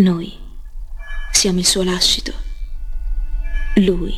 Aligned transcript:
Noi 0.00 0.32
siamo 1.30 1.58
il 1.58 1.66
suo 1.66 1.82
lascito. 1.82 2.32
Lui 3.76 4.14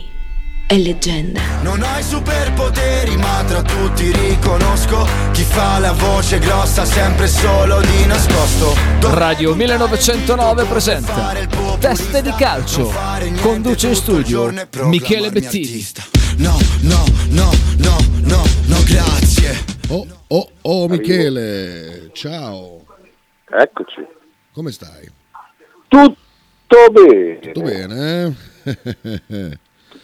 è 0.69 0.77
leggenda. 0.77 1.41
Non 1.63 1.83
hai 1.83 2.05
superpoteri, 2.05 3.17
ma 3.17 3.43
tra 3.43 3.63
tutti 3.63 4.13
riconosco 4.13 5.05
chi 5.33 5.43
fa 5.43 5.81
la 5.81 5.91
voce 5.91 6.39
grossa 6.39 6.85
sempre 6.85 7.27
solo 7.27 7.81
di 7.81 8.07
nascosto. 8.07 8.77
Radio 9.11 9.57
1909 9.57 10.65
presenta 10.67 11.35
Teste 11.81 12.23
di 12.23 12.33
calcio. 12.35 12.93
Conduce 13.41 13.89
in 13.89 13.97
studio 13.97 14.55
Michele 14.85 15.31
Bettini. 15.31 15.85
No, 16.37 16.57
no, 16.83 17.05
no, 17.31 17.51
no, 17.79 17.97
no, 18.21 18.43
no, 18.67 18.83
grazie. 18.85 19.65
Oh, 19.89 20.07
oh, 20.29 20.51
oh, 20.63 20.87
Michele, 20.87 22.11
ciao. 22.13 22.85
Eccoci. 23.51 24.07
Come 24.53 24.71
stai? 24.71 25.21
Tutto 25.93 26.91
bene. 26.91 27.39
Tutto 27.39 27.61
bene? 27.61 28.35
eh? 28.65 29.59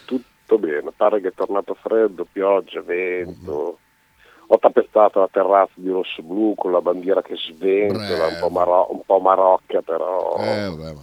Tutto 0.05 0.59
bene. 0.59 0.91
Pare 0.95 1.21
che 1.23 1.29
è 1.29 1.33
tornato 1.35 1.75
freddo, 1.81 2.27
pioggia, 2.31 2.83
vento. 2.83 3.79
Ho 4.51 4.59
tappezzato 4.59 5.21
la 5.21 5.29
terrazza 5.31 5.73
di 5.77 5.89
rosso 5.91 6.23
blu 6.23 6.55
con 6.57 6.73
la 6.73 6.83
bandiera 6.83 7.23
che 7.23 7.37
sventola, 7.37 8.27
un 8.27 8.37
po', 8.39 8.49
maro- 8.51 8.93
un 8.93 9.01
po' 9.05 9.19
marocca 9.19 9.81
però. 9.81 10.37
eh, 10.41 10.69
vabbè, 10.69 10.93
ma... 10.93 11.01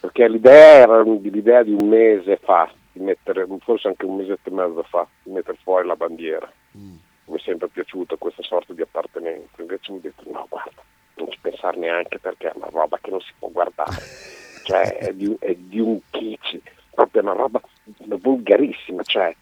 Perché 0.00 0.28
l'idea 0.28 0.74
era 0.82 1.02
l'idea 1.02 1.62
di 1.62 1.72
un 1.78 1.88
mese 1.88 2.36
fa, 2.42 2.70
di 2.92 3.00
mettere, 3.00 3.46
forse 3.60 3.88
anche 3.88 4.04
un 4.06 4.16
mesetto 4.16 4.48
e 4.48 4.52
mezzo 4.52 4.82
fa, 4.82 5.06
di 5.22 5.30
mettere 5.30 5.58
fuori 5.62 5.86
la 5.86 5.96
bandiera. 5.96 6.50
Mm. 6.76 6.94
Mi 7.26 7.36
è 7.36 7.40
sempre 7.42 7.68
piaciuta 7.68 8.16
questa 8.16 8.42
sorta 8.42 8.72
di 8.74 8.82
appartenenza. 8.82 9.60
Invece 9.60 9.92
mi 9.92 9.98
ho 9.98 10.00
detto 10.02 10.22
no, 10.30 10.46
guarda, 10.48 10.82
non 11.16 11.30
ci 11.30 11.38
pensare 11.40 11.76
neanche 11.78 12.18
perché 12.18 12.48
è 12.48 12.52
una 12.54 12.68
roba 12.70 12.98
che 13.00 13.10
non 13.10 13.20
si 13.20 13.32
può 13.38 13.48
guardare. 13.48 13.96
Cioè, 14.64 14.96
è 14.96 15.12
di, 15.12 15.36
è 15.40 15.54
di 15.54 15.78
un 15.78 16.00
kitsch, 16.10 16.58
proprio 16.94 17.20
una 17.20 17.34
roba 17.34 17.60
volgarissima. 18.06 19.02
Cioè, 19.02 19.36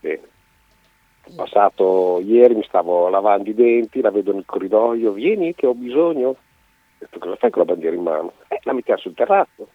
bene. 0.00 0.20
Passato 1.34 2.20
ieri, 2.22 2.54
mi 2.54 2.64
stavo 2.64 3.08
lavando 3.08 3.48
i 3.48 3.54
denti, 3.54 4.02
la 4.02 4.10
vedo 4.10 4.34
nel 4.34 4.44
corridoio, 4.44 5.12
vieni 5.12 5.54
che 5.54 5.66
ho 5.66 5.72
bisogno. 5.72 6.28
Ho 6.28 6.36
detto 6.98 7.18
cosa 7.18 7.36
fai 7.36 7.48
con 7.50 7.62
la 7.64 7.72
bandiera 7.72 7.96
in 7.96 8.02
mano? 8.02 8.34
Eh, 8.48 8.60
la 8.64 8.74
mettiamo 8.74 9.00
sul 9.00 9.14
terrazzo. 9.14 9.66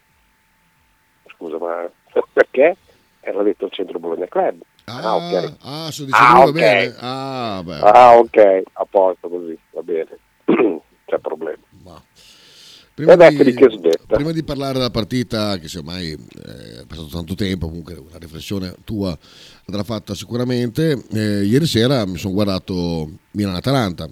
Scusa, 1.36 1.58
ma 1.58 1.90
perché? 2.32 2.78
Era 3.22 3.42
detto 3.42 3.66
il 3.66 3.72
centro 3.72 3.98
Bologna 3.98 4.28
Club. 4.28 4.62
Ah, 4.86 5.16
ok. 5.16 5.54
ah, 5.64 5.88
dicendo 5.88 6.16
Ah, 6.16 6.34
va 6.36 6.44
ok. 6.44 6.52
bene. 6.52 6.96
Ah. 7.00 7.58
Ah, 7.82 8.18
ok, 8.18 8.62
a 8.74 8.86
posto 8.86 9.28
così, 9.30 9.58
va 9.72 9.82
bene. 9.82 10.18
C'è 11.10 11.18
problema. 11.20 11.58
ma- 11.84 12.04
Prima 12.94 13.16
di 13.16 13.56
prima 14.08 14.32
di 14.34 14.44
parlare 14.44 14.74
della 14.74 14.90
partita, 14.90 15.58
che 15.58 15.70
se 15.70 15.78
ormai 15.78 16.12
eh, 16.12 16.82
è 16.82 16.86
passato 16.86 17.08
tanto 17.08 17.34
tempo, 17.34 17.68
comunque 17.70 17.94
una 17.94 18.18
riflessione 18.18 18.76
tua 18.84 19.18
andrà 19.68 19.84
fatta 19.84 20.14
sicuramente. 20.14 21.02
eh, 21.14 21.44
ieri 21.46 21.66
sera 21.66 22.06
mi 22.06 22.18
sono 22.18 22.34
guardato 22.34 23.10
Milan-Atalanta. 23.32 24.10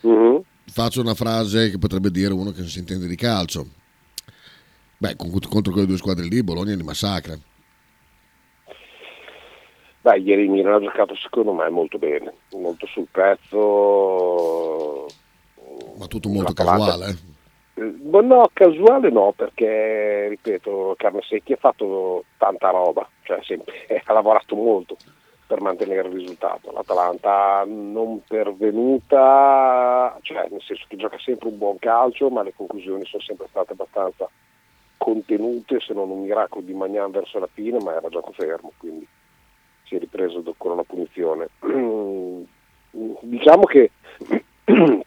Mhm. 0.00 0.40
Faccio 0.72 1.02
una 1.02 1.12
frase 1.14 1.68
che 1.70 1.76
potrebbe 1.78 2.10
dire 2.10 2.32
uno 2.32 2.50
che 2.52 2.60
non 2.60 2.68
si 2.68 2.78
intende 2.78 3.06
di 3.06 3.16
calcio. 3.16 3.66
Beh, 4.96 5.16
con- 5.16 5.30
contro 5.30 5.72
quelle 5.72 5.86
due 5.86 5.98
squadre 5.98 6.24
lì, 6.24 6.42
Bologna 6.42 6.74
li 6.74 6.82
massacra. 6.82 7.38
Beh, 10.00 10.18
ieri 10.18 10.48
Milan 10.48 10.72
ha 10.74 10.80
giocato 10.80 11.14
secondo 11.16 11.52
me 11.52 11.68
molto 11.68 11.98
bene, 11.98 12.32
molto 12.52 12.86
sul 12.86 13.06
pezzo. 13.10 14.93
Ma 15.96 16.06
tutto 16.06 16.28
molto 16.28 16.52
casuale. 16.52 17.06
eh. 17.06 17.32
Eh, 17.76 18.22
no, 18.22 18.50
casuale 18.52 19.10
no, 19.10 19.32
perché 19.34 20.28
ripeto, 20.28 20.94
Carnesecchi 20.96 21.54
ha 21.54 21.56
fatto 21.56 22.24
tanta 22.38 22.70
roba, 22.70 23.08
cioè 23.22 23.40
sempre, 23.42 23.74
ha 24.04 24.12
lavorato 24.12 24.54
molto 24.54 24.96
per 25.46 25.60
mantenere 25.60 26.08
il 26.08 26.14
risultato. 26.14 26.70
L'Atalanta 26.72 27.64
non 27.66 28.22
pervenuta, 28.26 30.16
cioè 30.22 30.46
nel 30.50 30.62
senso 30.62 30.84
che 30.88 30.96
gioca 30.96 31.18
sempre 31.18 31.48
un 31.48 31.58
buon 31.58 31.78
calcio, 31.78 32.30
ma 32.30 32.42
le 32.42 32.54
conclusioni 32.54 33.04
sono 33.04 33.22
sempre 33.22 33.46
state 33.50 33.72
abbastanza 33.72 34.28
contenute, 34.96 35.80
se 35.80 35.92
non 35.92 36.10
un 36.10 36.22
miracolo 36.22 36.64
di 36.64 36.72
Magnan 36.72 37.10
verso 37.10 37.38
la 37.38 37.48
fine, 37.52 37.78
ma 37.80 37.94
era 37.94 38.08
gioco 38.08 38.32
fermo, 38.32 38.72
quindi 38.78 39.06
si 39.84 39.96
è 39.96 39.98
ripreso 39.98 40.42
con 40.56 40.72
una 40.72 40.84
punizione. 40.84 41.48
diciamo 43.20 43.64
che 43.64 43.90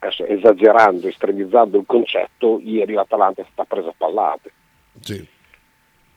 adesso 0.00 0.24
esagerando, 0.24 1.08
estremizzando 1.08 1.78
il 1.78 1.84
concetto, 1.86 2.58
ieri 2.62 2.94
l'Atalanta 2.94 3.42
è 3.42 3.46
stata 3.52 3.74
presa 3.74 3.90
a 3.90 3.94
pallate. 3.96 4.52
Sì. 5.00 5.28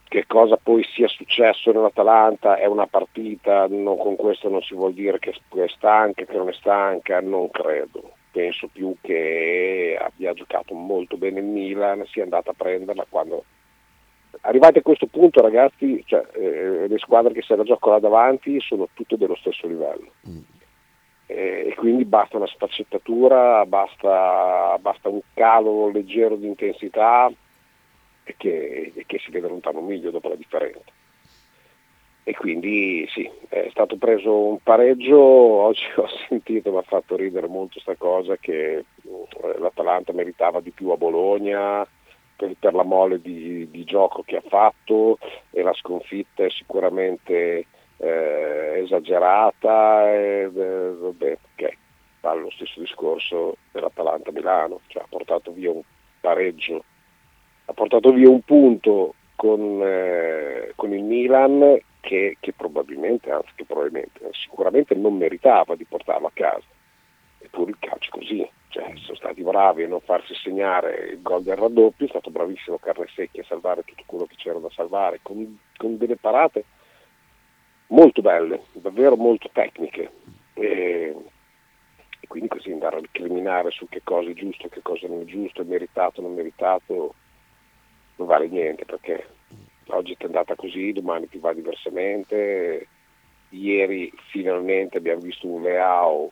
Che 0.04 0.26
cosa 0.28 0.58
poi 0.58 0.84
sia 0.94 1.08
successo 1.08 1.72
nell'Atalanta 1.72 2.56
è 2.58 2.66
una 2.66 2.88
partita, 2.88 3.68
non- 3.68 3.98
con 3.98 4.16
questo 4.16 4.48
non 4.50 4.62
si 4.62 4.74
vuol 4.74 4.94
dire 4.94 5.20
che 5.20 5.32
è 5.32 5.68
stanca, 5.68 6.24
che 6.24 6.38
non 6.38 6.50
è 6.50 6.54
stanca, 6.54 7.20
non 7.20 7.50
credo. 7.50 8.14
Penso 8.32 8.68
più 8.72 8.96
che 9.02 9.98
abbia 10.00 10.34
giocato 10.34 10.74
molto 10.74 11.18
bene 11.18 11.40
il 11.40 11.46
Milan, 11.46 12.06
sia 12.06 12.24
andata 12.24 12.52
a 12.52 12.56
prenderla 12.56 13.06
quando... 13.10 13.44
Arrivati 14.42 14.80
a 14.80 14.82
questo 14.82 15.06
punto 15.06 15.42
ragazzi, 15.42 16.02
cioè, 16.06 16.26
eh, 16.34 16.88
le 16.88 16.98
squadre 16.98 17.34
che 17.34 17.44
se 17.44 17.56
la 17.56 17.64
giocano 17.64 17.94
là 17.94 18.00
davanti 18.00 18.60
sono 18.60 18.88
tutte 18.94 19.16
dello 19.16 19.36
stesso 19.36 19.68
livello. 19.68 20.12
Eh, 21.26 21.70
e 21.70 21.76
quindi 21.76 22.06
basta 22.06 22.38
una 22.38 22.48
sfaccettatura, 22.48 23.66
basta, 23.66 24.78
basta 24.80 25.10
un 25.10 25.22
calo 25.34 25.90
leggero 25.90 26.36
di 26.36 26.48
intensità 26.48 27.32
e 28.24 28.36
che, 28.38 28.92
e 28.94 29.04
che 29.06 29.20
si 29.20 29.32
vede 29.32 29.48
lontano 29.48 29.80
un 29.80 29.86
miglio 29.86 30.12
dopo 30.12 30.30
la 30.30 30.36
differenza. 30.36 30.92
E 32.26 32.34
quindi 32.36 33.06
sì, 33.10 33.30
è 33.50 33.68
stato 33.72 33.98
preso 33.98 34.34
un 34.34 34.60
pareggio, 34.64 35.20
oggi 35.20 35.84
ho 35.98 36.08
sentito, 36.30 36.72
mi 36.72 36.78
ha 36.78 36.84
fatto 36.84 37.18
ridere 37.18 37.48
molto 37.48 37.80
sta 37.80 37.96
cosa 37.96 38.38
che 38.38 38.78
eh, 38.78 38.86
l'Atalanta 39.60 40.14
meritava 40.14 40.62
di 40.62 40.72
più 40.72 40.90
a 40.90 40.98
Bologna 40.98 41.86
per, 42.36 42.56
per 42.58 42.74
la 42.74 42.84
mole 42.84 43.20
di, 43.22 43.70
di 43.70 43.84
gioco 43.84 44.24
che 44.24 44.38
ha 44.38 44.44
fatto 44.48 45.18
e 45.52 45.62
la 45.62 45.74
sconfitta 45.74 46.46
è 46.46 46.50
sicuramente 46.50 47.66
eh, 48.04 48.82
esagerata, 48.84 50.12
e, 50.12 50.52
eh, 50.54 50.94
vabbè, 51.00 51.38
ok, 51.54 51.78
fa 52.20 52.34
lo 52.34 52.50
stesso 52.52 52.80
discorso 52.80 53.58
dell'Atalanta 53.72 54.32
Milano, 54.32 54.82
cioè 54.88 55.04
ha 55.04 55.08
portato 55.10 55.52
via 55.52 55.72
un 55.72 55.82
pareggio, 56.20 56.84
ha 57.66 57.74
portato 57.74 58.12
via 58.12 58.30
un 58.30 58.42
punto 58.42 59.14
con, 59.36 59.80
eh, 59.82 60.74
con 60.76 60.94
il 60.94 61.04
Milan 61.04 61.80
che, 62.02 62.38
che 62.40 62.54
probabilmente, 62.54 63.32
anzi 63.32 63.52
che 63.56 63.66
probabilmente, 63.66 64.30
sicuramente 64.32 64.96
non 64.96 65.16
meritava 65.16 65.76
di 65.76 65.86
portarlo 65.86 66.28
a 66.28 66.32
casa. 66.34 66.68
Eppure 67.40 67.72
il 67.72 67.78
calcio 67.80 68.10
è 68.10 68.20
così, 68.20 68.50
cioè 68.70 68.94
sono 68.96 69.18
stati 69.18 69.44
bravi 69.44 69.84
a 69.84 69.88
non 69.88 70.00
farsi 70.02 70.34
segnare 70.36 71.10
il 71.12 71.22
gol 71.22 71.44
del 71.44 71.58
raddoppio, 71.58 72.06
è 72.06 72.10
stato 72.10 72.30
bravissimo 72.30 72.78
Carnesecchi 72.78 73.42
a 73.42 73.46
salvare 73.46 73.84
tutto 73.84 74.04
quello 74.06 74.26
che 74.26 74.36
c'era 74.36 74.60
da 74.60 74.70
salvare, 74.70 75.20
con, 75.22 75.60
con 75.78 75.98
delle 75.98 76.16
parate 76.16 76.64
molto 77.88 78.22
belle, 78.22 78.64
davvero 78.74 79.16
molto 79.16 79.50
tecniche. 79.52 80.12
E, 80.54 81.16
e 82.20 82.28
quindi 82.28 82.48
così 82.48 82.72
andare 82.72 82.98
a 82.98 83.02
recriminare 83.02 83.72
su 83.72 83.88
che 83.90 84.02
cosa 84.04 84.30
è 84.30 84.34
giusto, 84.34 84.70
che 84.70 84.82
cosa 84.82 85.08
non 85.08 85.22
è 85.22 85.26
giusto, 85.26 85.62
è 85.62 85.66
meritato, 85.66 86.22
non 86.22 86.34
meritato, 86.34 87.16
non 88.16 88.28
vale 88.28 88.48
niente 88.48 88.86
perché 88.86 89.28
oggi 89.88 90.16
è 90.18 90.26
andata 90.26 90.56
così, 90.56 90.94
domani 90.94 91.28
ti 91.28 91.38
va 91.38 91.54
diversamente. 91.54 92.88
Ieri 93.50 94.12
finalmente 94.32 94.98
abbiamo 94.98 95.22
visto 95.22 95.48
un 95.48 95.62
Leao 95.62 96.32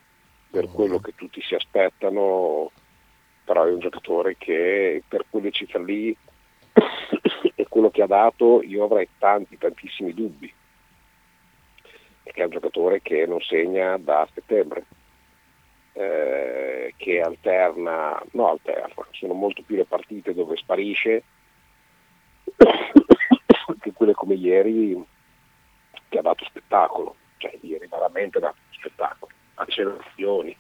per 0.50 0.70
quello 0.72 1.00
che 1.00 1.14
tutti 1.16 1.42
si 1.42 1.54
aspettano, 1.54 2.72
però 3.44 3.66
è 3.66 3.72
un 3.72 3.80
giocatore 3.80 4.38
che 4.38 5.04
per 5.08 5.26
quelle 5.30 5.52
cifre 5.52 5.84
lì 5.84 6.16
e 7.56 7.68
quello 7.68 7.92
che 7.92 8.02
ha 8.02 8.08
dato 8.08 8.62
io 8.64 8.86
avrei 8.86 9.08
tanti 9.20 9.58
tantissimi 9.58 10.14
dubbi 10.14 10.52
perché 12.32 12.42
è 12.42 12.46
un 12.46 12.52
giocatore 12.52 13.02
che 13.02 13.26
non 13.26 13.42
segna 13.42 13.98
da 13.98 14.26
settembre, 14.34 14.86
eh, 15.94 16.94
che 16.96 17.20
alterna, 17.20 18.22
no 18.32 18.50
alterna, 18.50 19.06
sono 19.12 19.34
molto 19.34 19.62
più 19.64 19.76
le 19.76 19.84
partite 19.84 20.34
dove 20.34 20.56
sparisce 20.56 21.24
che 23.82 23.92
quelle 23.92 24.14
come 24.14 24.36
ieri 24.36 25.04
che 26.08 26.18
ha 26.18 26.22
dato 26.22 26.46
spettacolo, 26.46 27.16
cioè 27.38 27.58
ieri 27.62 27.88
veramente 27.90 28.38
ha 28.38 28.42
dato 28.42 28.58
spettacolo, 28.70 29.32
accelerazioni, 29.56 30.56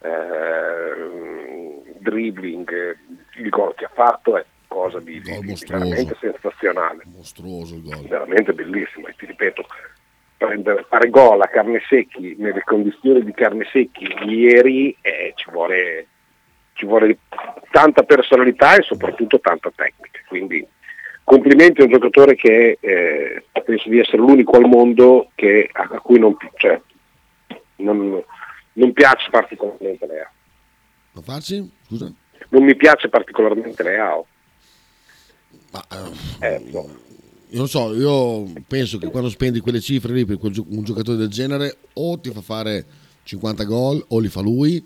eh, 0.00 1.82
dribbling, 1.98 2.98
il 3.36 3.48
gol 3.50 3.74
che 3.74 3.84
ha 3.84 3.90
fatto 3.92 4.38
è 4.38 4.44
cosa 4.68 5.00
di, 5.00 5.20
di- 5.20 5.40
di 5.40 5.54
veramente 5.66 6.16
sensazionale 6.20 7.02
Mostruoso 7.06 7.74
il 7.74 7.82
gol. 7.82 8.06
veramente 8.06 8.52
bellissimo 8.52 9.08
e 9.08 9.14
ti 9.16 9.26
ripeto 9.26 9.66
prendere, 10.40 10.86
fare 10.88 11.10
gol 11.10 11.42
a 11.42 11.48
carne 11.48 11.82
secchi 11.86 12.34
nelle 12.38 12.62
condizioni 12.64 13.22
di 13.22 13.32
carne 13.32 13.68
secchi 13.70 14.08
ieri 14.26 14.96
eh, 15.02 15.34
ci 15.36 15.50
vuole 15.50 16.06
ci 16.72 16.86
vuole 16.86 17.18
tanta 17.70 18.04
personalità 18.04 18.74
e 18.76 18.82
soprattutto 18.82 19.38
tanta 19.38 19.70
tecnica. 19.74 20.18
Quindi 20.26 20.66
complimenti 21.24 21.82
a 21.82 21.84
un 21.84 21.90
giocatore 21.90 22.36
che 22.36 22.78
eh, 22.80 23.44
penso 23.62 23.90
di 23.90 23.98
essere 23.98 24.16
l'unico 24.16 24.56
al 24.56 24.66
mondo 24.66 25.30
che, 25.34 25.68
a, 25.70 25.86
cui 26.00 26.18
non, 26.18 26.34
cioè, 26.56 26.80
non, 27.76 28.24
non 28.72 28.92
piace 28.94 29.28
particolarmente 29.30 30.06
Leao. 30.06 30.30
Non 31.12 31.22
facci? 31.22 31.70
Scusa? 31.86 32.10
Non 32.48 32.64
mi 32.64 32.74
piace 32.76 33.10
particolarmente 33.10 33.82
Leao. 33.82 34.26
Ma, 35.72 35.84
eh, 36.40 36.54
eh, 36.54 36.62
no. 36.72 37.08
Non 37.52 37.68
so, 37.68 37.94
io 37.94 38.50
penso 38.66 38.98
che 38.98 39.08
quando 39.08 39.28
spendi 39.28 39.60
quelle 39.60 39.80
cifre 39.80 40.12
lì 40.12 40.24
per 40.24 40.38
un 40.40 40.84
giocatore 40.84 41.16
del 41.16 41.28
genere 41.28 41.78
o 41.94 42.18
ti 42.18 42.30
fa 42.30 42.40
fare 42.40 42.86
50 43.24 43.64
gol 43.64 44.04
o 44.08 44.18
li 44.18 44.28
fa 44.28 44.40
lui. 44.40 44.84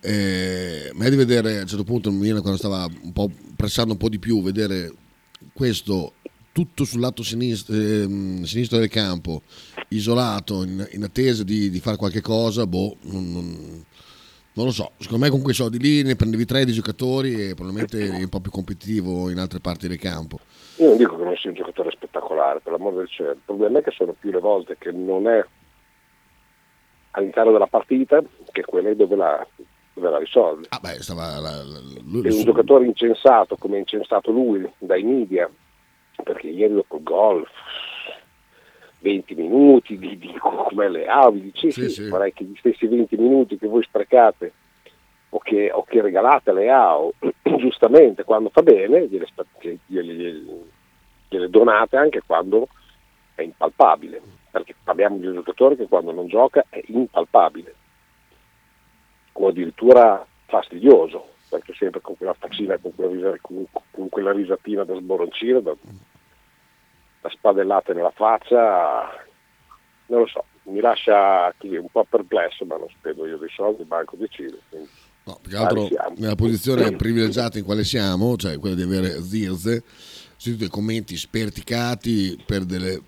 Eh, 0.00 0.90
ma 0.94 1.04
è 1.04 1.10
di 1.10 1.16
vedere 1.16 1.58
a 1.58 1.60
un 1.62 1.66
certo 1.66 1.84
punto 1.84 2.08
il 2.10 2.16
Milan 2.16 2.40
quando 2.40 2.58
stava 2.58 2.86
un 3.02 3.12
po' 3.12 3.30
pressando 3.54 3.92
un 3.92 3.98
po' 3.98 4.08
di 4.08 4.18
più, 4.18 4.42
vedere 4.42 4.92
questo 5.52 6.12
tutto 6.52 6.84
sul 6.84 7.00
lato 7.00 7.22
sinistro, 7.22 7.74
eh, 7.74 8.40
sinistro 8.44 8.78
del 8.78 8.88
campo, 8.88 9.42
isolato, 9.88 10.62
in, 10.62 10.88
in 10.92 11.02
attesa 11.02 11.42
di, 11.42 11.68
di, 11.68 11.80
fare 11.80 11.96
qualche 11.96 12.20
cosa, 12.22 12.66
boh, 12.66 12.96
non, 13.02 13.30
non, 13.30 13.84
non, 14.56 14.66
lo 14.66 14.72
so. 14.72 14.92
Secondo 14.98 15.24
me 15.24 15.30
con 15.30 15.42
quei 15.42 15.54
soldi 15.54 15.78
lì 15.78 16.02
ne 16.02 16.16
prendevi 16.16 16.44
tre 16.44 16.64
di 16.64 16.72
giocatori 16.72 17.48
e 17.48 17.54
probabilmente 17.54 17.98
eri 17.98 18.22
un 18.22 18.28
po' 18.28 18.40
più 18.40 18.50
competitivo 18.50 19.30
in 19.30 19.38
altre 19.38 19.60
parti 19.60 19.88
del 19.88 19.98
campo. 19.98 20.40
Io 20.78 20.88
non 20.88 20.96
dico 20.96 21.16
che 21.16 21.24
non 21.24 21.36
sia 21.36 21.50
un 21.50 21.56
giocatore 21.56 21.90
spettacolare, 21.90 22.60
per 22.60 22.72
l'amor 22.72 22.94
del 22.94 23.08
cielo. 23.08 23.32
Il 23.32 23.40
problema 23.44 23.78
è 23.78 23.82
che 23.82 23.92
sono 23.92 24.14
più 24.18 24.30
le 24.30 24.40
volte 24.40 24.76
che 24.78 24.92
non 24.92 25.28
è 25.28 25.44
all'interno 27.12 27.52
della 27.52 27.66
partita 27.66 28.22
che 28.52 28.62
quelle 28.62 28.94
dove 28.94 29.16
la, 29.16 29.46
dove 29.94 30.10
la 30.10 30.18
risolve. 30.18 30.66
Ah 30.68 30.78
beh, 30.80 31.02
stava 31.02 31.38
la, 31.38 31.62
la, 31.62 31.80
lui, 32.04 32.28
è 32.28 32.32
un 32.32 32.44
giocatore 32.44 32.84
incensato 32.84 33.56
come 33.56 33.76
è 33.76 33.80
incensato 33.80 34.30
lui 34.30 34.70
dai 34.78 35.02
media 35.02 35.50
perché 36.22 36.48
ieri 36.48 36.74
dopo 36.74 36.96
il 36.96 37.02
gol 37.02 37.46
20 39.06 39.34
minuti 39.36 39.96
vi 39.96 40.18
dico 40.18 40.50
come 40.68 40.88
le 40.88 41.06
dici 41.34 41.70
sì, 41.70 41.88
sì, 41.88 41.90
sì, 41.90 42.08
vorrei 42.08 42.32
che 42.32 42.42
gli 42.42 42.56
stessi 42.56 42.88
20 42.88 43.16
minuti 43.16 43.56
che 43.56 43.68
voi 43.68 43.84
sprecate 43.84 44.52
o 45.28 45.38
che, 45.38 45.70
o 45.70 45.84
che 45.84 46.02
regalate 46.02 46.50
alle 46.50 46.70
AO 46.70 47.12
giustamente 47.58 48.24
quando 48.24 48.50
fa 48.50 48.62
bene 48.62 49.06
gliele, 49.06 49.28
gliele, 49.86 50.44
gliele 51.28 51.50
donate 51.50 51.96
anche 51.96 52.22
quando 52.26 52.68
è 53.36 53.42
impalpabile. 53.42 54.20
Perché 54.50 54.74
parliamo 54.82 55.18
di 55.18 55.26
un 55.26 55.34
giocatore 55.34 55.76
che 55.76 55.86
quando 55.86 56.10
non 56.10 56.26
gioca 56.26 56.64
è 56.68 56.82
impalpabile. 56.86 57.74
O 59.32 59.48
addirittura 59.48 60.26
fastidioso 60.46 61.34
perché 61.48 61.74
sempre 61.74 62.00
con 62.00 62.16
quella 62.16 62.34
faccina, 62.34 62.76
con 62.78 62.92
quella, 62.94 63.36
con, 63.40 63.64
con 63.90 64.08
quella 64.08 64.32
risatina 64.32 64.82
da 64.84 64.96
sboroncino, 64.96 65.60
da, 65.60 65.76
da 67.26 67.30
spadellate 67.30 67.92
nella 67.92 68.12
faccia, 68.14 69.10
non 70.06 70.20
lo 70.20 70.26
so, 70.26 70.44
mi 70.64 70.80
lascia 70.80 71.52
un 71.60 71.88
po' 71.90 72.06
perplesso, 72.08 72.64
ma 72.64 72.76
non 72.76 72.88
spendo 72.88 73.26
io 73.26 73.36
dei 73.36 73.50
soldi, 73.54 73.82
il 73.82 73.86
banco 73.86 74.16
decide. 74.16 74.58
Quindi. 74.68 74.88
No, 75.24 75.38
più 75.42 75.50
che 75.50 75.56
altro 75.56 75.88
nella 76.16 76.36
posizione 76.36 76.94
privilegiata 76.94 77.58
in 77.58 77.64
quale 77.64 77.82
siamo, 77.82 78.36
cioè 78.36 78.58
quella 78.58 78.76
di 78.76 78.82
avere 78.82 79.20
Zirze, 79.22 79.82
sentito 80.36 80.58
dei 80.58 80.68
commenti 80.68 81.16
sperticati 81.16 82.40
per 82.46 82.64
delle, 82.64 83.02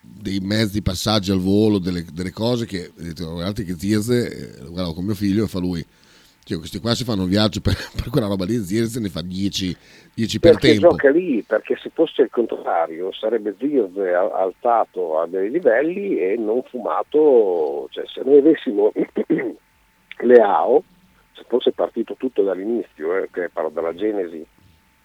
dei 0.00 0.38
mezzi 0.40 0.80
passaggi 0.80 1.30
al 1.30 1.40
volo, 1.40 1.78
delle, 1.78 2.04
delle 2.10 2.30
cose 2.30 2.64
che, 2.64 2.90
guardate 2.94 3.64
che 3.64 3.76
Zirze, 3.76 4.56
eh, 4.56 4.62
lo 4.62 4.70
guardavo 4.70 4.94
con 4.94 5.04
mio 5.04 5.14
figlio 5.14 5.44
e 5.44 5.48
fa 5.48 5.58
lui, 5.58 5.84
cioè, 6.42 6.58
questi 6.58 6.78
qua 6.78 6.94
si 6.94 7.02
fanno 7.04 7.24
un 7.24 7.28
viaggio 7.28 7.60
per, 7.60 7.76
per 7.92 8.08
quella 8.08 8.28
roba 8.28 8.44
lì, 8.44 8.64
Zirze 8.64 9.00
ne 9.00 9.10
fa 9.10 9.20
10, 9.20 9.76
10 10.16 10.40
per 10.40 10.52
perché 10.52 10.68
tempo. 10.68 10.88
gioca 10.88 11.10
lì, 11.10 11.42
perché 11.42 11.76
se 11.76 11.90
fosse 11.92 12.22
il 12.22 12.30
contrario 12.30 13.12
sarebbe 13.12 13.54
Zirze 13.58 14.14
alzato 14.14 15.20
a 15.20 15.26
dei 15.26 15.50
livelli 15.50 16.18
e 16.18 16.36
non 16.38 16.62
fumato, 16.62 17.86
cioè 17.90 18.06
se 18.06 18.22
noi 18.24 18.38
avessimo 18.38 18.92
Leao, 20.24 20.82
se 21.32 21.44
fosse 21.46 21.72
partito 21.72 22.14
tutto 22.14 22.42
dall'inizio, 22.42 23.14
eh, 23.14 23.28
che 23.30 23.50
parlo 23.50 23.68
dalla 23.68 23.94
genesi 23.94 24.42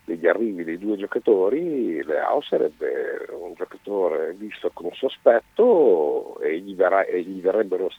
degli 0.06 0.26
arrivi 0.28 0.64
dei 0.64 0.78
due 0.78 0.96
giocatori, 0.96 2.02
Leao 2.06 2.42
sarebbe 2.42 3.28
un 3.32 3.54
giocatore 3.56 4.34
visto 4.38 4.72
con 4.74 4.92
sospetto 4.94 6.40
e 6.40 6.58
gli, 6.60 6.74
verrà, 6.74 7.04
e 7.04 7.22
gli 7.24 7.42
verrebbero 7.42 7.90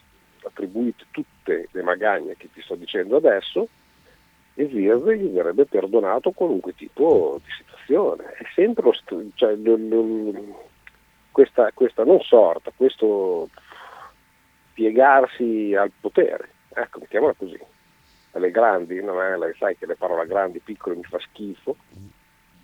attribuite 0.44 1.04
tutte 1.10 1.68
le 1.72 1.82
magagne 1.82 2.36
che 2.38 2.48
ti 2.54 2.62
sto 2.62 2.74
dicendo 2.74 3.16
adesso 3.16 3.68
e 4.54 4.68
Zirze 4.68 5.16
gli 5.16 5.28
verrebbe 5.28 5.64
perdonato 5.64 6.30
qualunque 6.32 6.74
tipo 6.74 7.40
di 7.42 7.50
situazione. 7.56 8.24
È 8.32 8.44
sempre 8.54 8.84
lo, 8.84 8.92
cioè, 9.34 9.54
l, 9.54 9.70
l, 9.70 10.54
questa, 11.30 11.70
questa, 11.72 12.04
non 12.04 12.20
sorta, 12.20 12.72
questo 12.76 13.48
piegarsi 14.74 15.74
al 15.74 15.90
potere, 15.98 16.48
ecco, 16.74 16.98
mettiamola 17.00 17.34
così. 17.36 17.58
Alle 18.32 18.50
grandi, 18.50 19.02
non 19.02 19.20
è, 19.20 19.36
lei 19.36 19.54
sai 19.58 19.76
che 19.76 19.86
le 19.86 19.96
parole 19.96 20.26
grandi, 20.26 20.58
piccole 20.60 20.96
mi 20.96 21.04
fa 21.04 21.18
schifo, 21.18 21.76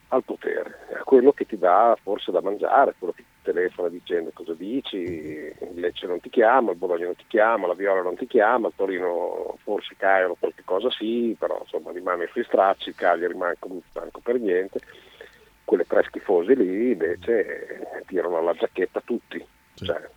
al 0.09 0.25
potere, 0.25 0.79
a 0.99 1.03
quello 1.05 1.33
che 1.33 1.45
ti 1.45 1.59
dà 1.59 1.97
forse 2.03 2.33
da 2.33 2.41
mangiare, 2.41 2.95
quello 2.99 3.13
che 3.13 3.23
ti 3.23 3.29
telefona 3.43 3.89
dicendo 3.89 4.31
cosa 4.33 4.55
dici, 4.55 5.53
Lecce 5.89 6.07
non 6.07 6.21
ti 6.21 6.29
chiama, 6.29 6.73
il 6.73 6.77
Bologna 6.77 7.07
non 7.07 7.17
ti 7.17 7.25
chiama, 7.27 7.67
la 7.67 7.75
Viola 7.75 8.03
non 8.03 8.17
ti 8.17 8.27
chiama, 8.27 8.69
il 8.69 8.75
Torino 8.77 9.57
forse 9.63 9.95
Cairo 9.97 10.37
qualche 10.39 10.63
cosa 10.65 10.91
sì, 10.91 11.35
però 11.39 11.59
insomma 11.63 11.93
rimane 11.93 12.29
sui 12.31 12.45
stracci, 12.45 12.93
Cagliari 12.93 13.35
manco, 13.35 13.69
manco 13.95 14.21
per 14.21 14.39
niente, 14.39 14.81
quelle 15.65 15.87
tre 15.87 16.05
schifose 16.05 16.55
lì 16.55 16.93
invece 16.93 18.03
tirano 18.07 18.43
la 18.43 18.53
giacchetta 18.53 19.01
tutti, 19.03 19.43
sì. 19.75 19.87
cioè, 19.87 20.09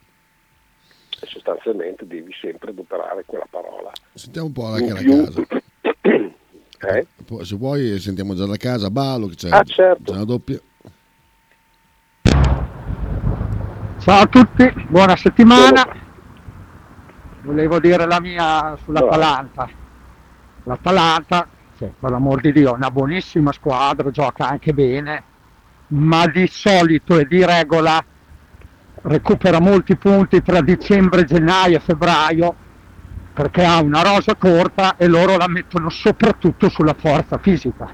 sostanzialmente 1.25 2.05
devi 2.05 2.33
sempre 2.39 2.71
adoperare 2.71 3.23
quella 3.25 3.47
parola. 3.49 3.91
Sentiamo 4.13 4.47
un 4.47 4.53
po' 4.53 4.65
anche 4.65 4.93
la 4.93 5.01
casa. 5.01 5.41
Eh? 6.83 7.05
Se 7.43 7.55
vuoi 7.57 7.99
sentiamo 7.99 8.33
già 8.33 8.47
da 8.47 8.57
casa, 8.57 8.89
Balo, 8.89 9.27
che 9.27 9.35
c'è, 9.35 9.49
ah, 9.51 9.61
certo. 9.61 10.01
c'è 10.01 10.11
una 10.13 10.25
doppia. 10.25 10.59
Ciao 14.01 14.23
a 14.23 14.25
tutti, 14.25 14.67
buona 14.87 15.15
settimana. 15.15 15.85
Volevo 17.43 17.79
dire 17.79 18.07
la 18.07 18.19
mia 18.19 18.75
sull'Atalanta. 18.83 19.69
L'Atalanta, 20.63 21.47
cioè, 21.77 21.91
per 21.99 22.09
l'amor 22.09 22.41
di 22.41 22.51
Dio, 22.51 22.71
è 22.73 22.75
una 22.75 22.89
buonissima 22.89 23.51
squadra, 23.51 24.09
gioca 24.09 24.47
anche 24.47 24.73
bene, 24.73 25.23
ma 25.89 26.25
di 26.25 26.47
solito 26.47 27.19
e 27.19 27.27
di 27.27 27.45
regola 27.45 28.03
recupera 29.03 29.59
molti 29.59 29.95
punti 29.95 30.41
tra 30.41 30.61
dicembre, 30.61 31.23
gennaio 31.23 31.77
e 31.77 31.81
febbraio 31.81 32.55
perché 33.33 33.63
ha 33.63 33.79
una 33.83 34.01
rosa 34.01 34.33
corta 34.35 34.95
e 34.97 35.05
loro 35.05 35.37
la 35.37 35.47
mettono 35.47 35.91
soprattutto 35.91 36.69
sulla 36.69 36.95
forza 36.97 37.37
fisica. 37.37 37.87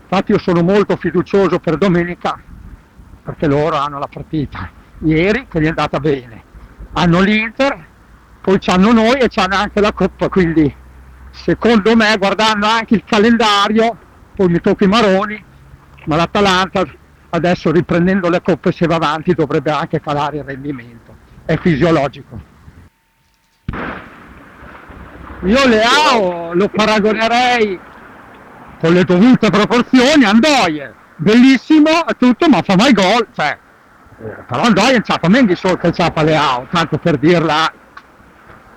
Infatti 0.00 0.32
io 0.32 0.38
sono 0.38 0.62
molto 0.62 0.96
fiducioso 0.96 1.58
per 1.58 1.76
domenica 1.76 2.40
perché 3.22 3.46
loro 3.46 3.76
hanno 3.76 3.98
la 3.98 4.08
partita 4.10 4.75
ieri 5.00 5.46
che 5.48 5.60
gli 5.60 5.64
è 5.64 5.68
andata 5.68 6.00
bene, 6.00 6.42
hanno 6.92 7.20
l'Inter, 7.20 7.84
poi 8.40 8.58
hanno 8.66 8.92
noi 8.92 9.18
e 9.18 9.28
hanno 9.34 9.56
anche 9.56 9.80
la 9.80 9.92
Coppa, 9.92 10.28
quindi 10.28 10.74
secondo 11.30 11.94
me 11.94 12.16
guardando 12.16 12.66
anche 12.66 12.94
il 12.94 13.04
calendario, 13.04 13.96
poi 14.34 14.48
mi 14.48 14.60
tocco 14.60 14.84
i 14.84 14.88
maroni, 14.88 15.42
ma 16.06 16.16
l'Atalanta 16.16 16.84
adesso 17.30 17.70
riprendendo 17.70 18.28
le 18.28 18.40
coppe 18.40 18.72
se 18.72 18.86
va 18.86 18.94
avanti 18.94 19.34
dovrebbe 19.34 19.70
anche 19.70 20.00
calare 20.00 20.38
il 20.38 20.44
rendimento, 20.44 21.14
è 21.44 21.56
fisiologico. 21.58 22.54
Io 25.42 25.66
Leao 25.66 26.54
lo 26.54 26.68
paragonerei 26.68 27.78
con 28.80 28.92
le 28.92 29.04
dovute 29.04 29.50
proporzioni 29.50 30.24
Andoie, 30.24 30.94
bellissimo 31.16 31.90
tutto, 32.18 32.48
ma 32.48 32.62
fa 32.62 32.74
mai 32.76 32.92
gol, 32.92 33.26
cioè, 33.34 33.58
però 34.16 34.62
Andoie 34.62 34.92
non 34.92 35.02
c'ha 35.02 35.18
meno 35.28 35.46
di 35.46 35.54
solo 35.54 35.76
che 35.76 35.90
c'ha 35.90 36.12
Leao, 36.22 36.66
tanto 36.70 36.98
per 36.98 37.18
dirla 37.18 37.70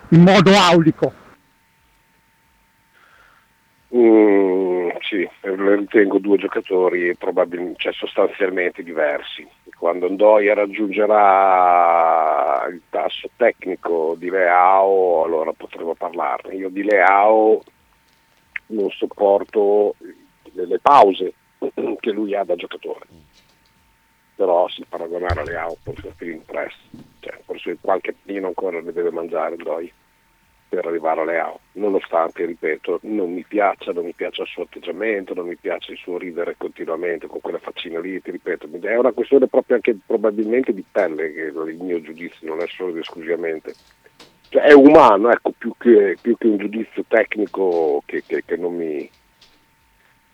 in 0.10 0.22
modo 0.22 0.51
aulico. 0.51 1.13
Mm, 3.96 4.89
sì, 5.01 5.27
ritengo 5.41 6.19
due 6.19 6.38
giocatori 6.38 7.15
probabilmente, 7.15 7.79
cioè 7.79 7.93
sostanzialmente 7.93 8.84
diversi. 8.84 9.48
Quando 9.77 10.10
Ndoia 10.10 10.53
raggiungerà 10.53 11.17
il 12.69 12.81
tasso 12.89 13.29
tecnico 13.36 14.15
di 14.17 14.29
Leao, 14.29 15.24
allora 15.24 15.53
potremo 15.53 15.96
parlarne. 15.96 16.53
Io 16.53 16.69
di 16.69 16.84
Leao 16.84 17.62
non 18.67 18.89
sopporto 18.91 19.96
le 20.51 20.79
pause 20.79 21.34
che 22.00 22.12
lui 22.12 22.36
ha 22.36 22.43
da 22.43 22.55
giocatore. 22.55 23.08
Però 24.39 24.69
si 24.69 24.86
paragonare 24.88 25.41
a 25.41 25.43
Leao 25.43 25.75
forse 25.84 26.08
è 26.08 26.12
più 26.15 26.31
impresso, 26.31 26.77
cioè, 27.19 27.38
forse 27.43 27.77
qualche 27.81 28.15
pino 28.24 28.48
ancora 28.48 28.79
ne 28.79 28.93
deve 28.93 29.12
mangiare 29.12 29.58
Ndoia. 29.58 29.91
per 30.69 30.86
arrivare 30.86 31.19
alle 31.19 31.39
AO, 31.39 31.60
nonostante, 31.74 32.46
ripeto, 32.46 33.00
non 33.01 33.34
mi 33.34 33.43
piaccia, 33.46 33.91
non 33.91 34.05
mi 34.05 34.13
piace 34.13 34.43
il 34.43 34.48
suo 34.48 34.63
atteggiamento, 34.63 35.34
non 35.34 35.46
mi 35.46 35.58
piace 35.58 35.91
il 35.91 35.98
suo 35.98 36.17
ridere 36.17 36.55
continuamente 36.58 37.27
con 37.27 37.41
quelle 37.41 37.60
faccine 37.60 38.00
lì, 38.00 38.22
ti 38.22 38.31
ripeto, 38.31 38.69
è 38.81 38.98
una 38.98 39.12
questione 39.12 39.48
proprio 39.48 39.75
anche 39.75 39.98
probabilmente 40.05 40.74
di 40.74 40.86
pelle 40.89 41.34
che 41.34 41.41
il 41.41 41.77
mio 41.81 42.00
giudizio 42.00 42.48
non 42.48 42.62
è 42.62 42.67
solo 42.67 42.91
ed 42.91 42.98
esclusivamente. 43.00 43.74
Cioè, 44.48 44.62
è 44.62 44.72
umano, 44.72 45.31
ecco, 45.31 45.51
più 45.51 45.74
che, 45.77 46.15
più 46.22 46.38
che 46.38 46.48
un 46.48 46.55
giudizio 46.55 47.03
tecnico 47.10 48.03
che, 48.05 48.24
che, 48.25 48.43
che 48.46 48.55
non 48.55 48.74
mi, 48.74 49.10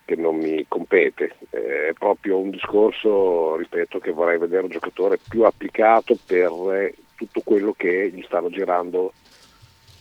che 0.06 0.16
non 0.16 0.38
mi 0.38 0.64
compete, 0.68 1.36
è 1.50 1.92
proprio 1.98 2.38
un 2.38 2.52
discorso, 2.52 3.56
ripeto, 3.56 4.00
che 4.00 4.12
vorrei 4.12 4.38
vedere 4.38 4.64
un 4.64 4.70
giocatore 4.70 5.18
più 5.28 5.44
applicato 5.44 6.16
per 6.26 6.94
tutto 7.16 7.42
quello 7.44 7.74
che 7.76 8.12
gli 8.14 8.22
stanno 8.24 8.50
girando 8.50 9.14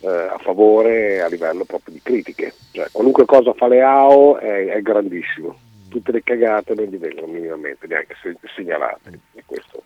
eh, 0.01 0.09
a 0.09 0.39
favore 0.39 1.23
a 1.23 1.29
livello 1.29 1.65
proprio 1.65 1.95
di 1.95 2.03
critiche. 2.03 2.53
Cioè, 2.73 2.89
qualunque 2.93 3.25
cosa 3.25 3.55
fa 3.55 3.67
Leao 3.67 4.37
è, 4.39 4.67
è 4.67 4.83
grandissimo, 4.83 5.59
tutte 5.89 6.13
le 6.13 6.23
cagate 6.23 6.75
non 6.75 6.85
gli 6.85 6.99
vengono 6.99 7.29
minimamente 7.29 7.87
neanche 7.87 8.15
segnalate 8.55 9.19
e 9.33 9.43
questo 9.47 9.83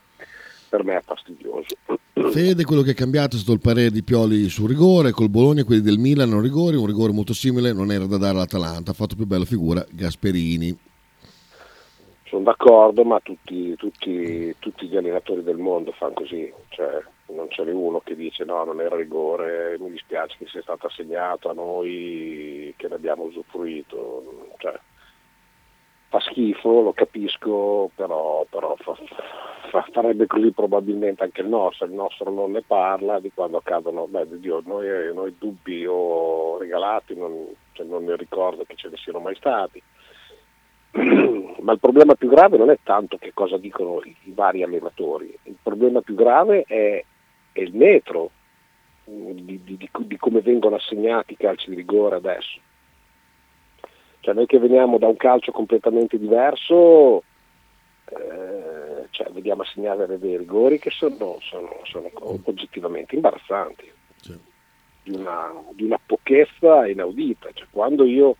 per 0.68 0.84
me 0.84 0.96
è 0.96 1.02
fastidioso. 1.02 1.76
Fede, 2.30 2.64
quello 2.64 2.82
che 2.82 2.90
è 2.90 2.94
cambiato 2.94 3.36
è 3.36 3.38
stato 3.38 3.54
il 3.54 3.60
parere 3.60 3.90
di 3.90 4.02
Pioli 4.02 4.48
sul 4.48 4.68
rigore, 4.68 5.12
col 5.12 5.30
Bologna 5.30 5.64
quelli 5.64 5.80
del 5.80 5.98
Milan 5.98 6.30
hanno 6.30 6.40
rigori, 6.40 6.76
un 6.76 6.86
rigore 6.86 7.12
molto 7.12 7.32
simile 7.32 7.72
non 7.72 7.90
era 7.90 8.06
da 8.06 8.18
dare 8.18 8.34
all'Atalanta, 8.34 8.90
ha 8.90 8.94
fatto 8.94 9.16
più 9.16 9.26
bella 9.26 9.44
figura 9.44 9.84
Gasperini. 9.90 10.76
Sono 12.24 12.42
d'accordo, 12.42 13.04
ma 13.04 13.20
tutti, 13.20 13.74
tutti, 13.76 14.54
tutti 14.58 14.86
gli 14.86 14.96
allenatori 14.96 15.42
del 15.42 15.56
mondo 15.56 15.92
fanno 15.92 16.12
così, 16.14 16.52
cioè, 16.68 17.02
non 17.32 17.46
ce 17.48 17.64
n'è 17.64 17.72
uno 17.72 18.00
che 18.00 18.14
dice 18.14 18.44
no, 18.44 18.64
non 18.64 18.80
era 18.80 18.96
rigore, 18.96 19.76
mi 19.78 19.90
dispiace 19.90 20.36
che 20.38 20.46
sia 20.46 20.60
stato 20.60 20.88
assegnato 20.88 21.48
a 21.48 21.54
noi 21.54 22.74
che 22.76 22.88
ne 22.88 22.94
abbiamo 22.94 23.22
usufruito. 23.24 24.50
Cioè, 24.58 24.78
fa 26.08 26.20
schifo, 26.20 26.80
lo 26.80 26.92
capisco, 26.92 27.90
però, 27.94 28.46
però 28.48 28.74
fa, 28.76 28.94
fa, 29.70 29.86
farebbe 29.92 30.26
così 30.26 30.50
probabilmente 30.52 31.22
anche 31.22 31.42
il 31.42 31.48
nostro, 31.48 31.86
il 31.86 31.92
nostro 31.92 32.30
non 32.30 32.52
ne 32.52 32.62
parla 32.62 33.20
di 33.20 33.30
quando 33.32 33.58
accadono, 33.58 34.06
beh 34.06 34.40
Dio, 34.40 34.62
noi, 34.64 35.12
noi 35.14 35.34
dubbi 35.38 35.84
o 35.86 36.56
regalati 36.58 37.14
non, 37.14 37.48
cioè 37.72 37.86
non 37.86 38.04
ne 38.04 38.16
ricordo 38.16 38.64
che 38.64 38.74
ce 38.74 38.88
ne 38.88 38.96
siano 38.96 39.20
mai 39.20 39.34
stati. 39.36 39.82
Ma 41.60 41.72
il 41.72 41.78
problema 41.78 42.14
più 42.14 42.28
grave 42.28 42.56
non 42.56 42.70
è 42.70 42.78
tanto 42.82 43.18
che 43.18 43.32
cosa 43.34 43.58
dicono 43.58 44.00
i, 44.02 44.16
i 44.24 44.32
vari 44.32 44.62
allenatori, 44.62 45.36
il 45.42 45.56
problema 45.62 46.00
più 46.00 46.14
grave 46.14 46.64
è, 46.66 47.04
è 47.52 47.60
il 47.60 47.74
metro 47.74 48.30
di, 49.04 49.62
di, 49.62 49.76
di, 49.76 49.90
di 49.92 50.16
come 50.16 50.40
vengono 50.40 50.76
assegnati 50.76 51.34
i 51.34 51.36
calci 51.36 51.70
di 51.70 51.76
rigore 51.76 52.16
adesso 52.16 52.60
cioè 54.20 54.34
noi 54.34 54.46
che 54.46 54.58
veniamo 54.58 54.98
da 54.98 55.06
un 55.06 55.16
calcio 55.16 55.52
completamente 55.52 56.18
diverso, 56.18 57.22
eh, 58.10 59.06
cioè 59.10 59.30
vediamo 59.30 59.62
assegnare 59.62 60.18
dei 60.18 60.36
rigori 60.36 60.78
che 60.78 60.90
sono, 60.90 61.38
sono, 61.40 61.80
sono 61.84 62.10
oggettivamente 62.44 63.14
imbarazzanti, 63.14 63.90
sì. 64.16 64.38
di, 65.02 65.14
una, 65.14 65.52
di, 65.72 65.84
una, 65.84 66.00
pochezza 66.04 66.86
inaudita. 66.86 67.50
Cioè, 67.52 67.66
quando 67.70 68.04
io 68.04 68.36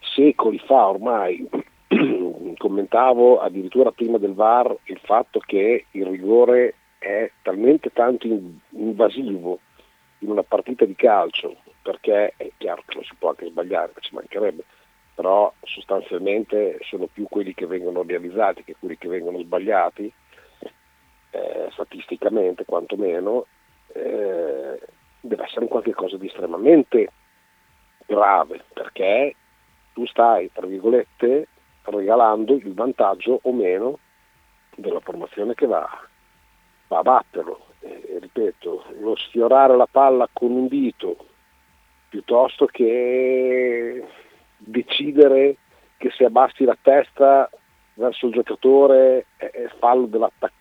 secoli 0.00 0.58
fa 0.58 0.88
ormai 0.88 1.48
commentavo 2.56 3.40
addirittura 3.40 3.92
prima 3.92 4.18
del 4.18 4.34
VAR 4.34 4.76
il 4.84 5.00
fatto 5.02 5.38
che 5.40 5.86
il 5.90 6.06
rigore 6.06 6.74
è 6.98 7.30
talmente 7.42 7.92
tanto 7.92 8.26
invasivo 8.70 9.60
in 10.20 10.30
una 10.30 10.42
partita 10.42 10.84
di 10.84 10.96
calcio, 10.96 11.56
perché 11.82 12.34
è 12.36 12.50
chiaro 12.56 12.82
che 12.86 12.96
lo 12.96 13.04
si 13.04 13.14
può 13.16 13.30
anche 13.30 13.46
sbagliare, 13.46 13.92
ci 14.00 14.14
mancherebbe, 14.14 14.64
però 15.18 15.52
sostanzialmente 15.62 16.78
sono 16.82 17.08
più 17.12 17.26
quelli 17.28 17.52
che 17.52 17.66
vengono 17.66 18.04
realizzati 18.06 18.62
che 18.62 18.76
quelli 18.78 18.96
che 18.96 19.08
vengono 19.08 19.40
sbagliati, 19.40 20.12
eh, 21.30 21.68
statisticamente 21.72 22.64
quantomeno, 22.64 23.46
eh, 23.94 24.80
deve 25.20 25.42
essere 25.42 25.62
un 25.62 25.66
qualche 25.66 25.92
cosa 25.92 26.16
di 26.16 26.28
estremamente 26.28 27.10
grave, 28.06 28.62
perché 28.72 29.34
tu 29.92 30.06
stai, 30.06 30.52
tra 30.52 30.68
virgolette, 30.68 31.48
regalando 31.82 32.54
il 32.54 32.72
vantaggio 32.72 33.40
o 33.42 33.52
meno 33.52 33.98
della 34.76 35.00
formazione 35.00 35.54
che 35.54 35.66
va, 35.66 35.84
va 36.86 36.98
a 36.98 37.02
batterlo. 37.02 37.66
E, 37.80 38.18
ripeto, 38.20 38.84
lo 39.00 39.16
sfiorare 39.16 39.76
la 39.76 39.88
palla 39.90 40.28
con 40.32 40.52
un 40.52 40.68
dito 40.68 41.26
piuttosto 42.08 42.66
che 42.66 44.06
decidere 44.58 45.56
che 45.96 46.10
se 46.10 46.24
abbassi 46.24 46.64
la 46.64 46.76
testa 46.80 47.50
verso 47.94 48.26
il 48.26 48.32
giocatore 48.32 49.26
è 49.36 49.68
fallo, 49.78 50.08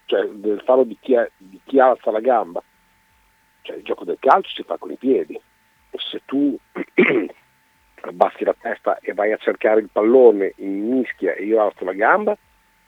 cioè, 0.05 0.25
del 0.27 0.61
fallo 0.61 0.83
di, 0.83 0.97
chi 0.99 1.13
è, 1.13 1.29
di 1.37 1.59
chi 1.63 1.79
alza 1.79 2.11
la 2.11 2.19
gamba. 2.19 2.61
Cioè, 3.61 3.77
il 3.77 3.83
gioco 3.83 4.03
del 4.03 4.17
calcio 4.19 4.49
si 4.49 4.63
fa 4.63 4.77
con 4.77 4.91
i 4.91 4.97
piedi. 4.97 5.39
Se 5.91 6.21
tu 6.25 6.57
abbassi 8.01 8.43
la 8.43 8.55
testa 8.59 8.97
e 8.99 9.13
vai 9.13 9.31
a 9.31 9.37
cercare 9.37 9.79
il 9.81 9.89
pallone 9.91 10.53
in 10.57 10.89
mischia 10.89 11.33
e 11.33 11.43
io 11.43 11.61
alzo 11.61 11.85
la 11.85 11.93
gamba, 11.93 12.35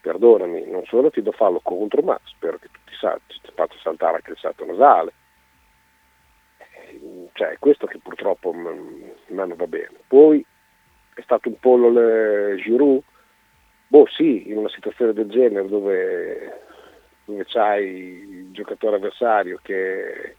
perdonami, 0.01 0.65
non 0.67 0.83
solo 0.85 1.11
ti 1.11 1.21
do 1.21 1.31
fallo 1.31 1.59
contro, 1.61 2.01
ma 2.01 2.19
spero 2.23 2.57
che 2.57 2.69
tu 2.71 2.79
ti, 2.85 2.95
sal- 2.95 3.21
ti 3.27 3.51
faccia 3.53 3.77
saltare 3.81 4.15
anche 4.15 4.31
il 4.31 4.37
salto 4.37 4.65
nasale. 4.65 5.13
Cioè, 7.33 7.49
è 7.49 7.59
questo 7.59 7.85
che 7.85 7.99
purtroppo 7.99 8.51
non 8.51 9.53
va 9.55 9.67
bene. 9.67 9.99
Poi 10.07 10.43
è 11.19 11.23
stato 11.23 11.49
un 11.49 11.59
po' 11.59 11.75
il 11.75 12.61
Giroud? 12.61 13.03
Boh 13.87 14.05
sì, 14.07 14.49
in 14.49 14.57
una 14.57 14.69
situazione 14.69 15.13
del 15.13 15.29
genere 15.29 15.67
dove, 15.67 16.61
dove 17.25 17.45
c'hai 17.45 17.87
il 17.87 18.51
giocatore 18.51 18.97
avversario 18.97 19.59
che, 19.63 20.35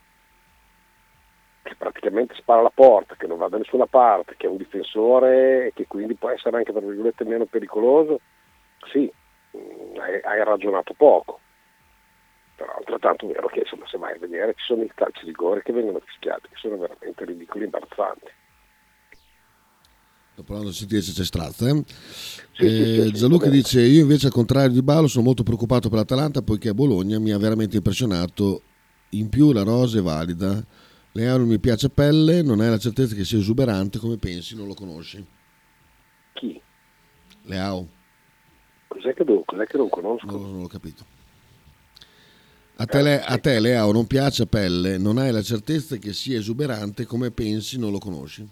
che 1.63 1.75
praticamente 1.77 2.35
spara 2.37 2.63
la 2.63 2.71
porta, 2.73 3.17
che 3.17 3.27
non 3.27 3.39
va 3.39 3.49
da 3.49 3.59
nessuna 3.59 3.87
parte, 3.87 4.37
che 4.37 4.47
è 4.47 4.51
un 4.51 4.57
difensore 4.57 5.67
e 5.67 5.73
che 5.75 5.87
quindi 5.87 6.15
può 6.15 6.31
essere 6.31 6.57
anche 6.57 6.71
tra 6.73 6.81
virgolette 6.81 7.25
meno 7.25 7.45
pericoloso, 7.47 8.21
sì, 8.93 9.11
mm, 9.57 9.97
hai, 9.99 10.21
hai 10.23 10.45
ragionato 10.45 10.95
poco. 10.95 11.41
Però 12.55 12.73
altrettanto 12.73 13.29
è 13.29 13.33
vero 13.33 13.49
che 13.49 13.61
insomma, 13.61 13.87
se 13.89 13.99
vai 13.99 14.15
a 14.15 14.19
vedere 14.19 14.55
ci 14.55 14.65
sono 14.65 14.83
i 14.83 14.93
calci 14.95 15.25
di 15.25 15.31
rigore 15.31 15.63
che 15.63 15.73
vengono 15.73 15.99
fischiati, 16.05 16.49
che 16.51 16.57
sono 16.57 16.77
veramente 16.77 17.25
ridicoli 17.25 17.63
e 17.63 17.65
imbarazzanti. 17.65 18.31
Sto 20.33 20.43
parlando 20.43 20.71
di 20.71 20.77
sentirsi 20.77 21.13
c'è 21.13 21.25
Strazza. 21.25 21.69
Eh? 21.69 21.85
Eh, 22.57 23.11
Gianluca 23.13 23.49
dice: 23.49 23.83
Io 23.83 24.03
invece, 24.03 24.27
al 24.27 24.33
contrario 24.33 24.71
di 24.71 24.83
Balo, 24.83 25.07
sono 25.07 25.25
molto 25.25 25.43
preoccupato 25.43 25.89
per 25.89 25.99
l'Atalanta 25.99 26.43
poiché 26.43 26.71
a 26.71 26.75
Bologna 26.75 27.19
mi 27.19 27.33
ha 27.33 27.39
veramente 27.39 27.77
impressionato. 27.77 28.63
In 29.11 29.29
più, 29.29 29.53
la 29.53 29.63
rosa 29.63 29.99
è 29.99 30.03
valida. 30.03 30.65
Leao 31.13 31.39
non 31.39 31.49
mi 31.49 31.59
piace 31.59 31.91
pelle, 31.91 32.43
non 32.43 32.61
hai 32.61 32.69
la 32.69 32.79
certezza 32.79 33.15
che 33.15 33.25
sia 33.25 33.39
esuberante 33.39 33.99
come 33.99 34.17
pensi, 34.17 34.55
non 34.55 34.69
lo 34.69 34.75
conosci. 34.75 35.25
Chi? 36.35 36.61
Leao. 37.43 37.89
Cos'è 38.87 39.13
che, 39.15 39.25
devo, 39.25 39.43
cos'è 39.45 39.67
che 39.67 39.77
non 39.77 39.89
conosco? 39.89 40.27
No, 40.27 40.39
non 40.39 40.61
l'ho 40.61 40.69
capito. 40.69 41.05
A 42.77 42.87
te, 42.87 43.03
le, 43.03 43.23
a 43.23 43.37
te, 43.39 43.59
Leao 43.59 43.93
non 43.93 44.07
piace 44.07 44.47
pelle, 44.47 44.97
non 44.97 45.19
hai 45.19 45.33
la 45.33 45.43
certezza 45.43 45.97
che 45.97 46.13
sia 46.13 46.39
esuberante 46.39 47.05
come 47.05 47.31
pensi, 47.31 47.79
non 47.79 47.91
lo 47.91 47.99
conosci. 47.99 48.49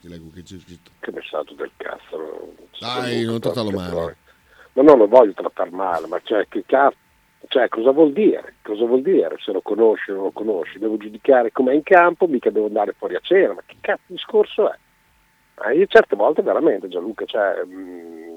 Ti 0.00 0.08
leggo 0.08 0.30
che 0.32 0.42
c'è 0.42 0.56
scritto. 0.58 0.90
Che 1.00 1.12
messaggio 1.12 1.54
del 1.54 1.70
cazzo. 1.76 2.54
Dai, 2.78 3.24
non 3.24 3.40
trattarlo 3.40 3.70
male. 3.70 4.16
Ma 4.72 4.82
non 4.82 4.98
lo 4.98 5.08
voglio 5.08 5.32
trattare 5.32 5.70
male, 5.70 6.06
ma 6.06 6.20
cioè, 6.22 6.46
che 6.48 6.62
cazzo, 6.66 6.96
cioè, 7.48 7.68
cosa 7.68 7.90
vuol 7.90 8.12
dire? 8.12 8.54
Cosa 8.62 8.84
vuol 8.84 9.02
dire 9.02 9.36
se 9.38 9.52
lo 9.52 9.60
conosci 9.60 10.10
o 10.10 10.14
non 10.14 10.22
lo 10.24 10.30
conosci? 10.30 10.78
Devo 10.78 10.96
giudicare 10.96 11.50
com'è 11.50 11.72
in 11.72 11.82
campo, 11.82 12.26
mica 12.26 12.50
devo 12.50 12.66
andare 12.66 12.94
fuori 12.96 13.16
a 13.16 13.20
cena, 13.20 13.54
ma 13.54 13.62
che 13.66 13.76
cazzo 13.80 14.02
di 14.06 14.14
discorso 14.14 14.70
è? 14.70 14.76
Ma 15.56 15.72
io 15.72 15.86
certe 15.86 16.14
volte 16.14 16.42
veramente 16.42 16.86
Gianluca, 16.88 17.24
cioè, 17.24 17.64
mm, 17.64 18.28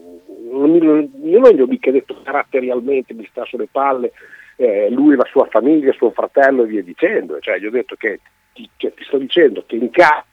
io 1.23 1.39
non 1.39 1.51
gli 1.51 1.61
ho 1.61 1.67
mica 1.67 1.91
detto 1.91 2.19
caratterialmente 2.23 3.13
mi 3.13 3.27
sta 3.29 3.45
sulle 3.45 3.67
palle, 3.69 4.11
eh, 4.55 4.89
lui, 4.89 5.15
la 5.15 5.27
sua 5.29 5.45
famiglia, 5.45 5.91
suo 5.93 6.11
fratello 6.11 6.63
e 6.63 6.67
via 6.67 6.83
dicendo, 6.83 7.39
cioè 7.39 7.59
gli 7.59 7.65
ho 7.65 7.71
detto 7.71 7.95
che 7.95 8.19
ti, 8.53 8.67
cioè, 8.77 8.93
ti 8.93 9.03
sto 9.03 9.17
dicendo 9.17 9.63
che 9.65 9.75
in 9.75 9.89
campo 9.91 10.29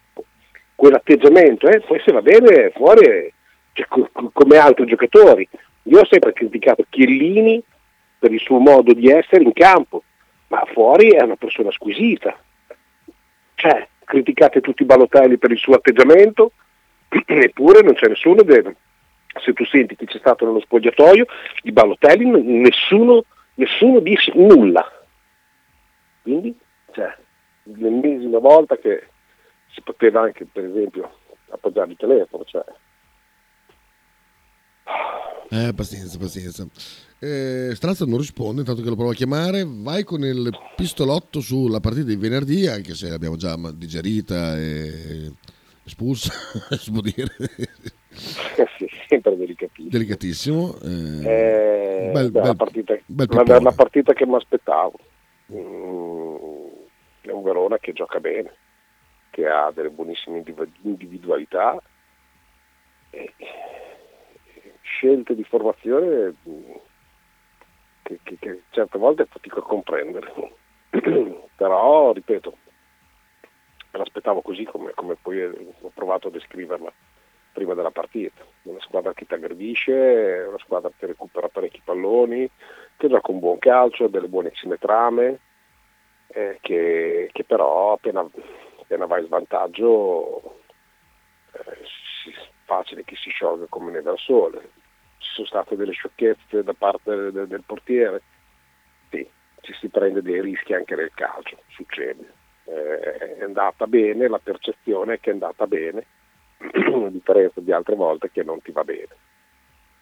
quell'atteggiamento 0.79 1.67
eh? 1.67 1.81
poi 1.81 2.01
se 2.05 2.13
va 2.13 2.23
bene 2.23 2.71
fuori 2.73 3.35
cioè, 3.73 3.87
come 4.33 4.57
altri 4.59 4.87
giocatori. 4.87 5.49
Io 5.85 6.01
ho 6.01 6.07
sempre 6.07 6.33
criticato 6.33 6.85
Chiellini 6.89 7.61
per 8.17 8.33
il 8.33 8.39
suo 8.39 8.59
modo 8.59 8.93
di 8.93 9.11
essere 9.11 9.43
in 9.43 9.53
campo, 9.53 10.05
ma 10.49 10.63
fuori 10.73 11.11
è 11.11 11.23
una 11.23 11.35
persona 11.35 11.73
squisita. 11.73 12.39
Cioè, 13.55 13.89
criticate 14.05 14.61
tutti 14.61 14.83
i 14.83 14.87
Balotelli 14.87 15.37
per 15.37 15.51
il 15.51 15.59
suo 15.59 15.75
atteggiamento, 15.75 16.53
eppure 17.09 17.83
non 17.83 17.95
c'è 17.95 18.07
nessuno, 18.07 18.43
de... 18.43 18.77
se 19.41 19.53
tu 19.53 19.65
senti 19.65 19.97
che 19.97 20.07
c'è 20.07 20.19
stato 20.19 20.45
nello 20.45 20.61
spogliatoio, 20.61 21.27
di 21.63 21.73
Balotelli 21.73 22.25
nessuno, 22.61 23.25
nessuno 23.55 23.99
dice 23.99 24.33
nulla. 24.35 24.87
Quindi, 26.23 26.57
cioè, 26.93 27.17
l'ennesima 27.63 28.39
volta 28.39 28.77
che 28.77 29.09
si 29.73 29.81
poteva 29.83 30.23
anche 30.23 30.47
per 30.47 30.65
esempio 30.65 31.11
appoggiare 31.51 31.91
il 31.91 31.97
telefono. 31.97 32.45
Cioè. 32.45 32.65
Eh, 35.51 35.73
pazienza, 35.75 36.19
pazienza. 36.19 36.67
Eh, 37.19 37.71
Strazza 37.75 38.05
non 38.05 38.19
risponde, 38.19 38.61
intanto 38.61 38.83
che 38.83 38.89
lo 38.89 38.97
provo 38.97 39.11
a 39.11 39.15
chiamare. 39.15 39.65
Vai 39.67 40.05
con 40.05 40.23
il 40.25 40.51
pistolotto 40.77 41.41
sulla 41.41 41.81
partita 41.81 42.07
di 42.07 42.17
venerdì, 42.17 42.67
anche 42.67 42.95
se 42.95 43.09
l'abbiamo 43.09 43.37
già 43.37 43.57
digerita 43.75 44.57
e 44.57 45.33
espulsa, 45.85 46.33
si 46.77 46.93
può 46.93 47.01
dire. 47.01 47.35
sì, 48.77 48.89
sempre 49.09 49.37
delicatissimo. 49.37 49.89
Delicatissimo. 49.91 50.79
Eh, 50.83 51.25
eh, 51.25 52.11
bel, 52.13 52.31
beh, 52.31 52.41
bel, 52.41 52.57
partita, 52.57 52.99
la, 53.47 53.59
una 53.59 53.73
partita 53.73 54.13
che 54.13 54.27
mi 54.27 54.37
aspettavo. 54.37 54.99
Mm, 55.51 56.47
è 57.23 57.31
un 57.31 57.43
Verona 57.43 57.79
che 57.79 57.93
gioca 57.93 58.21
bene, 58.21 58.55
che 59.39 59.49
ha 59.49 59.71
delle 59.73 59.91
buonissime 59.91 60.43
individualità. 60.83 61.81
E, 63.11 63.33
scelte 64.81 65.37
di 65.37 65.45
formazione 65.45 66.35
che, 68.03 68.19
che, 68.25 68.37
che 68.41 68.63
certe 68.71 68.99
volte 68.99 69.27
fatico 69.27 69.61
a 69.61 69.63
comprendere. 69.63 70.33
Però, 71.55 72.13
ripeto, 72.13 72.57
l'aspettavo 73.93 74.41
così 74.41 74.65
come, 74.65 74.91
come, 74.95 75.15
poi 75.15 75.41
ho 75.45 75.91
provato 75.95 76.27
a 76.27 76.33
descriverla 76.33 76.93
prima 77.53 77.75
della 77.75 77.93
partita. 77.93 78.43
Una 78.63 78.81
squadra 78.81 79.13
che 79.13 79.25
ti 79.25 79.35
aggredisce, 79.35 80.47
una 80.49 80.59
squadra 80.59 80.91
che 80.97 81.07
recupera 81.07 81.47
parecchi 81.47 81.81
palloni, 81.85 82.51
che 82.97 83.09
gioca 83.09 83.31
un 83.31 83.39
buon 83.39 83.61
calcio, 83.61 84.09
delle 84.09 84.27
buonissime 84.27 84.79
trame, 84.79 85.39
eh, 86.27 86.59
che, 86.61 87.31
che, 87.33 87.45
però 87.45 87.93
appena, 87.93 88.29
appena 88.89 89.07
vai 89.07 89.21
in 89.21 89.27
svantaggio 89.27 90.61
eh, 91.53 91.61
è 91.61 92.49
facile 92.65 93.05
che 93.05 93.17
si 93.17 93.31
sciolga 93.31 93.67
come 93.69 93.93
neve 93.93 94.11
al 94.11 94.19
sole 94.19 94.71
ci 95.19 95.31
sono 95.33 95.47
state 95.47 95.77
delle 95.77 95.93
sciocchezze 95.93 96.63
da 96.63 96.75
parte 96.75 97.31
del, 97.31 97.47
del 97.47 97.63
portiere, 97.65 98.23
sì, 99.11 99.29
ci 99.61 99.73
si 99.75 99.89
prende 99.89 100.23
dei 100.23 100.41
rischi 100.41 100.73
anche 100.73 100.95
nel 100.95 101.13
calcio, 101.15 101.59
succede. 101.69 102.35
Eh, 102.65 103.37
è 103.39 103.45
andata 103.45 103.87
bene, 103.87 104.29
la 104.29 104.39
percezione 104.39 105.15
è 105.15 105.21
che 105.21 105.31
è 105.31 105.33
andata 105.33 105.67
bene, 105.67 106.07
a 106.59 107.09
differenza 107.11 107.61
di 107.61 107.73
altre 107.73 107.95
volte 107.95 108.31
che 108.31 108.43
non 108.43 108.61
ti 108.63 108.73
va 108.73 108.85
bene. 108.85 109.27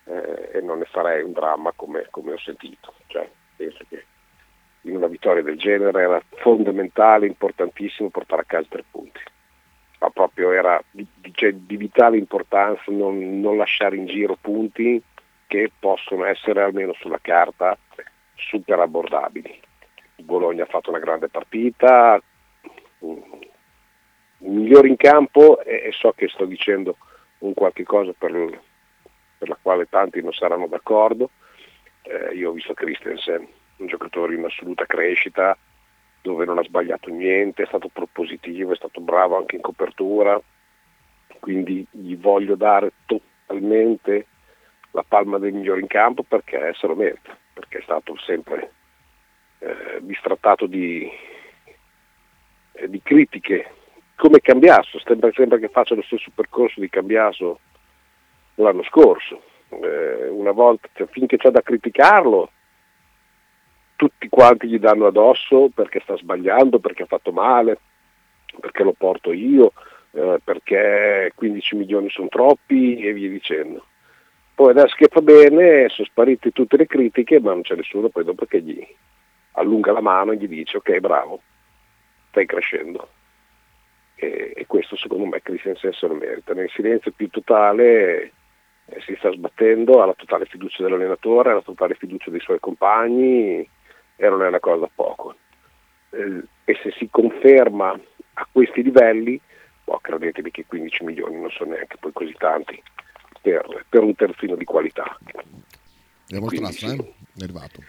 Eh, 0.04 0.50
e 0.54 0.60
non 0.60 0.78
ne 0.78 0.84
farei 0.84 1.22
un 1.22 1.32
dramma 1.32 1.72
come, 1.74 2.06
come 2.10 2.32
ho 2.32 2.38
sentito. 2.38 2.94
Cioè, 3.06 3.28
penso 3.56 3.84
che 3.88 4.04
in 4.86 4.96
una 4.96 5.08
vittoria 5.08 5.42
del 5.42 5.58
genere 5.58 6.02
era 6.02 6.22
fondamentale, 6.36 7.26
importantissimo 7.26 8.08
portare 8.08 8.42
a 8.42 8.46
casa 8.46 8.66
tre 8.68 8.84
punti. 8.90 9.20
Ma 9.98 10.10
proprio 10.10 10.52
era 10.52 10.82
di, 10.90 11.06
di, 11.14 11.32
cioè, 11.34 11.52
di 11.52 11.76
vitale 11.76 12.16
importanza 12.16 12.84
non, 12.88 13.40
non, 13.40 13.56
lasciare 13.56 13.96
in 13.96 14.06
giro 14.06 14.36
punti 14.40 15.02
che 15.46 15.70
possono 15.78 16.24
essere 16.24 16.62
almeno 16.62 16.92
sulla 16.94 17.18
carta 17.20 17.76
super 18.34 18.78
abbordabili. 18.78 19.60
Il 20.16 20.24
Bologna 20.24 20.64
ha 20.64 20.66
fatto 20.66 20.90
una 20.90 20.98
grande 20.98 21.28
partita, 21.28 22.20
migliore 24.38 24.88
in 24.88 24.96
campo 24.96 25.60
e, 25.62 25.82
e, 25.86 25.92
so 25.92 26.12
che 26.12 26.28
sto 26.28 26.44
dicendo 26.44 26.96
un 27.38 27.54
qualche 27.54 27.84
cosa 27.84 28.12
per, 28.16 28.32
per 29.38 29.48
la 29.48 29.58
quale 29.60 29.86
tanti 29.88 30.22
non 30.22 30.32
saranno 30.32 30.66
d'accordo. 30.66 31.30
Eh, 32.02 32.34
io 32.34 32.50
ho 32.50 32.52
visto 32.52 32.74
Christensen, 32.74 33.46
un 33.76 33.86
giocatore 33.86 34.34
in 34.34 34.44
assoluta 34.44 34.86
crescita, 34.86 35.56
dove 36.22 36.44
non 36.44 36.58
ha 36.58 36.62
sbagliato 36.62 37.10
niente, 37.10 37.62
è 37.62 37.66
stato 37.66 37.88
propositivo, 37.92 38.72
è 38.72 38.76
stato 38.76 39.00
bravo 39.00 39.36
anche 39.36 39.56
in 39.56 39.62
copertura, 39.62 40.40
quindi 41.38 41.86
gli 41.90 42.16
voglio 42.16 42.56
dare 42.56 42.92
totalmente 43.06 44.26
la 44.90 45.04
palma 45.06 45.38
del 45.38 45.52
migliore 45.52 45.80
in 45.80 45.86
campo 45.86 46.22
perché 46.22 46.72
se 46.74 46.86
lo 46.86 46.96
merita, 46.96 47.36
perché 47.52 47.78
è 47.78 47.82
stato 47.82 48.16
sempre 48.18 48.72
eh, 49.58 49.98
distrattato 50.00 50.66
di, 50.66 51.08
eh, 52.72 52.88
di, 52.88 53.00
critiche, 53.02 53.70
come 54.16 54.40
Cambiasso, 54.40 54.98
sembra, 55.00 55.30
sembra 55.32 55.58
che 55.58 55.68
faccia 55.68 55.94
lo 55.94 56.02
stesso 56.02 56.30
percorso 56.34 56.80
di 56.80 56.88
Cambiasso 56.88 57.60
l'anno 58.56 58.82
scorso. 58.84 59.42
Eh, 59.68 60.28
una 60.28 60.52
volta, 60.52 60.88
cioè, 60.94 61.06
finché 61.08 61.36
c'è 61.36 61.50
da 61.50 61.62
criticarlo, 61.62 62.50
tutti 63.96 64.28
quanti 64.28 64.68
gli 64.68 64.78
danno 64.78 65.06
addosso 65.06 65.70
perché 65.74 66.00
sta 66.00 66.16
sbagliando, 66.16 66.78
perché 66.78 67.02
ha 67.02 67.06
fatto 67.06 67.32
male, 67.32 67.78
perché 68.60 68.82
lo 68.82 68.92
porto 68.92 69.32
io, 69.32 69.72
eh, 70.12 70.38
perché 70.42 71.32
15 71.34 71.76
milioni 71.76 72.10
sono 72.10 72.28
troppi 72.28 73.00
e 73.00 73.12
via 73.12 73.28
dicendo. 73.28 73.84
Poi 74.54 74.70
adesso 74.70 74.94
che 74.96 75.08
fa 75.10 75.20
bene 75.20 75.88
sono 75.88 76.06
sparite 76.06 76.50
tutte 76.50 76.76
le 76.76 76.86
critiche, 76.86 77.40
ma 77.40 77.52
non 77.52 77.62
c'è 77.62 77.74
nessuno 77.74 78.08
poi 78.08 78.24
dopo 78.24 78.46
che 78.46 78.62
gli 78.62 78.86
allunga 79.52 79.92
la 79.92 80.00
mano 80.00 80.32
e 80.32 80.36
gli 80.36 80.48
dice 80.48 80.78
ok 80.78 80.98
bravo, 80.98 81.40
stai 82.30 82.46
crescendo. 82.46 83.08
E, 84.14 84.52
e 84.56 84.66
questo 84.66 84.96
secondo 84.96 85.26
me 85.26 85.42
Christian 85.42 85.76
se 85.76 85.94
lo 86.06 86.14
merita. 86.14 86.54
Nel 86.54 86.70
silenzio 86.70 87.12
più 87.14 87.28
totale 87.28 88.32
eh, 88.86 89.00
si 89.00 89.14
sta 89.18 89.30
sbattendo, 89.30 90.00
ha 90.00 90.06
la 90.06 90.14
totale 90.14 90.46
fiducia 90.46 90.82
dell'allenatore, 90.82 91.50
ha 91.50 91.54
la 91.54 91.62
totale 91.62 91.94
fiducia 91.94 92.30
dei 92.30 92.40
suoi 92.40 92.58
compagni 92.58 93.68
e 94.16 94.28
non 94.28 94.42
è 94.42 94.48
una 94.48 94.60
cosa 94.60 94.88
poco. 94.92 95.34
Eh, 96.10 96.42
e 96.64 96.78
se 96.82 96.92
si 96.98 97.08
conferma 97.10 97.98
a 98.34 98.48
questi 98.50 98.82
livelli, 98.82 99.40
boh, 99.84 99.98
credetemi 100.02 100.50
che 100.50 100.66
15 100.66 101.04
milioni 101.04 101.40
non 101.40 101.50
sono 101.50 101.70
neanche 101.70 101.96
poi 101.98 102.12
così 102.12 102.34
tanti 102.36 102.82
per, 103.40 103.84
per 103.88 104.02
un 104.02 104.14
terzino 104.14 104.56
di 104.56 104.64
qualità. 104.64 105.16
Abbiamo 106.24 106.48
Strassa, 106.48 106.92
eh? 106.92 107.14
È 107.38 107.42
arrivato. 107.42 107.80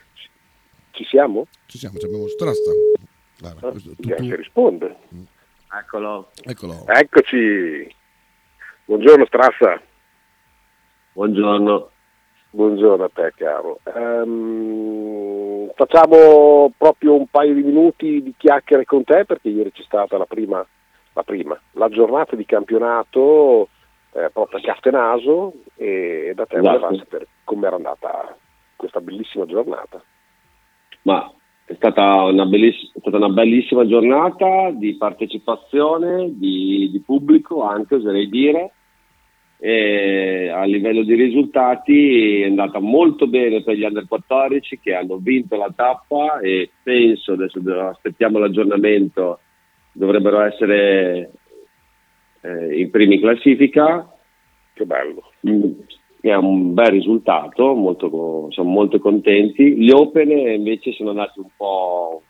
Ci 0.91 1.03
siamo? 1.05 1.47
Ci 1.65 1.77
siamo, 1.77 1.97
abbiamo 2.03 2.27
Strassa. 2.27 2.71
Guarda, 3.39 3.67
ah, 3.67 3.71
questo, 3.71 3.95
tu, 3.95 4.09
tu. 4.09 4.35
risponde. 4.35 4.95
Mm. 5.13 5.23
Eccolo. 5.79 6.31
Eccolo. 6.43 6.87
Eccoci. 6.87 7.95
Buongiorno 8.85 9.25
Strassa. 9.25 9.81
Buongiorno. 11.13 11.91
Buongiorno 12.51 13.03
a 13.03 13.09
te 13.13 13.33
caro. 13.35 13.79
Um, 13.83 15.46
facciamo 15.75 16.71
proprio 16.77 17.15
un 17.15 17.27
paio 17.27 17.53
di 17.53 17.63
minuti 17.63 18.21
di 18.21 18.33
chiacchiere 18.37 18.85
con 18.85 19.03
te 19.03 19.25
perché 19.25 19.49
ieri 19.49 19.71
c'è 19.71 19.83
stata 19.83 20.17
la 20.17 20.25
prima, 20.25 20.65
la, 21.13 21.23
prima, 21.23 21.59
la 21.71 21.89
giornata 21.89 22.35
di 22.35 22.45
campionato 22.45 23.69
eh, 24.13 24.29
proprio 24.31 24.59
a 24.59 24.61
Castenaso 24.61 25.53
e, 25.75 26.31
da 26.35 26.45
te 26.45 26.57
esatto. 26.57 26.71
volevamo 26.71 26.97
sapere 26.97 27.27
come 27.43 27.67
era 27.67 27.75
andata 27.75 28.35
questa 28.75 29.01
bellissima 29.01 29.45
giornata. 29.45 30.01
Ma 31.03 31.31
è 31.65 31.73
stata 31.75 32.23
una, 32.23 32.45
belliss- 32.45 32.93
è 32.93 32.99
stata 32.99 33.17
una 33.17 33.29
bellissima 33.29 33.85
giornata 33.85 34.71
di 34.71 34.95
partecipazione, 34.95 36.37
di, 36.37 36.89
di 36.91 36.99
pubblico 37.01 37.63
anche 37.63 37.95
oserei 37.95 38.29
dire. 38.29 38.71
E 39.59 40.49
a 40.49 40.63
livello 40.65 41.03
di 41.03 41.15
risultati 41.15 42.41
è 42.41 42.45
andata 42.45 42.79
molto 42.79 43.25
bene 43.25 43.63
per 43.63 43.75
gli 43.75 43.83
under 43.83 44.05
14 44.07 44.79
che 44.79 44.93
hanno 44.93 45.17
vinto 45.17 45.55
la 45.55 45.73
tappa 45.75 46.39
e 46.39 46.69
penso, 46.83 47.33
adesso 47.33 47.59
aspettiamo 47.89 48.37
l'aggiornamento, 48.37 49.39
dovrebbero 49.93 50.41
essere 50.41 51.31
eh, 52.41 52.79
in 52.79 52.91
primi 52.91 53.19
classifica. 53.19 54.07
Che 54.73 54.85
bello. 54.85 55.31
Mm, 55.47 55.71
è 56.21 56.33
un 56.35 56.73
bel 56.73 56.91
risultato, 56.91 57.73
molto, 57.73 58.47
sono 58.51 58.69
molto 58.69 58.99
contenti. 58.99 59.75
Gli 59.75 59.89
Open 59.89 60.29
invece 60.29 60.91
sono 60.91 61.09
andati 61.09 61.39
un 61.39 61.49
po' 61.55 62.21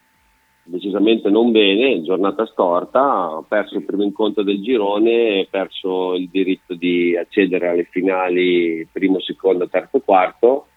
decisamente 0.67 1.29
non 1.29 1.51
bene, 1.51 2.01
giornata 2.01 2.45
storta, 2.45 3.01
ha 3.01 3.43
perso 3.47 3.77
il 3.77 3.85
primo 3.85 4.03
incontro 4.03 4.43
del 4.43 4.61
girone, 4.61 5.41
ha 5.41 5.47
perso 5.49 6.13
il 6.13 6.29
diritto 6.29 6.75
di 6.75 7.15
accedere 7.17 7.69
alle 7.69 7.87
finali 7.89 8.87
primo, 8.91 9.19
secondo, 9.19 9.67
terzo, 9.67 9.99
quarto. 9.99 10.67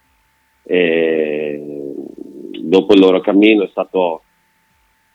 E 0.62 1.94
dopo 2.62 2.94
il 2.94 3.00
loro 3.00 3.20
cammino 3.20 3.64
è 3.64 3.68
stato 3.68 4.22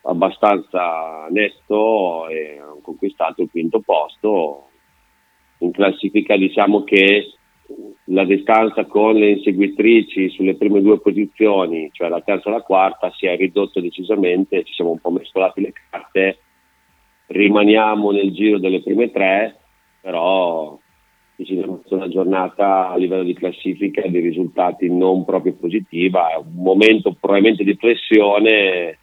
abbastanza 0.03 1.27
nesto 1.29 2.27
e 2.27 2.59
hanno 2.59 2.79
conquistato 2.81 3.41
il 3.41 3.49
quinto 3.49 3.79
posto. 3.79 4.69
In 5.59 5.71
classifica 5.71 6.35
diciamo 6.35 6.83
che 6.83 7.31
la 8.05 8.23
distanza 8.25 8.85
con 8.85 9.15
le 9.15 9.31
inseguitrici 9.31 10.29
sulle 10.29 10.55
prime 10.55 10.81
due 10.81 10.99
posizioni, 10.99 11.89
cioè 11.91 12.09
la 12.09 12.21
terza 12.21 12.49
e 12.49 12.53
la 12.53 12.61
quarta, 12.61 13.11
si 13.15 13.25
è 13.25 13.35
ridotto 13.35 13.81
decisamente, 13.81 14.63
ci 14.63 14.73
siamo 14.73 14.91
un 14.91 14.99
po' 14.99 15.11
mescolati 15.11 15.61
le 15.61 15.73
carte, 15.89 16.39
rimaniamo 17.27 18.11
nel 18.11 18.31
giro 18.31 18.59
delle 18.59 18.81
prime 18.81 19.09
tre, 19.11 19.57
però 20.01 20.77
diciamo, 21.35 21.81
una 21.89 22.07
giornata 22.07 22.89
a 22.89 22.97
livello 22.97 23.23
di 23.23 23.33
classifica 23.33 24.07
di 24.07 24.19
risultati 24.19 24.89
non 24.89 25.25
proprio 25.25 25.53
positiva, 25.53 26.31
è 26.31 26.37
un 26.37 26.53
momento 26.53 27.15
probabilmente 27.19 27.63
di 27.63 27.75
flessione 27.75 28.99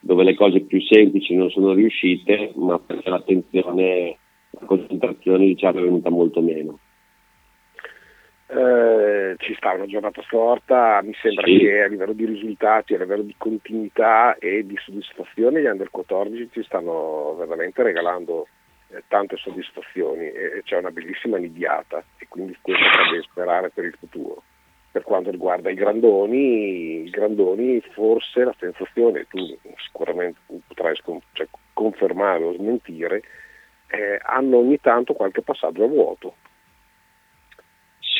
dove 0.00 0.24
le 0.24 0.34
cose 0.34 0.60
più 0.60 0.80
semplici 0.80 1.34
non 1.34 1.50
sono 1.50 1.72
riuscite, 1.72 2.52
ma 2.56 2.78
perché 2.78 3.08
l'attenzione, 3.10 4.16
la 4.50 4.66
concentrazione 4.66 5.44
diciamo, 5.44 5.78
è 5.78 5.82
venuta 5.82 6.10
molto 6.10 6.40
meno. 6.40 6.78
Eh, 8.52 9.36
ci 9.38 9.54
sta 9.54 9.74
una 9.74 9.86
giornata 9.86 10.20
storta, 10.22 11.00
mi 11.04 11.14
sembra 11.22 11.46
sì. 11.46 11.58
che 11.58 11.82
a 11.82 11.86
livello 11.86 12.12
di 12.12 12.24
risultati, 12.24 12.94
a 12.94 12.98
livello 12.98 13.22
di 13.22 13.34
continuità 13.38 14.36
e 14.40 14.66
di 14.66 14.76
soddisfazione 14.76 15.60
gli 15.60 15.66
Under 15.66 15.88
14 15.88 16.48
ci 16.50 16.64
stanno 16.64 17.36
veramente 17.38 17.80
regalando 17.84 18.48
eh, 18.88 19.04
tante 19.06 19.36
soddisfazioni 19.36 20.26
e 20.32 20.62
c'è 20.64 20.78
una 20.78 20.90
bellissima 20.90 21.36
nidiata 21.36 22.02
e 22.18 22.26
quindi 22.28 22.56
questo 22.60 22.82
fa 22.82 23.22
sperare 23.22 23.70
per 23.70 23.84
il 23.84 23.94
futuro. 23.96 24.42
Per 24.90 25.04
quanto 25.04 25.30
riguarda 25.30 25.70
i 25.70 25.74
grandoni, 25.74 27.04
i 27.04 27.10
grandoni 27.10 27.80
forse 27.92 28.42
la 28.42 28.54
sensazione, 28.58 29.28
tu 29.28 29.38
sicuramente 29.76 30.40
potrai 30.66 30.96
scon- 30.96 31.22
cioè, 31.34 31.46
confermare 31.72 32.42
o 32.42 32.52
smentire, 32.54 33.22
eh, 33.86 34.18
hanno 34.20 34.56
ogni 34.56 34.80
tanto 34.80 35.12
qualche 35.12 35.42
passaggio 35.42 35.84
a 35.84 35.86
vuoto 35.88 36.34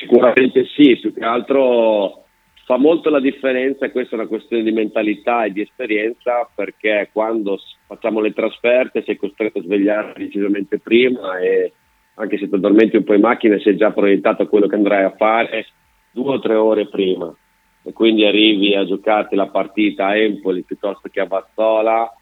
Sicuramente 0.00 0.64
sì, 0.74 0.98
più 0.98 1.12
che 1.12 1.22
altro 1.22 2.24
fa 2.64 2.78
molto 2.78 3.10
la 3.10 3.20
differenza 3.20 3.90
questa 3.90 4.16
è 4.16 4.18
una 4.18 4.28
questione 4.28 4.62
di 4.62 4.72
mentalità 4.72 5.44
e 5.44 5.50
di 5.50 5.60
esperienza 5.60 6.48
perché 6.54 7.10
quando 7.12 7.58
facciamo 7.86 8.20
le 8.20 8.32
trasferte 8.32 9.02
sei 9.04 9.16
costretto 9.16 9.58
a 9.58 9.62
svegliare 9.62 10.14
decisamente 10.16 10.78
prima 10.78 11.38
e 11.38 11.72
anche 12.14 12.38
se 12.38 12.48
ti 12.48 12.54
addormenti 12.54 12.96
un 12.96 13.04
po' 13.04 13.14
in 13.14 13.20
macchina 13.20 13.58
sei 13.58 13.76
già 13.76 13.90
proiettato 13.90 14.42
a 14.42 14.46
quello 14.46 14.68
che 14.68 14.76
andrai 14.76 15.04
a 15.04 15.14
fare 15.16 15.66
due 16.12 16.34
o 16.34 16.40
tre 16.40 16.54
ore 16.54 16.88
prima. 16.88 17.34
E 17.82 17.92
quindi 17.92 18.24
arrivi 18.24 18.74
a 18.74 18.86
giocarti 18.86 19.34
la 19.34 19.48
partita 19.48 20.06
a 20.06 20.16
Empoli 20.16 20.62
piuttosto 20.62 21.08
che 21.08 21.20
a 21.20 21.26
Bazzola 21.26 22.14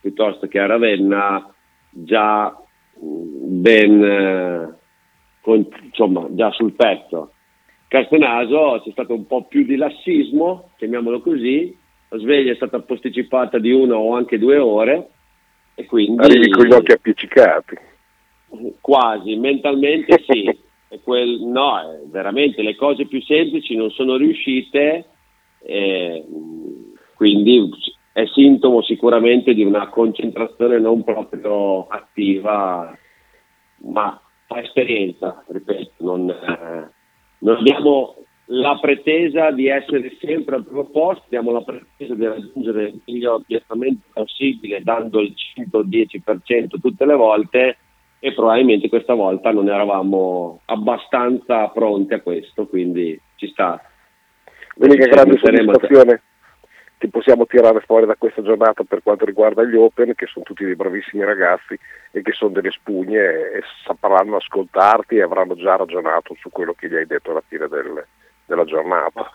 piuttosto 0.00 0.46
che 0.48 0.58
a 0.58 0.66
Ravenna 0.66 1.50
già 1.90 2.54
ben 3.00 4.04
eh, 4.04 4.74
con, 5.44 5.68
insomma, 5.82 6.26
già 6.30 6.50
sul 6.52 6.72
pezzo. 6.72 7.32
Castenaso 7.86 8.80
c'è 8.82 8.90
stato 8.92 9.12
un 9.12 9.26
po' 9.26 9.44
più 9.44 9.62
di 9.64 9.76
lassismo, 9.76 10.70
chiamiamolo 10.78 11.20
così, 11.20 11.76
la 12.08 12.18
sveglia 12.18 12.52
è 12.52 12.56
stata 12.56 12.80
posticipata 12.80 13.58
di 13.58 13.70
una 13.70 13.96
o 13.96 14.14
anche 14.14 14.38
due 14.38 14.56
ore 14.56 15.10
e 15.74 15.84
quindi... 15.84 16.24
Arrivi 16.24 16.48
con 16.48 16.64
gli 16.64 16.72
occhi 16.72 16.92
appiccicati. 16.92 17.76
Quasi, 18.80 19.36
mentalmente 19.36 20.24
sì. 20.26 20.62
quel, 21.04 21.40
no, 21.42 22.00
veramente 22.06 22.62
le 22.62 22.74
cose 22.74 23.04
più 23.04 23.20
semplici 23.20 23.76
non 23.76 23.90
sono 23.90 24.16
riuscite, 24.16 25.04
eh, 25.62 26.24
quindi 27.14 27.68
è 28.12 28.24
sintomo 28.32 28.80
sicuramente 28.80 29.52
di 29.52 29.62
una 29.62 29.88
concentrazione 29.88 30.78
non 30.78 31.04
proprio 31.04 31.86
attiva, 31.86 32.96
ma 33.92 34.23
fa 34.46 34.60
esperienza, 34.60 35.42
ripeto, 35.46 35.92
non, 35.98 36.28
eh, 36.30 36.90
non, 37.38 37.56
abbiamo 37.56 38.16
la 38.46 38.78
pretesa 38.78 39.50
di 39.50 39.68
essere 39.68 40.16
sempre 40.20 40.56
al 40.56 40.64
primo 40.64 40.84
posto, 40.84 41.22
abbiamo 41.26 41.50
la 41.52 41.62
pretesa 41.62 42.14
di 42.14 42.26
raggiungere 42.26 42.84
il 42.84 43.00
miglior 43.06 43.42
piazzamento 43.46 44.06
possibile 44.12 44.82
dando 44.82 45.20
il 45.20 45.34
110% 45.56 46.80
tutte 46.80 47.06
le 47.06 47.14
volte 47.14 47.76
e 48.18 48.32
probabilmente 48.32 48.88
questa 48.88 49.14
volta 49.14 49.50
non 49.50 49.68
eravamo 49.68 50.60
abbastanza 50.66 51.68
pronti 51.68 52.14
a 52.14 52.20
questo, 52.20 52.66
quindi 52.66 53.18
ci 53.36 53.48
sta. 53.48 53.80
L'unica 54.76 55.06
grande 55.06 55.38
soddisfazione 55.38 56.22
che 57.04 57.10
possiamo 57.10 57.44
tirare 57.44 57.80
fuori 57.80 58.06
da 58.06 58.16
questa 58.16 58.40
giornata 58.40 58.82
per 58.82 59.02
quanto 59.02 59.26
riguarda 59.26 59.62
gli 59.62 59.74
Open, 59.74 60.14
che 60.14 60.24
sono 60.24 60.42
tutti 60.42 60.64
dei 60.64 60.74
bravissimi 60.74 61.22
ragazzi 61.22 61.78
e 62.10 62.22
che 62.22 62.32
sono 62.32 62.52
delle 62.52 62.70
spugne 62.70 63.18
e 63.18 63.62
sapranno 63.84 64.36
ascoltarti 64.36 65.16
e 65.16 65.22
avranno 65.22 65.54
già 65.54 65.76
ragionato 65.76 66.34
su 66.40 66.48
quello 66.48 66.72
che 66.72 66.88
gli 66.88 66.94
hai 66.94 67.04
detto 67.04 67.32
alla 67.32 67.42
fine 67.46 67.68
del, 67.68 68.06
della 68.46 68.64
giornata. 68.64 69.30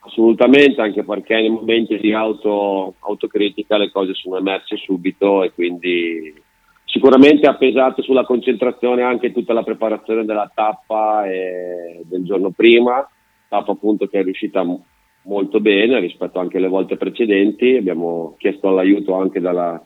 Assolutamente, 0.00 0.80
anche 0.80 1.04
perché 1.04 1.34
nei 1.36 1.50
momenti 1.50 1.96
di 1.96 2.12
auto, 2.12 2.94
autocritica 2.98 3.76
le 3.76 3.92
cose 3.92 4.12
sono 4.14 4.38
emerse 4.38 4.76
subito 4.76 5.44
e 5.44 5.52
quindi 5.52 6.42
sicuramente 6.86 7.46
ha 7.46 7.54
pesato 7.54 8.02
sulla 8.02 8.24
concentrazione 8.24 9.02
anche 9.02 9.30
tutta 9.30 9.52
la 9.52 9.62
preparazione 9.62 10.24
della 10.24 10.50
tappa 10.52 11.22
del 11.24 12.24
giorno 12.24 12.50
prima, 12.50 13.08
tappa 13.48 13.70
appunto 13.70 14.08
che 14.08 14.18
è 14.18 14.22
riuscita 14.24 14.64
molto 15.24 15.60
bene 15.60 16.00
rispetto 16.00 16.38
anche 16.38 16.56
alle 16.56 16.68
volte 16.68 16.96
precedenti. 16.96 17.76
Abbiamo 17.76 18.34
chiesto 18.38 18.70
l'aiuto 18.70 19.14
anche 19.14 19.40
dalla 19.40 19.82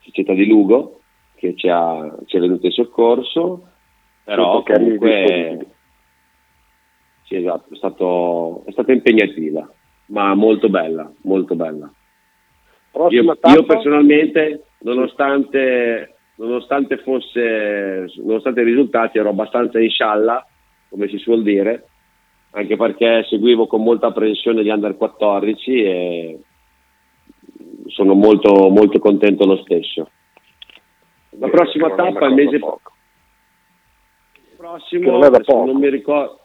società 0.00 0.32
di 0.32 0.46
Lugo 0.46 1.00
che 1.34 1.54
ci 1.56 1.68
ha, 1.68 2.14
ci 2.26 2.36
è 2.36 2.40
venuto 2.40 2.66
in 2.66 2.72
soccorso, 2.72 3.66
però 4.24 4.62
comunque 4.62 5.66
sì, 7.30 7.36
esatto, 7.36 7.72
è, 7.72 7.76
stato, 7.76 8.62
è 8.66 8.72
stata 8.72 8.92
impegnativa, 8.92 9.66
ma 10.06 10.34
molto 10.34 10.68
bella, 10.68 11.10
molto 11.22 11.54
bella. 11.54 11.90
Io, 13.08 13.22
io, 13.22 13.64
personalmente, 13.64 14.64
nonostante, 14.80 16.16
nonostante, 16.34 16.98
fosse, 16.98 18.10
nonostante 18.16 18.62
i 18.62 18.64
risultati, 18.64 19.18
ero 19.18 19.28
abbastanza 19.28 19.78
in 19.78 19.90
scialla, 19.90 20.44
come 20.88 21.06
si 21.06 21.18
suol 21.18 21.44
dire, 21.44 21.89
anche 22.52 22.76
perché 22.76 23.24
seguivo 23.28 23.66
con 23.66 23.82
molta 23.82 24.08
apprensione 24.08 24.62
gli 24.62 24.70
under 24.70 24.96
14 24.96 25.82
e 25.82 26.40
sono 27.86 28.14
molto, 28.14 28.68
molto 28.68 28.98
contento 28.98 29.46
lo 29.46 29.56
stesso. 29.58 30.10
La 31.38 31.48
prossima 31.48 31.94
tappa 31.94 32.26
è 32.26 32.28
il 32.28 32.34
mese 32.34 32.58
poco. 32.58 32.92
prossimo, 34.56 35.18
non, 35.18 35.66
non 35.66 35.76
mi 35.76 35.88
ricordo 35.88 36.38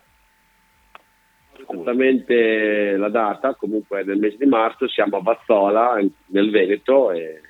esattamente 1.58 2.96
la 2.98 3.10
data, 3.10 3.56
comunque 3.56 4.04
nel 4.04 4.20
mese 4.20 4.38
di 4.38 4.46
marzo 4.46 4.88
siamo 4.88 5.18
a 5.18 5.22
Bazzola 5.22 5.98
nel 6.28 6.50
Veneto 6.52 7.12
e 7.12 7.42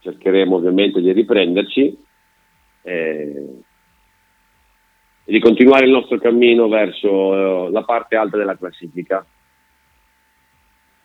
cercheremo 0.00 0.56
ovviamente 0.56 1.00
di 1.00 1.12
riprenderci. 1.12 2.04
E 2.82 3.62
e 5.26 5.32
di 5.32 5.40
continuare 5.40 5.84
il 5.84 5.90
nostro 5.90 6.18
cammino 6.18 6.68
verso 6.68 7.66
eh, 7.66 7.70
la 7.72 7.82
parte 7.82 8.14
alta 8.14 8.36
della 8.36 8.56
classifica. 8.56 9.26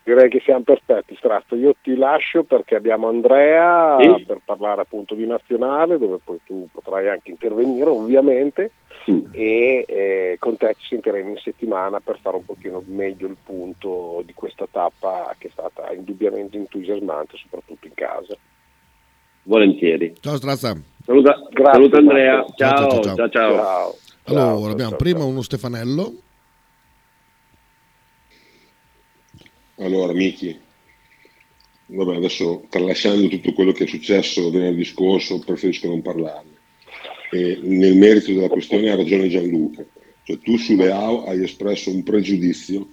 Direi 0.04 0.28
che 0.28 0.40
siamo 0.44 0.62
perfetti, 0.62 1.14
Strazzo. 1.16 1.54
Io 1.54 1.74
ti 1.80 1.96
lascio 1.96 2.42
perché 2.44 2.74
abbiamo 2.74 3.08
Andrea 3.08 3.98
sì. 4.00 4.24
per 4.24 4.40
parlare 4.44 4.80
appunto 4.80 5.14
di 5.14 5.26
nazionale, 5.26 5.98
dove 5.98 6.18
poi 6.22 6.40
tu 6.44 6.68
potrai 6.72 7.08
anche 7.08 7.30
intervenire 7.30 7.88
ovviamente, 7.88 8.72
sì. 9.04 9.24
e 9.30 9.84
eh, 9.86 10.36
con 10.40 10.56
te 10.56 10.74
ci 10.78 10.88
sentiremo 10.88 11.30
in 11.30 11.36
settimana 11.36 12.00
per 12.00 12.18
fare 12.20 12.36
un 12.36 12.44
pochino 12.44 12.82
meglio 12.86 13.28
il 13.28 13.36
punto 13.44 14.22
di 14.24 14.34
questa 14.34 14.66
tappa 14.68 15.34
che 15.38 15.48
è 15.48 15.50
stata 15.50 15.92
indubbiamente 15.92 16.56
entusiasmante, 16.56 17.36
soprattutto 17.36 17.86
in 17.86 17.94
casa. 17.94 18.36
Volentieri. 19.44 20.14
Ciao 20.20 20.36
Strazza. 20.36 20.76
Saluta, 21.04 21.36
saluta 21.72 21.98
Andrea. 21.98 22.44
Ciao 22.56 22.76
ciao 22.76 22.90
ciao. 22.90 23.02
ciao. 23.02 23.28
ciao. 23.28 23.28
ciao. 23.28 23.94
Allora, 24.24 24.44
ciao, 24.44 24.70
abbiamo 24.70 24.90
ciao, 24.90 24.98
prima 24.98 25.18
ciao. 25.20 25.28
uno 25.28 25.42
Stefanello. 25.42 26.22
Allora, 29.78 30.12
Miki, 30.12 30.56
vabbè, 31.86 32.16
adesso 32.16 32.64
tralasciando 32.68 33.26
tutto 33.28 33.52
quello 33.52 33.72
che 33.72 33.84
è 33.84 33.86
successo 33.86 34.50
venerdì 34.50 34.84
scorso, 34.84 35.40
preferisco 35.40 35.88
non 35.88 36.02
parlarne. 36.02 36.50
E 37.30 37.58
nel 37.62 37.96
merito 37.96 38.32
della 38.32 38.48
questione 38.48 38.90
ha 38.90 38.96
ragione 38.96 39.28
Gianluca, 39.28 39.84
cioè 40.22 40.38
tu 40.38 40.56
sulle 40.56 40.90
AO 40.90 41.24
hai 41.24 41.42
espresso 41.42 41.90
un 41.90 42.02
pregiudizio 42.02 42.86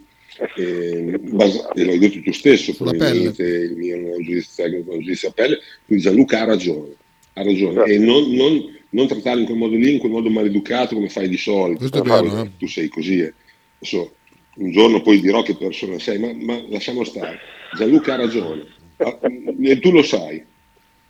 e, 0.55 1.19
basa- 1.19 1.71
e 1.73 1.83
l'hai 1.83 1.99
detto 1.99 2.21
tu 2.21 2.31
stesso, 2.31 2.73
probabilmente 2.73 3.43
il 3.43 3.75
mio 3.75 4.15
giudizio 4.21 4.63
tecnico, 4.63 4.93
un 4.93 5.01
giudizio 5.01 5.29
a 5.29 5.31
pelle, 5.33 5.59
quindi 5.85 6.03
Gianluca 6.03 6.41
ha 6.41 6.45
ragione, 6.45 6.95
ha 7.33 7.43
ragione 7.43 7.83
e 7.83 7.97
non, 7.99 8.31
non 8.31 8.77
non 8.89 9.07
trattarlo 9.07 9.41
in 9.41 9.45
quel 9.45 9.57
modo 9.57 9.75
lì, 9.75 9.93
in 9.93 9.99
quel 9.99 10.11
modo 10.11 10.29
maleducato 10.29 10.95
come 10.95 11.09
fai 11.09 11.29
di 11.29 11.37
solito. 11.37 11.79
Questo 11.79 11.99
è 11.99 12.01
vero, 12.01 12.41
eh? 12.41 12.51
Tu 12.57 12.67
sei 12.67 12.87
così. 12.87 13.19
Eh. 13.19 13.33
Adesso, 13.77 14.13
un 14.55 14.71
giorno 14.71 15.01
poi 15.01 15.19
dirò 15.21 15.41
che 15.41 15.55
persona 15.55 15.99
sei, 15.99 16.17
ma, 16.19 16.33
ma 16.33 16.61
lasciamo 16.69 17.03
stare. 17.03 17.39
Gianluca 17.75 18.13
ha 18.13 18.17
ragione, 18.17 18.65
ah, 18.97 19.19
e 19.61 19.79
tu 19.79 19.91
lo 19.91 20.03
sai. 20.03 20.43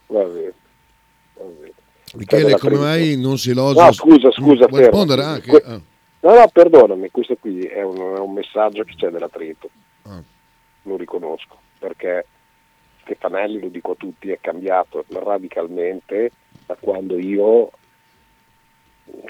Va 0.07 0.23
bene. 0.23 0.53
Michele, 2.15 2.57
come 2.57 2.77
mai 2.77 3.17
non 3.17 3.37
si 3.37 3.51
elogia? 3.51 3.85
No, 3.85 3.91
scusa, 3.91 4.31
scusa. 4.31 4.67
Vuoi 4.67 4.81
rispondere 4.81 5.23
anche? 5.23 5.49
Que- 5.49 5.63
ah. 5.63 5.81
No, 6.21 6.33
no, 6.33 6.47
perdonami, 6.51 7.09
questo 7.11 7.37
qui 7.39 7.61
è 7.61 7.81
un, 7.81 7.95
è 7.95 8.19
un 8.19 8.33
messaggio 8.33 8.83
che 8.83 8.93
c'è 8.95 9.09
dell'attrito. 9.09 9.69
Ah. 10.03 10.21
Lo 10.83 10.97
riconosco, 10.97 11.57
perché 11.77 12.25
Stefanelli, 13.09 13.59
lo 13.59 13.69
dico 13.69 13.93
a 13.93 13.95
tutti, 13.95 14.29
è 14.29 14.37
cambiato 14.39 15.03
radicalmente 15.09 16.31
da 16.65 16.77
quando 16.79 17.17
io 17.17 17.71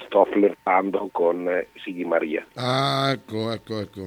sto 0.05 0.25
flirtando 0.25 1.07
con 1.11 1.65
Sighi 1.83 2.03
Maria. 2.03 2.45
Ah, 2.55 3.11
ecco, 3.11 3.51
ecco, 3.51 3.79
ecco. 3.79 4.01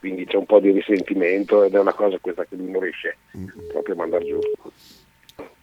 quindi 0.00 0.24
c'è 0.26 0.36
un 0.36 0.46
po' 0.46 0.58
di 0.58 0.72
risentimento 0.72 1.62
ed 1.62 1.74
è 1.74 1.78
una 1.78 1.94
cosa 1.94 2.18
questa 2.18 2.44
che 2.44 2.56
lui 2.56 2.70
non 2.70 2.82
riesce 2.82 3.16
proprio 3.68 3.94
a 3.94 3.98
mandare 3.98 4.24
giù. 4.24 4.38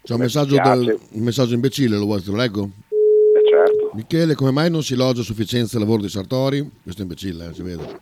C'è 0.01 0.13
un 0.13 0.19
messaggio, 0.19 0.55
del, 0.55 0.97
un 1.11 1.23
messaggio 1.23 1.53
imbecille, 1.53 1.97
lo 1.97 2.05
vuoi, 2.05 2.21
te 2.21 2.31
lo 2.31 2.37
leggo? 2.37 2.69
Eh 2.89 3.49
certo. 3.49 3.91
Michele, 3.93 4.35
come 4.35 4.51
mai 4.51 4.69
non 4.69 4.81
si 4.81 4.93
elogia 4.93 5.19
a 5.19 5.25
sufficienza 5.25 5.75
il 5.75 5.83
lavoro 5.83 6.03
di 6.03 6.09
Sartori? 6.09 6.71
Questo 6.81 7.01
è 7.01 7.03
imbecille, 7.03 7.49
eh, 7.49 7.53
si 7.53 7.61
vede. 7.61 7.99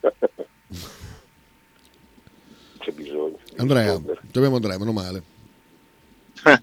Andrea, 3.58 3.96
ci 3.96 4.38
abbiamo 4.38 4.56
Andrea, 4.56 4.78
meno 4.78 4.92
male. 4.92 5.22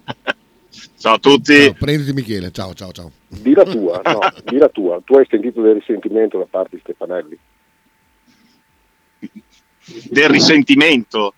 ciao 0.97 1.15
a 1.15 1.19
tutti. 1.19 1.53
Ciao, 1.53 1.73
prenditi 1.73 2.13
Michele, 2.13 2.51
ciao 2.51 2.73
ciao 2.73 2.91
ciao. 2.91 3.12
Di 3.27 3.53
la 3.53 3.63
tua, 3.67 4.01
no, 4.03 4.19
di 4.43 4.58
la 4.58 4.69
tua. 4.69 5.01
Tu 5.03 5.15
hai 5.15 5.25
sentito 5.29 5.62
del 5.62 5.75
risentimento 5.75 6.38
da 6.38 6.47
parte 6.49 6.77
di 6.77 6.81
Stefanelli? 6.81 7.38
Del 10.10 10.29
risentimento? 10.29 11.34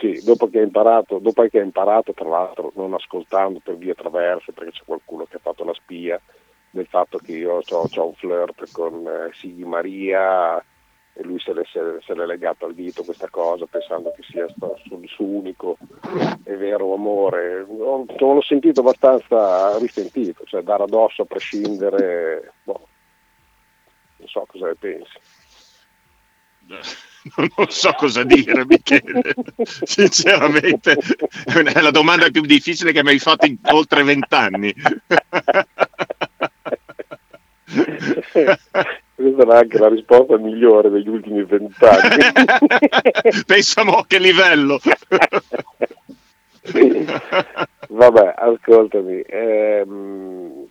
Sì, 0.00 0.20
dopo 0.24 0.48
che 0.50 0.58
hai 0.58 0.64
imparato, 0.64 1.18
dopo 1.18 1.46
che 1.48 1.58
hai 1.58 1.64
imparato, 1.64 2.12
tra 2.12 2.28
l'altro, 2.28 2.72
non 2.74 2.94
ascoltando 2.94 3.60
per 3.62 3.76
vie 3.76 3.94
traverse, 3.94 4.52
perché 4.52 4.72
c'è 4.72 4.82
qualcuno 4.84 5.24
che 5.24 5.36
ha 5.36 5.40
fatto 5.40 5.64
la 5.64 5.74
spia 5.74 6.20
del 6.70 6.86
fatto 6.86 7.18
che 7.18 7.32
io 7.32 7.62
ho, 7.66 8.06
un 8.06 8.14
flirt 8.14 8.70
con 8.72 9.06
eh, 9.06 9.30
Sighi 9.34 9.64
Maria 9.64 10.62
e 11.18 11.24
lui 11.24 11.40
se 11.40 11.52
l'è, 11.52 11.62
se 11.64 12.14
l'è, 12.14 12.26
legato 12.26 12.66
al 12.66 12.74
dito 12.74 13.02
questa 13.02 13.28
cosa 13.28 13.66
pensando 13.66 14.12
che 14.14 14.22
sia 14.22 14.44
il 14.44 14.54
suo 15.08 15.24
unico 15.24 15.76
e 16.44 16.56
vero 16.56 16.94
amore. 16.94 17.66
Non, 17.68 18.04
non 18.20 18.34
l'ho 18.34 18.42
sentito 18.42 18.80
abbastanza 18.80 19.76
risentito, 19.78 20.44
cioè 20.44 20.62
dare 20.62 20.84
addosso 20.84 21.22
a 21.22 21.24
prescindere, 21.24 22.52
boh, 22.62 22.86
non 24.18 24.28
so 24.28 24.46
cosa 24.46 24.66
ne 24.66 24.76
pensi. 24.76 25.18
non 27.56 27.68
so 27.68 27.92
cosa 27.94 28.22
dire, 28.22 28.64
Michele. 28.64 29.34
Sinceramente, 29.64 30.98
è 31.46 31.80
la 31.80 31.90
domanda 31.90 32.30
più 32.30 32.42
difficile 32.42 32.92
che 32.92 33.02
mi 33.02 33.10
hai 33.10 33.18
fatto 33.18 33.46
in 33.46 33.58
oltre 33.72 34.04
vent'anni. 34.04 34.72
Questa 39.18 39.42
era 39.42 39.58
anche 39.58 39.78
la 39.78 39.88
risposta 39.88 40.38
migliore 40.38 40.90
degli 40.90 41.08
ultimi 41.08 41.42
vent'anni. 41.42 42.22
Pensiamo 43.44 43.94
a 43.94 44.06
che 44.06 44.20
livello. 44.20 44.78
Vabbè, 47.88 48.34
ascoltami. 48.36 49.20
Ehm, 49.26 50.68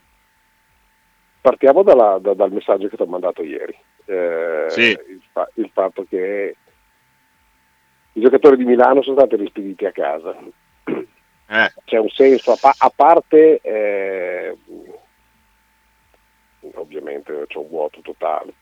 partiamo 1.42 1.84
dalla, 1.84 2.20
da, 2.22 2.36
dal 2.36 2.54
messaggio 2.54 2.88
che 2.88 2.96
ti 2.96 3.02
ho 3.02 3.08
mandato 3.08 3.44
ieri. 3.44 3.78
Eh, 4.06 4.68
sì. 4.70 4.92
il, 4.92 5.22
fa, 5.30 5.50
il, 5.56 5.70
fatto 5.74 6.06
che 6.08 6.56
i 8.14 8.22
giocatori 8.22 8.56
di 8.56 8.64
Milano 8.64 9.02
sono 9.02 9.18
stati 9.18 9.36
rispediti 9.36 9.86
a 9.86 9.92
casa. 9.92 10.34
Eh. 11.50 11.74
C'è 11.84 11.98
un 11.98 12.10
senso, 12.12 12.54
a, 12.54 12.58
pa- 12.62 12.76
a 12.78 12.92
parte 12.96 13.60
eh, 13.62 14.56
ovviamente 16.82 17.46
c'è 17.48 17.58
un 17.58 17.68
vuoto 17.68 18.02
totale. 18.02 18.54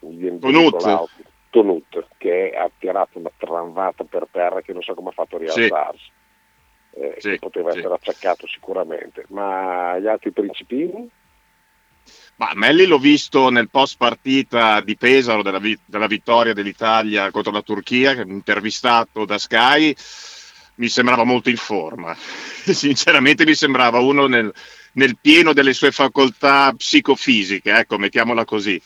Tonut. 0.00 1.08
Tonut 1.50 2.06
che 2.18 2.52
ha 2.56 2.70
tirato 2.76 3.18
una 3.18 3.30
tramvata 3.36 4.04
per 4.04 4.26
terra 4.30 4.60
che 4.60 4.72
non 4.72 4.82
so 4.82 4.94
come 4.94 5.10
ha 5.10 5.12
fatto 5.12 5.36
a 5.36 5.38
rialzarsi. 5.38 5.98
Sì. 6.04 6.22
Eh, 6.96 7.14
sì, 7.18 7.38
poteva 7.38 7.72
sì. 7.72 7.78
essere 7.78 7.94
acciaccato 7.94 8.46
sicuramente, 8.46 9.24
ma 9.28 9.98
gli 9.98 10.06
altri 10.06 10.30
principini? 10.30 11.10
Ma 12.36 12.50
Melli 12.54 12.86
l'ho 12.86 12.98
visto 12.98 13.48
nel 13.48 13.70
post 13.70 13.96
partita 13.96 14.80
di 14.80 14.96
Pesaro 14.96 15.42
della, 15.42 15.58
vi- 15.58 15.78
della 15.84 16.06
vittoria 16.06 16.52
dell'Italia 16.52 17.30
contro 17.30 17.52
la 17.52 17.62
Turchia, 17.62 18.12
intervistato 18.12 19.24
da 19.24 19.38
Sky, 19.38 19.94
mi 20.76 20.88
sembrava 20.88 21.24
molto 21.24 21.50
in 21.50 21.56
forma. 21.56 22.14
Sinceramente 22.18 23.44
mi 23.44 23.54
sembrava 23.54 23.98
uno 24.00 24.26
nel, 24.26 24.52
nel, 24.94 25.16
pieno 25.20 25.52
delle 25.52 25.72
sue 25.72 25.92
facoltà 25.92 26.72
psicofisiche, 26.76 27.72
ecco, 27.72 27.98
mettiamola 27.98 28.44
così. 28.44 28.80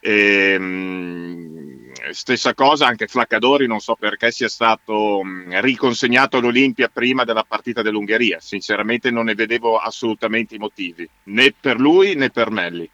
E, 0.00 0.52
ehm, 0.52 1.92
stessa 2.12 2.54
cosa 2.54 2.86
anche 2.86 3.06
Flaccadori, 3.06 3.66
non 3.66 3.80
so 3.80 3.94
perché 3.94 4.30
sia 4.30 4.48
stato 4.48 5.22
riconsegnato 5.60 6.38
all'Olimpia 6.38 6.88
prima 6.88 7.24
della 7.24 7.44
partita 7.46 7.82
dell'Ungheria. 7.82 8.38
Sinceramente 8.40 9.10
non 9.10 9.26
ne 9.26 9.34
vedevo 9.34 9.78
assolutamente 9.78 10.54
i 10.54 10.58
motivi, 10.58 11.08
né 11.24 11.52
per 11.58 11.78
lui 11.78 12.14
né 12.14 12.30
per 12.30 12.50
Melli. 12.50 12.88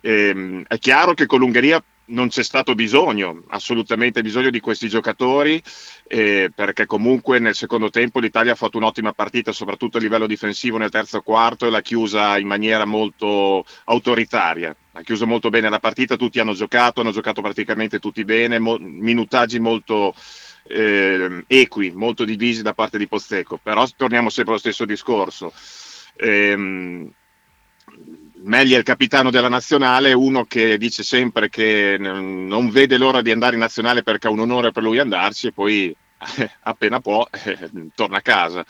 E, 0.00 0.28
ehm, 0.28 0.64
è 0.66 0.78
chiaro 0.78 1.14
che 1.14 1.26
con 1.26 1.40
l'Ungheria 1.40 1.82
non 2.06 2.28
c'è 2.28 2.42
stato 2.42 2.74
bisogno, 2.74 3.42
assolutamente 3.48 4.20
bisogno 4.22 4.50
di 4.50 4.60
questi 4.60 4.88
giocatori, 4.88 5.62
eh, 6.06 6.50
perché 6.54 6.86
comunque 6.86 7.38
nel 7.38 7.54
secondo 7.54 7.88
tempo 7.90 8.20
l'Italia 8.20 8.52
ha 8.52 8.56
fatto 8.56 8.76
un'ottima 8.76 9.12
partita, 9.12 9.52
soprattutto 9.52 9.96
a 9.96 10.00
livello 10.00 10.26
difensivo 10.26 10.76
nel 10.76 10.90
terzo 10.90 11.22
quarto 11.22 11.66
e 11.66 11.70
l'ha 11.70 11.80
chiusa 11.80 12.38
in 12.38 12.46
maniera 12.46 12.84
molto 12.84 13.64
autoritaria. 13.84 14.76
Ha 14.92 15.02
chiuso 15.02 15.26
molto 15.26 15.48
bene 15.48 15.68
la 15.68 15.80
partita, 15.80 16.16
tutti 16.16 16.38
hanno 16.40 16.52
giocato, 16.52 17.00
hanno 17.00 17.10
giocato 17.10 17.40
praticamente 17.40 17.98
tutti 17.98 18.24
bene, 18.24 18.58
mo- 18.58 18.78
minutaggi 18.78 19.58
molto 19.58 20.14
eh, 20.66 21.44
equi, 21.46 21.90
molto 21.92 22.24
divisi 22.24 22.62
da 22.62 22.74
parte 22.74 22.98
di 22.98 23.08
Pozzecco, 23.08 23.58
però 23.62 23.86
torniamo 23.96 24.30
sempre 24.30 24.52
allo 24.52 24.60
stesso 24.60 24.84
discorso. 24.84 25.52
Ehm, 26.16 27.10
Megli 28.44 28.74
è 28.74 28.78
il 28.78 28.82
capitano 28.82 29.30
della 29.30 29.48
nazionale, 29.48 30.12
uno 30.12 30.44
che 30.44 30.76
dice 30.76 31.02
sempre 31.02 31.48
che 31.48 31.96
non 31.98 32.68
vede 32.68 32.98
l'ora 32.98 33.22
di 33.22 33.30
andare 33.30 33.54
in 33.54 33.60
nazionale 33.60 34.02
perché 34.02 34.28
è 34.28 34.30
un 34.30 34.40
onore 34.40 34.70
per 34.70 34.82
lui 34.82 34.98
andarci 34.98 35.46
e 35.46 35.52
poi 35.52 35.94
appena 36.62 37.00
può 37.00 37.26
torna 37.94 38.18
a 38.18 38.22
casa. 38.22 38.64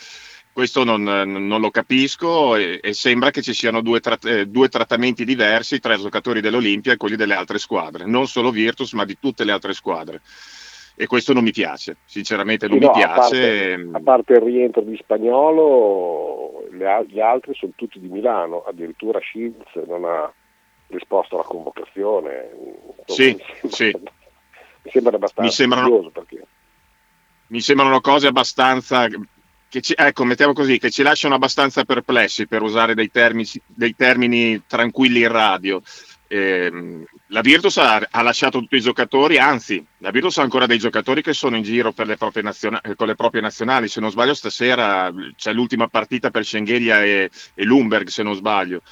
Questo 0.52 0.84
non, 0.84 1.02
non 1.02 1.60
lo 1.60 1.70
capisco 1.72 2.54
e, 2.54 2.78
e, 2.80 2.92
sembra 2.92 3.32
che 3.32 3.42
ci 3.42 3.52
siano 3.52 3.80
due, 3.80 3.98
tra, 3.98 4.16
eh, 4.22 4.46
due, 4.46 4.68
trattamenti 4.68 5.24
diversi 5.24 5.80
tra 5.80 5.94
i 5.94 6.00
giocatori 6.00 6.40
dell'Olimpia 6.40 6.92
e 6.92 6.96
quelli 6.96 7.16
delle 7.16 7.34
altre 7.34 7.58
squadre, 7.58 8.06
non 8.06 8.28
solo 8.28 8.52
Virtus 8.52 8.92
ma 8.92 9.04
di 9.04 9.18
tutte 9.18 9.42
le 9.42 9.50
altre 9.50 9.72
squadre. 9.72 10.20
E 10.94 11.06
questo 11.08 11.32
non 11.32 11.42
mi 11.42 11.50
piace, 11.50 11.96
sinceramente 12.04 12.68
non 12.68 12.78
sì, 12.78 12.84
mi 12.84 12.86
no, 12.86 12.92
piace. 12.92 13.12
A 13.12 13.18
parte, 13.18 13.88
a 13.90 14.00
parte 14.00 14.32
il 14.34 14.40
rientro 14.42 14.82
di 14.82 14.96
Spagnolo, 14.96 16.53
le, 16.76 17.06
gli 17.08 17.20
altri 17.20 17.54
sono 17.54 17.72
tutti 17.74 17.98
di 17.98 18.08
Milano, 18.08 18.64
addirittura 18.64 19.20
Shields 19.20 19.74
non 19.86 20.04
ha 20.04 20.32
risposto 20.88 21.36
alla 21.36 21.44
convocazione. 21.44 22.50
Sì, 23.06 23.36
mi 23.62 23.70
sì. 23.70 23.96
Mi 24.82 24.90
sembra 24.90 25.16
abbastanza 25.16 25.42
mi 25.42 25.50
sembrano, 25.50 26.10
perché... 26.10 26.46
mi 27.46 27.60
sembrano 27.60 28.00
cose 28.00 28.26
abbastanza 28.26 29.08
che 29.74 29.80
ci, 29.80 29.92
ecco, 29.96 30.24
mettiamo 30.24 30.52
così, 30.52 30.78
che 30.78 30.90
ci 30.90 31.02
lasciano 31.02 31.34
abbastanza 31.34 31.84
perplessi 31.84 32.46
per 32.46 32.62
usare 32.62 32.94
dei 32.94 33.10
termini, 33.10 33.48
dei 33.66 33.96
termini 33.96 34.62
tranquilli 34.66 35.22
in 35.22 35.32
radio. 35.32 35.82
Eh, 36.34 37.06
la 37.28 37.40
Virtus 37.42 37.76
ha, 37.76 38.08
ha, 38.10 38.22
lasciato 38.22 38.58
tutti 38.58 38.74
i 38.74 38.80
giocatori, 38.80 39.38
anzi, 39.38 39.84
la 39.98 40.10
Virtus 40.10 40.38
ha 40.38 40.42
ancora 40.42 40.66
dei 40.66 40.78
giocatori 40.78 41.22
che 41.22 41.32
sono 41.32 41.54
in 41.54 41.62
giro 41.62 41.94
le 41.96 42.16
naziona- 42.42 42.80
con 42.96 43.06
le 43.06 43.14
proprie 43.14 43.40
nazionali. 43.40 43.86
Se 43.86 44.00
non 44.00 44.10
sbaglio, 44.10 44.34
stasera 44.34 45.12
c'è 45.36 45.52
l'ultima 45.52 45.86
partita 45.86 46.30
per 46.30 46.44
Schengelia 46.44 47.04
e, 47.04 47.30
e 47.54 47.64
Lumberg, 47.64 48.08
se 48.08 48.24
non 48.24 48.34
sbaglio. 48.34 48.82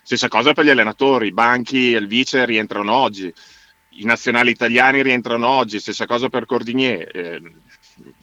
Stessa 0.00 0.28
cosa 0.28 0.52
per 0.52 0.64
gli 0.64 0.70
allenatori, 0.70 1.26
i 1.26 1.32
banchi 1.32 1.92
e 1.92 1.98
il 1.98 2.06
vice 2.06 2.44
rientrano 2.44 2.92
oggi, 2.92 3.32
i 3.94 4.04
nazionali 4.04 4.52
italiani 4.52 5.02
rientrano 5.02 5.48
oggi, 5.48 5.80
stessa 5.80 6.06
cosa 6.06 6.28
per 6.28 6.46
Cordinier. 6.46 7.08
Eh, 7.12 7.42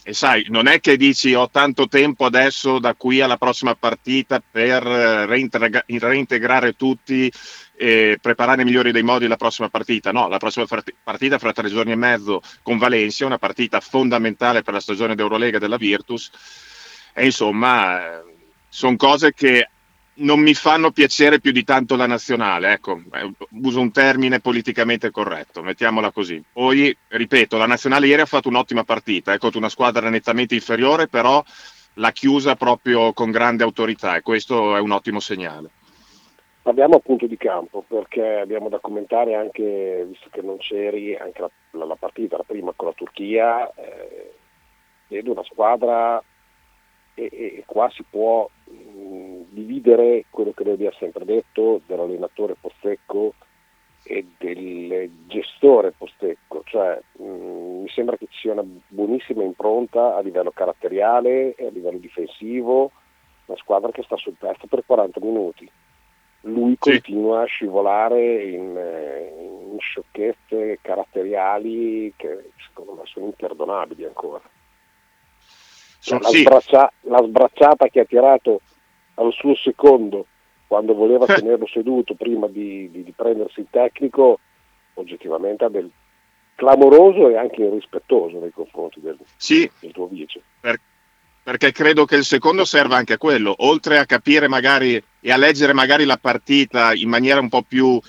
e 0.03 0.13
sai, 0.13 0.45
non 0.49 0.67
è 0.67 0.79
che 0.79 0.95
dici 0.97 1.33
ho 1.33 1.49
tanto 1.49 1.87
tempo 1.87 2.25
adesso 2.25 2.79
da 2.79 2.95
qui 2.95 3.21
alla 3.21 3.37
prossima 3.37 3.75
partita 3.75 4.41
per 4.41 4.81
reintegra- 4.83 5.83
reintegrare 5.85 6.73
tutti 6.73 7.31
e 7.81 8.17
preparare 8.21 8.57
nei 8.57 8.65
migliori 8.65 8.91
dei 8.91 9.03
modi 9.03 9.25
la 9.25 9.37
prossima 9.37 9.69
partita. 9.69 10.11
No, 10.11 10.27
la 10.27 10.37
prossima 10.37 10.65
partita 11.01 11.39
fra 11.39 11.53
tre 11.53 11.69
giorni 11.69 11.93
e 11.93 11.95
mezzo 11.95 12.41
con 12.61 12.77
Valencia, 12.77 13.25
una 13.25 13.37
partita 13.37 13.79
fondamentale 13.79 14.63
per 14.63 14.73
la 14.73 14.81
stagione 14.81 15.15
d'Eurolega 15.15 15.59
della 15.59 15.77
Virtus. 15.77 16.29
E 17.13 17.23
insomma, 17.23 18.21
sono 18.67 18.97
cose 18.97 19.33
che 19.33 19.69
non 20.15 20.41
mi 20.41 20.53
fanno 20.53 20.91
piacere 20.91 21.39
più 21.39 21.53
di 21.53 21.63
tanto 21.63 21.95
la 21.95 22.05
nazionale, 22.05 22.73
ecco, 22.73 23.01
eh, 23.13 23.31
uso 23.61 23.79
un 23.79 23.93
termine 23.93 24.41
politicamente 24.41 25.09
corretto, 25.09 25.63
mettiamola 25.63 26.11
così. 26.11 26.43
Poi, 26.51 26.93
ripeto, 27.07 27.55
la 27.55 27.65
nazionale 27.65 28.07
ieri 28.07 28.23
ha 28.23 28.25
fatto 28.25 28.49
un'ottima 28.49 28.83
partita, 28.83 29.31
ecco, 29.31 29.51
una 29.53 29.69
squadra 29.69 30.09
nettamente 30.09 30.53
inferiore, 30.53 31.07
però 31.07 31.41
l'ha 31.93 32.11
chiusa 32.11 32.57
proprio 32.57 33.13
con 33.13 33.31
grande 33.31 33.63
autorità 33.63 34.17
e 34.17 34.21
questo 34.21 34.75
è 34.75 34.81
un 34.81 34.91
ottimo 34.91 35.21
segnale. 35.21 35.69
Parliamo 36.69 36.97
appunto 36.97 37.25
di 37.25 37.35
campo 37.35 37.83
perché 37.87 38.41
abbiamo 38.41 38.69
da 38.69 38.77
commentare 38.77 39.33
anche, 39.33 40.05
visto 40.07 40.29
che 40.29 40.43
non 40.43 40.57
c'eri, 40.57 41.15
anche 41.15 41.41
la, 41.41 41.49
la, 41.71 41.85
la 41.85 41.95
partita, 41.95 42.37
la 42.37 42.43
prima 42.45 42.73
con 42.75 42.89
la 42.89 42.93
Turchia, 42.93 43.73
eh, 43.73 44.33
vedo 45.07 45.31
una 45.31 45.41
squadra 45.45 46.23
e, 47.15 47.23
e 47.23 47.63
qua 47.65 47.89
si 47.89 48.03
può 48.07 48.47
mh, 48.65 49.45
dividere 49.49 50.25
quello 50.29 50.51
che 50.51 50.63
lui 50.63 50.85
ha 50.85 50.93
sempre 50.99 51.25
detto 51.25 51.81
dell'allenatore 51.87 52.53
Postecco 52.53 53.33
e 54.03 54.27
del 54.37 55.09
gestore 55.25 55.89
Postecco, 55.97 56.61
cioè 56.65 57.01
mh, 57.13 57.23
mi 57.23 57.89
sembra 57.89 58.15
che 58.15 58.27
ci 58.29 58.41
sia 58.41 58.51
una 58.51 58.65
buonissima 58.89 59.41
impronta 59.41 60.15
a 60.15 60.19
livello 60.19 60.51
caratteriale 60.51 61.55
e 61.55 61.65
a 61.65 61.71
livello 61.71 61.97
difensivo, 61.97 62.91
una 63.45 63.57
squadra 63.57 63.89
che 63.89 64.03
sta 64.03 64.17
sul 64.17 64.35
pezzo 64.37 64.67
per 64.67 64.83
40 64.85 65.19
minuti. 65.19 65.71
Lui 66.41 66.77
sì. 66.79 66.91
continua 66.91 67.41
a 67.41 67.45
scivolare 67.45 68.43
in, 68.43 68.77
eh, 68.77 69.33
in 69.71 69.77
sciocchezze 69.79 70.79
caratteriali 70.81 72.13
che 72.15 72.51
secondo 72.65 72.93
me 72.93 73.01
sono 73.05 73.25
imperdonabili 73.25 74.05
ancora. 74.05 74.41
Cioè, 75.99 76.19
la, 76.19 76.29
sbraccia- 76.29 76.93
la 77.01 77.21
sbracciata 77.23 77.87
che 77.87 77.99
ha 77.99 78.05
tirato 78.05 78.61
al 79.15 79.33
suo 79.33 79.53
secondo 79.55 80.25
quando 80.65 80.93
voleva 80.93 81.25
tenerlo 81.25 81.65
seduto 81.67 82.13
prima 82.13 82.47
di, 82.47 82.89
di, 82.91 83.03
di, 83.03 83.11
prendersi 83.11 83.61
il 83.61 83.67
tecnico, 83.71 84.39
oggettivamente 84.93 85.65
ha 85.65 85.69
del 85.69 85.89
clamoroso 86.55 87.27
e 87.27 87.35
anche 87.35 87.63
irrispettoso 87.63 88.37
nei 88.37 88.51
confronti 88.51 88.99
del, 89.01 89.17
sì, 89.35 89.69
del 89.79 89.91
tuo 89.91 90.05
vice. 90.05 90.41
Per, 90.59 90.79
perché 91.43 91.71
credo 91.71 92.05
che 92.05 92.15
il 92.15 92.25
secondo 92.25 92.65
serva 92.65 92.97
anche 92.97 93.13
a 93.13 93.17
quello, 93.17 93.53
oltre 93.59 93.97
a 93.97 94.05
capire 94.05 94.47
magari 94.47 95.01
e 95.21 95.31
a 95.31 95.37
leggere 95.37 95.73
magari 95.73 96.05
la 96.05 96.17
partita 96.17 96.93
in 96.93 97.09
maniera 97.09 97.39
un 97.39 97.49
po' 97.49 97.63
più 97.63 97.99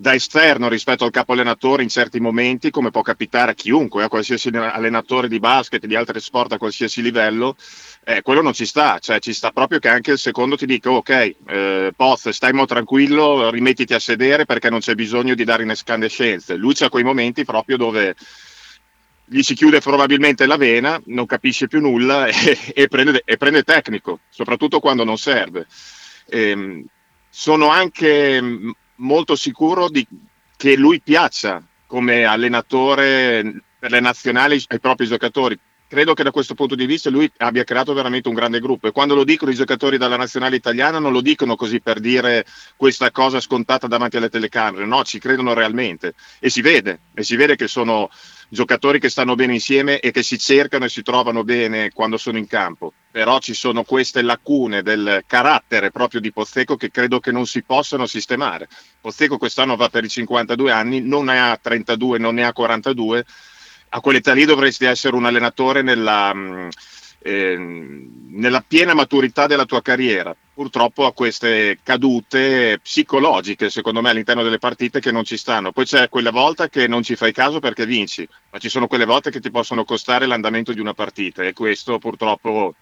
da 0.00 0.14
esterno 0.14 0.70
rispetto 0.70 1.04
al 1.04 1.10
capo 1.10 1.32
allenatore 1.32 1.82
in 1.82 1.90
certi 1.90 2.20
momenti, 2.20 2.70
come 2.70 2.90
può 2.90 3.02
capitare 3.02 3.50
a 3.50 3.54
chiunque, 3.54 4.02
a 4.02 4.08
qualsiasi 4.08 4.48
allenatore 4.48 5.28
di 5.28 5.38
basket, 5.38 5.84
di 5.84 5.94
altri 5.94 6.20
sport 6.20 6.52
a 6.52 6.58
qualsiasi 6.58 7.02
livello, 7.02 7.54
eh, 8.04 8.22
quello 8.22 8.40
non 8.40 8.54
ci 8.54 8.64
sta, 8.64 8.98
cioè 8.98 9.18
ci 9.18 9.34
sta 9.34 9.50
proprio 9.50 9.78
che 9.78 9.88
anche 9.88 10.12
il 10.12 10.18
secondo 10.18 10.56
ti 10.56 10.64
dica 10.64 10.90
ok, 10.90 11.34
eh, 11.48 11.92
Poz, 11.94 12.30
stai 12.30 12.54
mo 12.54 12.64
tranquillo, 12.64 13.50
rimettiti 13.50 13.92
a 13.92 13.98
sedere 13.98 14.46
perché 14.46 14.70
non 14.70 14.80
c'è 14.80 14.94
bisogno 14.94 15.34
di 15.34 15.44
dare 15.44 15.64
incandescenze. 15.64 16.56
Lui 16.56 16.72
c'ha 16.72 16.88
quei 16.88 17.04
momenti 17.04 17.44
proprio 17.44 17.76
dove 17.76 18.16
gli 19.32 19.42
si 19.42 19.54
chiude 19.54 19.78
probabilmente 19.78 20.44
la 20.44 20.56
vena, 20.56 21.00
non 21.06 21.24
capisce 21.24 21.68
più 21.68 21.80
nulla 21.80 22.26
e, 22.26 22.58
e, 22.74 22.88
prende, 22.88 23.22
e 23.24 23.36
prende, 23.36 23.62
tecnico, 23.62 24.20
soprattutto 24.28 24.80
quando 24.80 25.04
non 25.04 25.18
serve. 25.18 25.66
E, 26.26 26.50
ehm, 26.50 26.84
sono 27.28 27.68
anche 27.68 28.42
molto 28.96 29.36
sicuro 29.36 29.88
di, 29.88 30.04
che 30.56 30.76
lui 30.76 31.00
piaccia 31.00 31.62
come 31.86 32.24
allenatore 32.24 33.62
per 33.78 33.92
le 33.92 34.00
nazionali 34.00 34.60
ai 34.66 34.80
propri 34.80 35.06
giocatori. 35.06 35.56
Credo 35.86 36.14
che 36.14 36.24
da 36.24 36.30
questo 36.32 36.54
punto 36.54 36.74
di 36.74 36.86
vista 36.86 37.08
lui 37.08 37.30
abbia 37.38 37.64
creato 37.64 37.92
veramente 37.92 38.28
un 38.28 38.34
grande 38.34 38.60
gruppo 38.60 38.88
e 38.88 38.92
quando 38.92 39.14
lo 39.14 39.24
dicono 39.24 39.50
i 39.50 39.56
giocatori 39.56 39.98
della 39.98 40.16
nazionale 40.16 40.54
italiana 40.54 40.98
non 40.98 41.10
lo 41.12 41.20
dicono 41.20 41.56
così 41.56 41.80
per 41.80 41.98
dire 41.98 42.44
questa 42.76 43.10
cosa 43.10 43.40
scontata 43.40 43.88
davanti 43.88 44.16
alle 44.16 44.28
telecamere, 44.28 44.86
no, 44.86 45.02
ci 45.02 45.18
credono 45.18 45.52
realmente 45.52 46.14
e 46.38 46.48
si 46.48 46.60
vede, 46.60 47.00
e 47.12 47.24
si 47.24 47.34
vede 47.34 47.56
che 47.56 47.66
sono 47.66 48.08
giocatori 48.50 48.98
che 48.98 49.08
stanno 49.08 49.36
bene 49.36 49.54
insieme 49.54 50.00
e 50.00 50.10
che 50.10 50.24
si 50.24 50.36
cercano 50.36 50.84
e 50.84 50.88
si 50.88 51.02
trovano 51.02 51.44
bene 51.44 51.90
quando 51.92 52.16
sono 52.16 52.36
in 52.36 52.46
campo. 52.46 52.92
Però 53.10 53.38
ci 53.38 53.54
sono 53.54 53.84
queste 53.84 54.22
lacune 54.22 54.82
del 54.82 55.22
carattere 55.26 55.90
proprio 55.90 56.20
di 56.20 56.32
Pozzeco 56.32 56.76
che 56.76 56.90
credo 56.90 57.20
che 57.20 57.30
non 57.30 57.46
si 57.46 57.62
possano 57.62 58.06
sistemare. 58.06 58.68
Pozzeco 59.00 59.38
quest'anno 59.38 59.76
va 59.76 59.88
per 59.88 60.04
i 60.04 60.08
52 60.08 60.70
anni, 60.70 61.00
non 61.00 61.26
ne 61.26 61.40
ha 61.40 61.56
32, 61.56 62.18
non 62.18 62.34
ne 62.34 62.44
ha 62.44 62.52
42. 62.52 63.24
A 63.92 64.00
quell'età 64.00 64.32
lì 64.32 64.44
dovresti 64.44 64.84
essere 64.84 65.16
un 65.16 65.26
allenatore 65.26 65.82
nella, 65.82 66.32
mm, 66.34 66.68
eh, 67.22 67.56
nella 67.56 68.64
piena 68.66 68.94
maturità 68.94 69.46
della 69.46 69.64
tua 69.64 69.82
carriera 69.82 70.34
purtroppo 70.60 71.06
a 71.06 71.14
queste 71.14 71.78
cadute 71.82 72.78
psicologiche, 72.82 73.70
secondo 73.70 74.02
me, 74.02 74.10
all'interno 74.10 74.42
delle 74.42 74.58
partite 74.58 75.00
che 75.00 75.10
non 75.10 75.24
ci 75.24 75.38
stanno. 75.38 75.72
Poi 75.72 75.86
c'è 75.86 76.10
quella 76.10 76.30
volta 76.30 76.68
che 76.68 76.86
non 76.86 77.02
ci 77.02 77.16
fai 77.16 77.32
caso 77.32 77.60
perché 77.60 77.86
vinci, 77.86 78.28
ma 78.50 78.58
ci 78.58 78.68
sono 78.68 78.86
quelle 78.86 79.06
volte 79.06 79.30
che 79.30 79.40
ti 79.40 79.50
possono 79.50 79.84
costare 79.84 80.26
l'andamento 80.26 80.74
di 80.74 80.80
una 80.80 80.92
partita 80.92 81.42
e 81.44 81.54
questo 81.54 81.98
purtroppo 81.98 82.74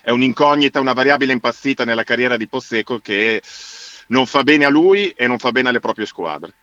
è 0.00 0.10
un'incognita, 0.10 0.80
una 0.80 0.94
variabile 0.94 1.34
impazzita 1.34 1.84
nella 1.84 2.04
carriera 2.04 2.38
di 2.38 2.48
Pozzeco 2.48 3.00
che 3.00 3.42
non 4.08 4.24
fa 4.24 4.42
bene 4.42 4.64
a 4.64 4.70
lui 4.70 5.10
e 5.10 5.26
non 5.26 5.38
fa 5.38 5.52
bene 5.52 5.68
alle 5.68 5.80
proprie 5.80 6.06
squadre. 6.06 6.54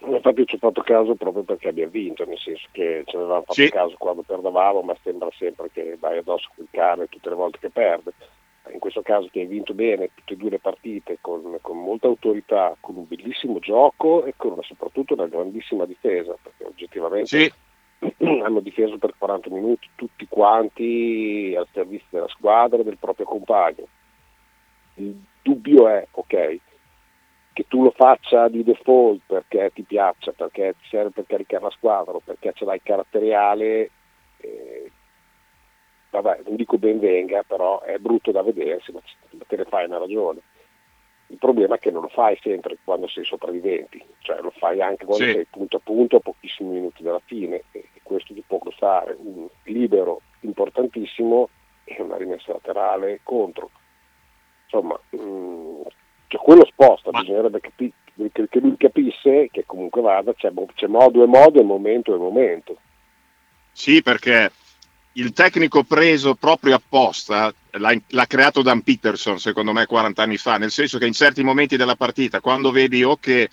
Infatti 0.00 0.46
ci 0.46 0.54
ho 0.54 0.58
fatto 0.58 0.82
caso 0.82 1.14
proprio 1.14 1.42
perché 1.42 1.68
abbia 1.68 1.88
vinto, 1.88 2.24
nel 2.24 2.38
senso 2.38 2.68
che 2.72 3.02
ci 3.06 3.16
avevamo 3.16 3.40
fatto 3.40 3.54
sì. 3.54 3.68
caso 3.68 3.96
quando 3.98 4.22
perdevamo, 4.22 4.82
ma 4.82 4.96
sembra 5.02 5.28
sempre 5.36 5.70
che 5.72 5.96
vai 5.98 6.18
addosso 6.18 6.50
quel 6.54 6.68
cane 6.70 7.08
tutte 7.08 7.28
le 7.28 7.34
volte 7.34 7.58
che 7.58 7.70
perde 7.70 8.12
in 8.72 8.78
questo 8.78 9.02
caso 9.02 9.28
che 9.30 9.40
hai 9.40 9.46
vinto 9.46 9.74
bene 9.74 10.10
tutte 10.14 10.34
e 10.34 10.36
due 10.36 10.50
le 10.50 10.58
partite 10.58 11.18
con, 11.20 11.58
con 11.60 11.78
molta 11.78 12.06
autorità, 12.06 12.76
con 12.80 12.96
un 12.96 13.06
bellissimo 13.06 13.58
gioco 13.58 14.24
e 14.24 14.34
con 14.36 14.52
una, 14.52 14.62
soprattutto 14.62 15.14
una 15.14 15.26
grandissima 15.26 15.84
difesa, 15.84 16.36
perché 16.40 16.64
oggettivamente 16.64 17.26
sì. 17.26 17.52
hanno 18.42 18.60
difeso 18.60 18.98
per 18.98 19.14
40 19.16 19.50
minuti 19.50 19.88
tutti 19.94 20.26
quanti 20.28 21.54
al 21.56 21.66
servizio 21.72 22.06
della 22.10 22.28
squadra 22.28 22.80
e 22.80 22.84
del 22.84 22.98
proprio 22.98 23.26
compagno. 23.26 23.86
Il 24.94 25.16
dubbio 25.42 25.88
è, 25.88 26.06
ok, 26.10 26.58
che 27.58 27.64
tu 27.66 27.82
lo 27.82 27.90
faccia 27.90 28.46
di 28.46 28.62
default 28.62 29.22
perché 29.26 29.72
ti 29.74 29.82
piaccia, 29.82 30.30
perché 30.30 30.76
ti 30.80 30.86
serve 30.90 31.10
per 31.10 31.26
caricare 31.26 31.64
la 31.64 31.70
squadra 31.70 32.12
o 32.12 32.20
perché 32.24 32.52
ce 32.54 32.64
l'hai 32.64 32.80
caratteriale, 32.80 33.90
eh, 34.36 34.92
vabbè, 36.10 36.42
non 36.46 36.54
dico 36.54 36.78
ben 36.78 37.00
venga, 37.00 37.42
però 37.42 37.80
è 37.80 37.98
brutto 37.98 38.30
da 38.30 38.42
vedersi, 38.44 38.92
ma 38.92 39.00
te 39.44 39.56
ne 39.56 39.64
fai 39.64 39.86
una 39.86 39.98
ragione. 39.98 40.40
Il 41.30 41.38
problema 41.38 41.74
è 41.74 41.78
che 41.80 41.90
non 41.90 42.02
lo 42.02 42.08
fai 42.08 42.38
sempre 42.40 42.78
quando 42.84 43.08
sei 43.08 43.24
sopravviventi, 43.24 44.04
cioè 44.20 44.40
lo 44.40 44.50
fai 44.50 44.80
anche 44.80 45.04
quando 45.04 45.24
sì. 45.24 45.32
sei 45.32 45.46
punto 45.50 45.78
a 45.78 45.80
punto 45.82 46.16
a 46.18 46.20
pochissimi 46.20 46.74
minuti 46.74 47.02
dalla 47.02 47.20
fine 47.24 47.64
e 47.72 47.88
questo 48.04 48.34
ti 48.34 48.44
può 48.46 48.58
costare 48.58 49.16
un 49.18 49.48
libero 49.64 50.20
importantissimo 50.42 51.48
e 51.82 52.00
una 52.00 52.18
rimessa 52.18 52.52
laterale 52.52 53.18
contro. 53.24 53.68
Insomma, 54.62 54.96
mh, 55.10 55.20
mm, 55.20 55.80
cioè 56.28 56.40
quello 56.40 56.64
sposta, 56.66 57.10
Ma... 57.10 57.20
bisognerebbe 57.20 57.60
capi- 57.60 57.92
che, 58.32 58.48
lui 58.60 58.76
capisse 58.76 59.48
che 59.50 59.64
comunque 59.66 60.00
vada, 60.02 60.32
c'è, 60.34 60.52
c'è 60.74 60.86
modo 60.86 61.22
e 61.22 61.26
modo 61.26 61.60
e 61.60 61.64
momento 61.64 62.14
e 62.14 62.18
momento. 62.18 62.76
Sì, 63.72 64.02
perché 64.02 64.50
il 65.12 65.32
tecnico 65.32 65.84
preso 65.84 66.34
proprio 66.34 66.74
apposta 66.74 67.52
l'ha, 67.72 67.96
l'ha, 68.08 68.26
creato 68.26 68.62
Dan 68.62 68.82
Peterson, 68.82 69.38
secondo 69.38 69.72
me, 69.72 69.86
40 69.86 70.22
anni 70.22 70.36
fa, 70.36 70.58
nel 70.58 70.70
senso 70.70 70.98
che 70.98 71.06
in 71.06 71.12
certi 71.12 71.42
momenti 71.42 71.76
della 71.76 71.96
partita, 71.96 72.40
quando 72.40 72.70
vedi 72.70 73.02
o 73.02 73.16
che 73.16 73.48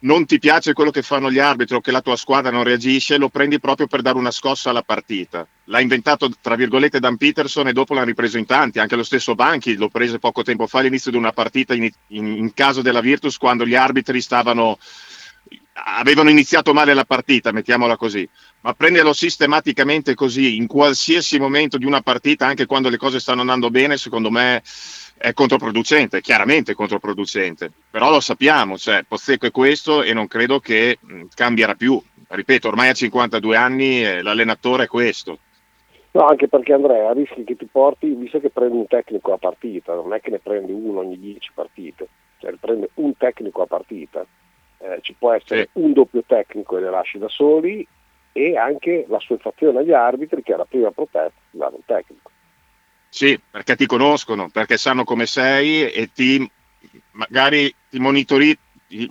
non 0.00 0.24
ti 0.24 0.38
piace 0.38 0.72
quello 0.72 0.90
che 0.90 1.02
fanno 1.02 1.30
gli 1.30 1.38
arbitri 1.38 1.76
o 1.76 1.80
che 1.80 1.90
la 1.90 2.00
tua 2.00 2.16
squadra 2.16 2.50
non 2.50 2.64
reagisce, 2.64 3.18
lo 3.18 3.28
prendi 3.28 3.58
proprio 3.58 3.86
per 3.86 4.02
dare 4.02 4.16
una 4.16 4.30
scossa 4.30 4.70
alla 4.70 4.82
partita. 4.82 5.46
L'ha 5.64 5.80
inventato, 5.80 6.30
tra 6.40 6.54
virgolette, 6.54 7.00
Dan 7.00 7.16
Peterson 7.16 7.68
e 7.68 7.72
dopo 7.72 7.94
l'hanno 7.94 8.06
ripreso 8.06 8.38
in 8.38 8.46
tanti, 8.46 8.78
anche 8.78 8.96
lo 8.96 9.02
stesso 9.02 9.34
Banchi 9.34 9.76
l'ho 9.76 9.88
preso 9.88 10.18
poco 10.18 10.42
tempo 10.42 10.66
fa 10.66 10.78
all'inizio 10.78 11.10
di 11.10 11.16
una 11.16 11.32
partita 11.32 11.74
in, 11.74 11.90
in, 12.08 12.26
in 12.26 12.54
caso 12.54 12.82
della 12.82 13.00
Virtus, 13.00 13.36
quando 13.36 13.66
gli 13.66 13.74
arbitri 13.74 14.20
stavano 14.20 14.78
avevano 15.72 16.30
iniziato 16.30 16.72
male 16.72 16.94
la 16.94 17.04
partita, 17.04 17.52
mettiamola 17.52 17.96
così, 17.96 18.28
ma 18.60 18.74
prenderlo 18.74 19.12
sistematicamente 19.12 20.14
così 20.14 20.56
in 20.56 20.66
qualsiasi 20.66 21.38
momento 21.38 21.78
di 21.78 21.86
una 21.86 22.02
partita, 22.02 22.46
anche 22.46 22.66
quando 22.66 22.88
le 22.88 22.98
cose 22.98 23.20
stanno 23.20 23.40
andando 23.40 23.70
bene, 23.70 23.96
secondo 23.96 24.30
me 24.30 24.62
è 25.20 25.32
controproducente, 25.34 26.20
chiaramente 26.20 26.74
controproducente, 26.74 27.70
però 27.90 28.10
lo 28.10 28.20
sappiamo, 28.20 28.78
cioè 28.78 29.04
Pozzeco 29.06 29.46
è 29.46 29.50
questo 29.50 30.02
e 30.02 30.14
non 30.14 30.26
credo 30.26 30.60
che 30.60 30.98
mh, 31.00 31.24
cambierà 31.34 31.74
più. 31.74 32.00
Ripeto, 32.26 32.68
ormai 32.68 32.88
a 32.88 32.92
52 32.92 33.56
anni 33.56 34.04
eh, 34.04 34.22
l'allenatore 34.22 34.84
è 34.84 34.86
questo. 34.86 35.38
No, 36.12 36.26
anche 36.26 36.48
perché 36.48 36.72
Andrea 36.72 37.12
rischi 37.12 37.44
che 37.44 37.56
ti 37.56 37.68
porti, 37.70 38.08
visto 38.14 38.40
che 38.40 38.50
prendi 38.50 38.76
un 38.76 38.86
tecnico 38.86 39.32
a 39.32 39.38
partita, 39.38 39.94
non 39.94 40.14
è 40.14 40.20
che 40.20 40.30
ne 40.30 40.38
prendi 40.38 40.72
uno 40.72 41.00
ogni 41.00 41.18
10 41.18 41.50
partite, 41.54 42.08
cioè 42.38 42.54
prende 42.58 42.90
un 42.94 43.16
tecnico 43.16 43.62
a 43.62 43.66
partita 43.66 44.26
eh, 44.80 44.98
ci 45.02 45.14
può 45.14 45.32
essere 45.32 45.68
sì. 45.72 45.80
un 45.80 45.92
doppio 45.92 46.22
tecnico 46.26 46.76
e 46.76 46.80
le 46.80 46.90
lasci 46.90 47.18
da 47.18 47.28
soli 47.28 47.86
e 48.32 48.56
anche 48.56 49.04
la 49.08 49.18
sua 49.18 49.36
fazione 49.38 49.80
agli 49.80 49.92
arbitri 49.92 50.42
che 50.42 50.54
è 50.54 50.56
la 50.56 50.64
prima 50.64 50.90
protetta 50.90 51.32
di 51.50 51.58
dare 51.58 51.74
un 51.74 51.84
tecnico. 51.84 52.30
Sì, 53.10 53.38
perché 53.50 53.74
ti 53.74 53.86
conoscono, 53.86 54.48
perché 54.50 54.78
sanno 54.78 55.02
come 55.04 55.26
sei 55.26 55.90
e 55.90 56.10
ti 56.14 56.48
magari 57.12 57.74
ti 57.90 57.98
monitori, 57.98 58.56
ti, 58.86 59.10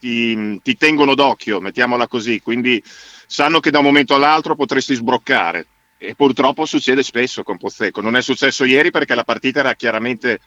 ti, 0.00 0.60
ti 0.62 0.76
tengono 0.76 1.14
d'occhio, 1.14 1.60
mettiamola 1.60 2.08
così, 2.08 2.40
quindi 2.40 2.82
sanno 3.26 3.60
che 3.60 3.70
da 3.70 3.78
un 3.78 3.84
momento 3.84 4.14
all'altro 4.14 4.56
potresti 4.56 4.94
sbroccare 4.94 5.66
e 5.98 6.14
purtroppo 6.14 6.64
succede 6.64 7.02
spesso 7.02 7.42
con 7.42 7.58
Pozzeco. 7.58 8.00
Non 8.00 8.16
è 8.16 8.22
successo 8.22 8.64
ieri 8.64 8.90
perché 8.90 9.14
la 9.14 9.24
partita 9.24 9.60
era 9.60 9.74
chiaramente 9.74 10.40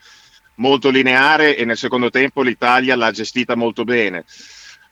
molto 0.56 0.90
lineare 0.90 1.56
e 1.56 1.66
nel 1.66 1.78
secondo 1.78 2.10
tempo 2.10 2.42
l'Italia 2.42 2.96
l'ha 2.96 3.12
gestita 3.12 3.56
molto 3.56 3.84
bene. 3.84 4.26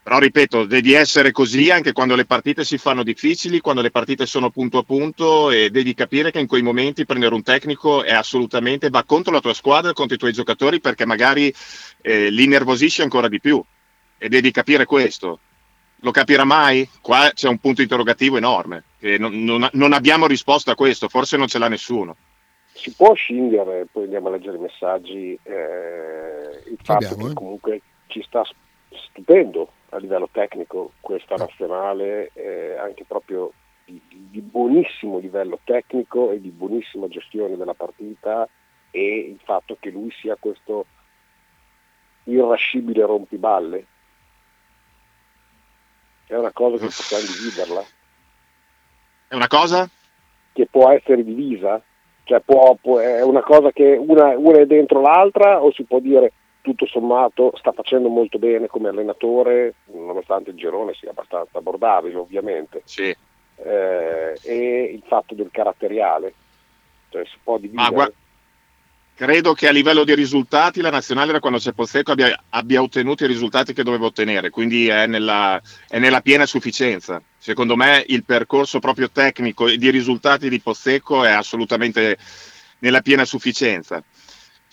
Però 0.05 0.19
ripeto, 0.19 0.65
devi 0.65 0.93
essere 0.93 1.31
così 1.31 1.71
anche 1.71 1.91
quando 1.91 2.13
le 2.13 2.25
partite 2.25 2.63
si 2.63 2.77
fanno 2.77 3.01
difficili, 3.01 3.59
quando 3.59 3.81
le 3.81 3.89
partite 3.89 4.27
sono 4.27 4.51
punto 4.51 4.77
a 4.77 4.83
punto 4.83 5.49
e 5.49 5.71
devi 5.71 5.95
capire 5.95 6.29
che 6.29 6.37
in 6.37 6.45
quei 6.45 6.61
momenti 6.61 7.07
prendere 7.07 7.33
un 7.33 7.41
tecnico 7.41 8.03
è 8.03 8.13
assolutamente 8.13 8.91
va 8.91 9.03
contro 9.03 9.33
la 9.33 9.39
tua 9.39 9.55
squadra, 9.55 9.93
contro 9.93 10.13
i 10.13 10.19
tuoi 10.19 10.31
giocatori 10.31 10.79
perché 10.79 11.07
magari 11.07 11.51
eh, 12.03 12.29
li 12.29 12.45
nervosisci 12.45 13.01
ancora 13.01 13.27
di 13.27 13.39
più 13.39 13.59
e 14.19 14.29
devi 14.29 14.51
capire 14.51 14.85
questo. 14.85 15.39
Lo 16.01 16.11
capirà 16.11 16.43
mai? 16.43 16.87
Qua 17.01 17.31
c'è 17.33 17.47
un 17.47 17.57
punto 17.57 17.81
interrogativo 17.81 18.37
enorme, 18.37 18.83
che 18.99 19.17
non, 19.17 19.43
non, 19.43 19.67
non 19.71 19.91
abbiamo 19.91 20.27
risposta 20.27 20.73
a 20.73 20.75
questo, 20.75 21.09
forse 21.09 21.35
non 21.35 21.47
ce 21.47 21.57
l'ha 21.57 21.67
nessuno. 21.67 22.15
Si 22.73 22.91
può 22.91 23.15
scindere, 23.15 23.87
poi 23.91 24.03
andiamo 24.03 24.27
a 24.27 24.31
leggere 24.33 24.57
i 24.57 24.59
messaggi, 24.59 25.39
eh, 25.41 26.69
il 26.69 26.77
fatto 26.83 27.05
Abbiamo, 27.05 27.25
che 27.25 27.31
eh. 27.31 27.33
comunque 27.33 27.81
ci 28.05 28.21
sta 28.21 28.43
stupendo 29.09 29.71
a 29.89 29.97
livello 29.97 30.27
tecnico 30.31 30.91
questa 30.99 31.35
nazionale, 31.35 32.31
eh, 32.33 32.75
anche 32.77 33.05
proprio 33.05 33.51
di, 33.85 34.01
di 34.07 34.41
buonissimo 34.41 35.19
livello 35.19 35.59
tecnico 35.63 36.31
e 36.31 36.41
di 36.41 36.49
buonissima 36.49 37.07
gestione 37.07 37.55
della 37.57 37.73
partita 37.73 38.47
e 38.91 39.17
il 39.19 39.39
fatto 39.43 39.77
che 39.79 39.89
lui 39.89 40.11
sia 40.11 40.35
questo 40.39 40.85
irascibile 42.23 43.05
rompiballe. 43.05 43.85
È 46.27 46.35
una 46.35 46.51
cosa 46.51 46.77
che 46.77 46.85
possiamo 46.85 47.23
dividerla, 47.23 47.83
È 49.27 49.35
una 49.35 49.47
cosa? 49.47 49.87
che 50.53 50.65
può 50.67 50.89
essere 50.89 51.23
divisa, 51.23 51.81
cioè 52.23 52.39
può- 52.39 52.75
può- 52.81 52.97
è 52.99 53.21
una 53.21 53.41
cosa 53.43 53.71
che 53.71 53.95
una, 53.99 54.35
una 54.37 54.59
è 54.59 54.65
dentro 54.65 55.01
l'altra 55.01 55.61
o 55.61 55.71
si 55.71 55.83
può 55.83 55.99
dire 55.99 56.31
tutto 56.65 56.87
sommato 56.87 57.53
sta 57.57 57.71
facendo 57.71 58.09
molto 58.09 58.39
bene 58.39 58.65
come 58.65 58.89
allenatore, 58.89 59.75
nonostante 59.93 60.49
il 60.49 60.55
girone 60.55 60.95
sia 60.95 61.11
abbastanza 61.11 61.59
abbordabile 61.59 62.15
ovviamente, 62.17 62.81
Sì. 62.85 63.15
Eh, 63.57 64.37
e 64.41 64.83
il 64.91 65.03
fatto 65.07 65.35
del 65.35 65.49
caratteriale, 65.51 66.33
cioè 67.09 67.23
si 67.25 67.37
può 67.41 67.57
dividere. 67.59 67.83
Ma 67.83 67.89
gua- 67.93 68.11
credo 69.13 69.53
che 69.53 69.67
a 69.67 69.71
livello 69.71 70.03
di 70.03 70.15
risultati 70.15 70.81
la 70.81 70.89
nazionale 70.89 71.31
da 71.31 71.39
quando 71.39 71.59
c'è 71.59 71.71
Pozzecco 71.71 72.11
abbia, 72.11 72.43
abbia 72.49 72.81
ottenuto 72.81 73.23
i 73.23 73.27
risultati 73.27 73.73
che 73.73 73.83
doveva 73.83 74.07
ottenere, 74.07 74.49
quindi 74.49 74.87
è 74.87 75.05
nella, 75.05 75.61
è 75.87 75.99
nella 75.99 76.21
piena 76.21 76.47
sufficienza. 76.47 77.21
Secondo 77.37 77.75
me 77.75 78.03
il 78.07 78.25
percorso 78.25 78.79
proprio 78.79 79.09
tecnico 79.11 79.67
e 79.67 79.77
di 79.77 79.91
risultati 79.91 80.49
di 80.49 80.59
Pozzecco 80.59 81.23
è 81.23 81.31
assolutamente 81.31 82.17
nella 82.79 83.01
piena 83.01 83.23
sufficienza. 83.23 84.03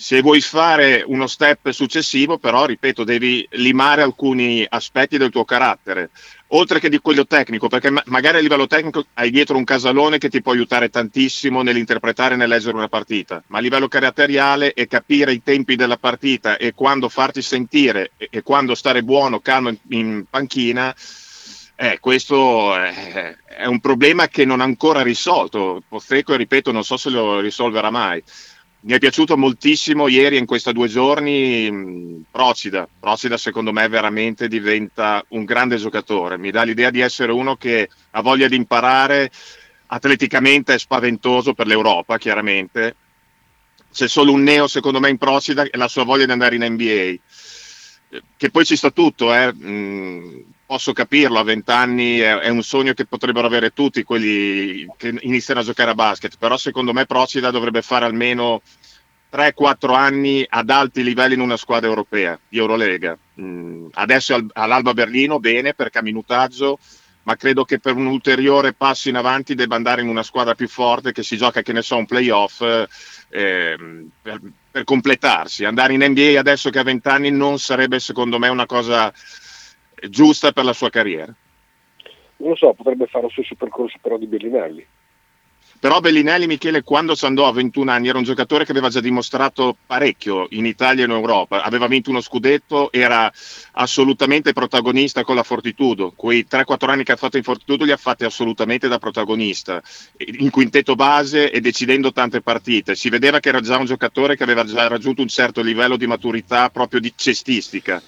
Se 0.03 0.21
vuoi 0.21 0.41
fare 0.41 1.05
uno 1.07 1.29
step 1.29 1.71
successivo, 1.71 2.37
però, 2.37 2.65
ripeto, 2.67 3.05
devi 3.05 3.47
limare 3.53 4.03
alcuni 4.03 4.67
aspetti 4.69 5.17
del 5.17 5.31
tuo 5.31 5.45
carattere, 5.45 6.11
oltre 6.49 6.81
che 6.81 6.89
di 6.89 6.99
quello 6.99 7.25
tecnico, 7.25 7.69
perché 7.69 7.89
ma- 7.89 8.03
magari 8.07 8.39
a 8.39 8.41
livello 8.41 8.67
tecnico 8.67 9.07
hai 9.15 9.31
dietro 9.31 9.57
un 9.57 9.63
casalone 9.63 10.19
che 10.19 10.29
ti 10.29 10.43
può 10.43 10.51
aiutare 10.51 10.89
tantissimo 10.89 11.63
nell'interpretare 11.63 12.35
e 12.35 12.37
nel 12.37 12.49
leggere 12.49 12.75
una 12.75 12.89
partita, 12.89 13.45
ma 13.47 13.59
a 13.59 13.61
livello 13.61 13.87
caratteriale 13.87 14.73
e 14.73 14.89
capire 14.89 15.35
i 15.35 15.43
tempi 15.45 15.77
della 15.77 15.99
partita 15.99 16.57
e 16.57 16.75
quando 16.75 17.09
farti 17.09 17.41
sentire 17.41 18.11
e, 18.17 18.27
e 18.29 18.43
quando 18.43 18.75
stare 18.75 19.05
buono, 19.05 19.39
calmo 19.39 19.69
in, 19.69 19.79
in 19.91 20.25
panchina, 20.29 20.93
eh, 21.77 21.99
questo 22.01 22.75
è, 22.77 23.37
è 23.45 23.67
un 23.67 23.79
problema 23.81 24.27
che 24.27 24.45
non 24.45 24.61
ha 24.61 24.65
ancora 24.65 25.03
risolto. 25.03 25.83
Pozzecco, 25.89 26.35
ripeto, 26.35 26.73
non 26.73 26.85
so 26.85 26.97
se 26.97 27.09
lo 27.11 27.39
risolverà 27.39 27.91
mai. 27.91 28.23
Mi 28.85 28.95
è 28.95 28.99
piaciuto 28.99 29.37
moltissimo 29.37 30.09
ieri 30.09 30.39
in 30.39 30.45
questi 30.47 30.73
due 30.73 30.89
giorni 30.89 31.71
mh, 31.71 32.25
Procida. 32.33 32.89
Procida 32.99 33.37
secondo 33.37 33.73
me 33.73 33.87
veramente 33.89 34.49
diventa 34.49 35.25
un 35.29 35.45
grande 35.45 35.77
giocatore. 35.77 36.37
Mi 36.37 36.51
dà 36.51 36.65
l'idea 36.65 36.91
di 36.91 36.99
essere 37.01 37.31
uno 37.31 37.57
che 37.57 37.89
ha 38.11 38.21
voglia 38.23 38.49
di 38.49 38.57
imparare, 38.57 39.31
atleticamente 39.87 40.75
è 40.75 40.79
spaventoso 40.79 41.55
per 41.55 41.69
l'Europa 41.69 42.19
chiaramente. 42.19 42.97
C'è 43.93 44.09
solo 44.09 44.33
un 44.33 44.43
neo 44.43 44.67
secondo 44.67 44.99
me 44.99 45.11
in 45.11 45.19
Procida 45.19 45.63
e 45.63 45.77
la 45.79 45.89
sua 45.89 46.03
voglia 46.05 46.25
di 46.25 46.33
andare 46.33 46.57
in 46.57 46.65
NBA. 46.65 46.83
Eh, 46.83 47.21
Che 48.37 48.51
poi 48.51 48.65
ci 48.65 48.75
sta 48.75 48.91
tutto, 48.91 49.33
eh. 49.33 49.55
Posso 50.73 50.95
capirlo, 50.95 51.39
a 51.39 51.43
vent'anni 51.43 52.17
è, 52.17 52.35
è 52.35 52.49
un 52.49 52.63
sogno 52.63 52.95
che 52.95 53.05
potrebbero 53.05 53.47
avere 53.47 53.75
tutti 53.75 54.05
quelli 54.05 54.87
che 54.97 55.15
iniziano 55.21 55.61
a 55.61 55.63
giocare 55.63 55.91
a 55.91 55.95
basket, 55.95 56.39
però 56.39 56.57
secondo 56.57 56.95
me 56.95 57.05
Procida 57.05 57.51
dovrebbe 57.51 57.83
fare 57.83 58.07
almeno 58.07 58.63
3-4 59.31 59.95
anni 59.95 60.47
ad 60.49 60.71
alti 60.71 61.03
livelli 61.03 61.35
in 61.35 61.41
una 61.41 61.59
squadra 61.59 61.91
europea 61.91 62.41
di 62.49 62.57
Eurolega. 62.57 63.15
Mm, 63.39 63.89
adesso 63.93 64.47
all'Alba 64.55 64.95
Berlino, 64.95 65.39
bene 65.39 65.75
perché 65.75 65.99
ha 65.99 66.03
minutaggio, 66.03 66.79
ma 67.25 67.37
credo 67.37 67.65
che 67.65 67.79
per 67.79 67.95
un 67.95 68.07
ulteriore 68.07 68.73
passo 68.73 69.11
in 69.11 69.17
avanti 69.17 69.55
debba 69.55 69.77
andare 69.77 70.01
in 70.01 70.09
una 70.09 70.23
squadra 70.23 70.55
più 70.55 70.69
forte 70.69 71.13
che 71.13 71.23
si 71.23 71.37
gioca, 71.37 71.61
che 71.61 71.75
ne 71.75 71.83
so, 71.83 71.99
un 71.99 72.07
playoff 72.07 72.63
eh, 73.29 73.77
per, 74.23 74.41
per 74.71 74.85
completarsi. 74.85 75.67
Andare 75.67 75.93
in 75.93 76.03
NBA 76.03 76.41
adesso 76.41 76.71
che 76.71 76.79
ha 76.79 76.83
20 76.83 77.09
anni 77.09 77.31
non 77.31 77.59
sarebbe 77.59 78.01
secondo 78.01 78.39
me 78.39 78.49
una 78.49 78.65
cosa 78.65 79.13
giusta 80.09 80.53
per 80.53 80.65
la 80.65 80.73
sua 80.73 80.91
carriera. 80.91 81.35
Non 82.37 82.51
lo 82.51 82.57
so, 82.57 82.73
potrebbe 82.75 83.07
fare 83.07 83.25
lo 83.25 83.31
stesso 83.31 83.55
percorso 83.55 83.99
però 84.01 84.19
di 84.19 84.27
Bellinelli. 84.27 84.87
Però 85.83 85.99
Bellinelli, 85.99 86.47
Michele, 86.47 86.85
quando 86.85 87.17
si 87.17 87.25
andò 87.27 87.49
a 87.49 87.53
21 87.53 87.91
anni, 87.91 88.07
era 88.07 88.19
un 88.19 88.23
giocatore 88.23 88.65
che 88.65 88.71
aveva 88.71 88.89
già 88.89 89.01
dimostrato 89.01 89.77
parecchio 89.85 90.47
in 90.51 90.65
Italia 90.65 91.03
e 91.03 91.07
in 91.07 91.13
Europa. 91.13 91.65
Aveva 91.65 91.89
vinto 91.89 92.11
uno 92.11 92.21
scudetto, 92.21 92.93
era 92.93 93.29
assolutamente 93.73 94.53
protagonista 94.53 95.25
con 95.25 95.35
la 95.35 95.43
Fortitudo. 95.43 96.13
Quei 96.15 96.47
3-4 96.49 96.89
anni 96.89 97.03
che 97.03 97.11
ha 97.11 97.17
fatto 97.17 97.37
in 97.37 97.43
Fortitudo 97.43 97.85
li 97.85 97.91
ha 97.91 97.97
fatti 97.97 98.25
assolutamente 98.25 98.87
da 98.87 98.99
protagonista, 98.99 99.83
in 100.19 100.51
quintetto 100.51 100.95
base 100.95 101.51
e 101.51 101.61
decidendo 101.61 102.13
tante 102.13 102.43
partite. 102.43 102.95
Si 102.95 103.09
vedeva 103.09 103.41
che 103.41 103.49
era 103.49 103.61
già 103.61 103.77
un 103.77 103.87
giocatore 103.87 104.37
che 104.37 104.45
aveva 104.45 104.63
già 104.63 104.87
raggiunto 104.87 105.23
un 105.23 105.29
certo 105.29 105.63
livello 105.63 105.97
di 105.97 106.07
maturità 106.07 106.71
proprio 106.71 107.01
di 107.01 107.13
cestistica. 107.17 108.01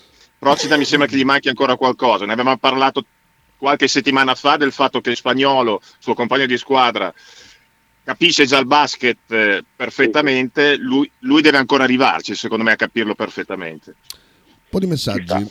Procida 0.45 0.76
mi 0.76 0.84
sembra 0.84 1.09
che 1.09 1.16
gli 1.16 1.24
manchi 1.24 1.49
ancora 1.49 1.74
qualcosa. 1.74 2.26
Ne 2.26 2.34
avevamo 2.34 2.59
parlato 2.59 3.03
qualche 3.57 3.88
settimana 3.88 4.34
fa 4.34 4.59
del 4.59 4.72
fatto 4.72 5.01
che 5.01 5.16
Spagnolo, 5.16 5.80
suo 5.99 6.12
compagno 6.12 6.45
di 6.45 6.59
squadra, 6.59 7.11
capisce 8.05 8.45
già 8.45 8.59
il 8.59 8.66
basket 8.66 9.16
eh, 9.28 9.64
perfettamente, 9.74 10.76
lui, 10.76 11.11
lui 11.20 11.40
deve 11.40 11.57
ancora 11.57 11.84
arrivarci, 11.84 12.34
secondo 12.34 12.62
me, 12.62 12.72
a 12.72 12.76
capirlo 12.76 13.14
perfettamente. 13.14 13.95
Un 14.11 14.68
po' 14.68 14.78
di 14.80 14.86
messaggi. 14.86 15.51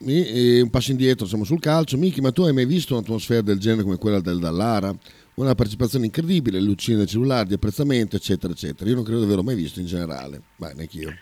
Mi- 0.00 0.26
eh, 0.26 0.60
un 0.60 0.68
passo 0.68 0.90
indietro, 0.90 1.24
siamo 1.24 1.44
sul 1.44 1.58
calcio. 1.58 1.96
Miki, 1.96 2.20
ma 2.20 2.32
tu 2.32 2.42
hai 2.42 2.52
mai 2.52 2.66
visto 2.66 2.92
un'atmosfera 2.92 3.40
del 3.40 3.58
genere 3.58 3.82
come 3.82 3.96
quella 3.96 4.20
del 4.20 4.38
Dallara? 4.38 4.94
Una 5.36 5.54
partecipazione 5.54 6.04
incredibile, 6.04 6.60
le 6.60 6.66
lucine 6.66 6.98
del 6.98 7.06
cellulare, 7.06 7.46
di 7.46 7.54
apprezzamento, 7.54 8.16
eccetera, 8.16 8.52
eccetera. 8.52 8.90
Io 8.90 8.94
non 8.94 9.04
credo 9.04 9.20
di 9.20 9.24
averlo 9.24 9.42
mai 9.42 9.54
visto 9.54 9.80
in 9.80 9.86
generale. 9.86 10.42
Beh, 10.56 10.74
neanche 10.74 10.98
io. 10.98 11.14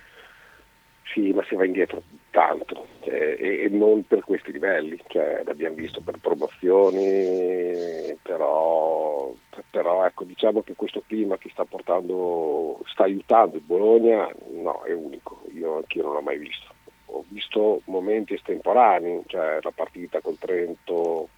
Sì, 1.14 1.30
ma 1.30 1.45
si 1.49 1.55
va 1.55 1.64
indietro 1.64 2.03
tanto 2.31 2.87
cioè, 3.01 3.37
e, 3.39 3.68
non 3.70 4.07
per 4.07 4.24
questi 4.24 4.53
livelli, 4.53 5.01
cioè, 5.09 5.43
l'abbiamo 5.45 5.74
visto 5.74 6.01
per 6.01 6.18
promozioni, 6.18 8.16
però, 8.22 9.33
però 9.70 10.05
ecco, 10.05 10.24
diciamo 10.24 10.62
che 10.62 10.74
questo 10.74 11.03
clima 11.07 11.37
che 11.39 11.51
sta 11.51 11.64
portando, 11.64 12.81
sta 12.87 13.05
aiutando 13.05 13.57
il 13.57 13.62
Bologna, 13.62 14.28
no, 14.51 14.83
è 14.83 14.93
unico, 14.93 15.43
io 15.53 15.76
anch'io 15.76 16.03
non 16.03 16.14
l'ho 16.14 16.22
mai 16.22 16.39
visto. 16.39 16.68
Ho 17.12 17.24
visto 17.28 17.81
momenti 17.87 18.35
estemporanei, 18.35 19.24
cioè 19.26 19.59
la 19.61 19.72
partita 19.74 20.20
col 20.20 20.39
Trento 20.39 21.28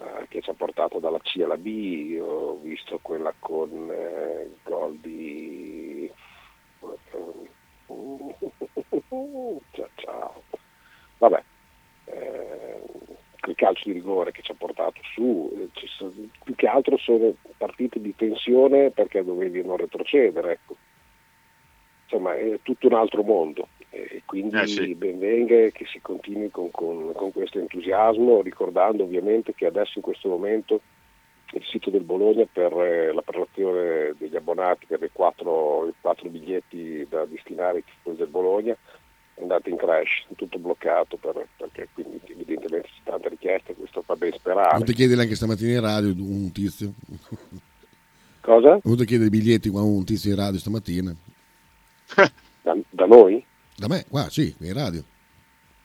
eh, 0.00 0.26
che 0.28 0.40
ci 0.40 0.50
ha 0.50 0.54
portato 0.54 0.98
dalla 0.98 1.20
C 1.20 1.40
alla 1.42 1.56
B, 1.56 2.18
ho 2.20 2.58
visto 2.60 2.98
quella 3.00 3.32
con 3.38 3.70
eh, 3.90 4.42
il 4.42 4.56
gol 4.64 4.96
di... 4.96 6.10
Ciao, 9.72 9.88
ciao. 9.96 10.42
Vabbè, 11.18 11.42
eh, 12.06 12.80
quel 13.40 13.54
calcio 13.56 13.82
di 13.88 13.92
rigore 13.92 14.32
che 14.32 14.42
ci 14.42 14.52
ha 14.52 14.54
portato 14.56 15.00
su, 15.14 15.50
eh, 15.54 15.68
sono- 15.96 16.12
più 16.44 16.54
che 16.54 16.66
altro 16.66 16.96
sono 16.98 17.34
partite 17.56 18.00
di 18.00 18.14
tensione 18.14 18.90
perché 18.90 19.24
dovevi 19.24 19.62
non 19.64 19.76
retrocedere, 19.76 20.52
ecco. 20.52 20.76
Insomma, 22.04 22.36
è 22.36 22.58
tutto 22.62 22.86
un 22.88 22.94
altro 22.94 23.22
mondo 23.22 23.68
e 23.90 24.22
quindi 24.24 24.56
Eh, 24.56 24.66
sì. 24.66 24.94
ben 24.94 25.18
venga 25.18 25.68
che 25.70 25.86
si 25.86 26.00
continui 26.00 26.50
con, 26.50 26.70
con- 26.70 27.12
con 27.14 27.32
questo 27.32 27.58
entusiasmo, 27.58 28.40
ricordando 28.42 29.04
ovviamente 29.04 29.54
che 29.54 29.66
adesso 29.66 29.92
in 29.96 30.02
questo 30.02 30.28
momento 30.28 30.80
il 31.52 31.64
sito 31.64 31.90
del 31.90 32.02
Bologna 32.02 32.46
per 32.50 32.72
eh, 32.72 33.12
la 33.12 33.22
prelazione 33.22 34.14
degli 34.18 34.36
abbonati 34.36 34.86
per 34.86 35.02
i 35.02 35.10
quattro, 35.12 35.92
quattro 36.00 36.28
biglietti 36.28 37.06
da 37.08 37.24
destinare 37.24 37.78
ai 37.78 37.84
tifosi 37.84 38.18
del 38.18 38.28
Bologna 38.28 38.76
è 39.34 39.42
andato 39.42 39.68
in 39.68 39.76
crash, 39.76 40.26
tutto 40.36 40.58
bloccato 40.58 41.16
per- 41.16 41.48
perché 41.56 41.88
quindi 41.94 42.20
evidentemente 42.26 42.88
c'è 42.88 43.10
tanta 43.10 43.28
richiesta, 43.28 43.72
questo 43.72 44.02
fa 44.02 44.14
ben 44.14 44.32
sperare. 44.32 44.76
Non 44.76 44.84
ti 44.84 44.92
chiedere 44.92 45.22
anche 45.22 45.34
stamattina 45.34 45.72
in 45.72 45.80
radio 45.80 46.10
un 46.10 46.52
tizio. 46.52 46.92
Cosa? 48.40 48.78
Ho 48.82 48.92
a 48.92 49.04
chiedere 49.04 49.26
i 49.26 49.30
biglietti 49.30 49.68
a 49.68 49.80
un 49.80 50.04
tizio 50.04 50.30
in 50.30 50.36
radio 50.36 50.58
stamattina. 50.58 51.14
Da, 52.62 52.76
da 52.90 53.06
noi? 53.06 53.42
Da 53.74 53.88
me, 53.88 54.04
qua, 54.06 54.28
sì, 54.28 54.54
in 54.58 54.74
radio. 54.74 55.02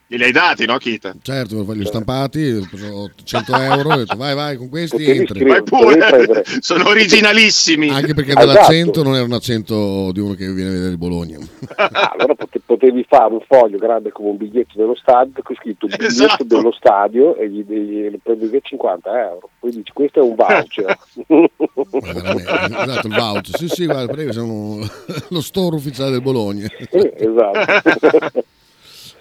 Glieli 0.07 0.25
hai 0.25 0.31
dati, 0.31 0.67
no, 0.67 0.77
Kita? 0.77 1.15
Certo, 1.19 1.65
li 1.73 1.81
ho 1.81 1.85
stampati, 1.85 2.51
ho 2.51 2.67
preso 2.69 3.09
100 3.23 3.55
euro, 3.55 3.89
ho 3.89 3.95
detto 3.97 4.15
vai, 4.15 4.35
vai, 4.35 4.55
con 4.55 4.69
questi 4.69 5.03
entri. 5.03 5.43
Vai 5.43 5.63
pure, 5.63 6.43
sono 6.61 6.89
originalissimi. 6.89 7.89
Anche 7.89 8.13
perché 8.13 8.29
Esatto. 8.31 8.45
dall'accento 8.45 9.01
non 9.01 9.15
era 9.15 9.23
un 9.23 9.33
accento 9.33 10.11
di 10.11 10.19
uno 10.19 10.35
che 10.35 10.51
viene 10.53 10.69
a 10.69 10.73
vedere 10.73 10.91
il 10.91 10.97
Bologna. 10.99 11.39
Ah, 11.75 12.13
allora 12.15 12.35
pote- 12.35 12.61
potevi 12.63 13.03
fare 13.09 13.33
un 13.33 13.41
foglio 13.47 13.79
grande 13.79 14.11
come 14.11 14.29
un 14.29 14.37
biglietto 14.37 14.73
dello 14.75 14.95
stadio, 14.95 15.41
con 15.41 15.55
scritto 15.55 15.87
biglietto 15.87 16.05
Esatto. 16.05 16.43
dello 16.43 16.71
stadio 16.71 17.35
e 17.37 17.49
gli, 17.49 17.65
gli, 17.67 18.07
gli 18.07 18.19
prendi 18.21 18.59
50 18.61 19.09
euro. 19.09 19.49
Poi 19.59 19.71
dici 19.71 19.91
questo 19.91 20.19
è 20.19 20.21
un 20.21 20.35
voucher. 20.35 20.97
Esatto, 22.85 23.07
il 23.07 23.13
voucher. 23.15 23.57
Sì, 23.57 23.67
sì, 23.69 23.85
guarda, 23.85 24.11
prego, 24.13 24.31
siamo 24.31 24.79
lo 25.29 25.41
store 25.41 25.75
ufficiale 25.75 26.11
del 26.11 26.21
Bologna. 26.21 26.67
Eh, 26.91 27.13
esatto. 27.17 28.43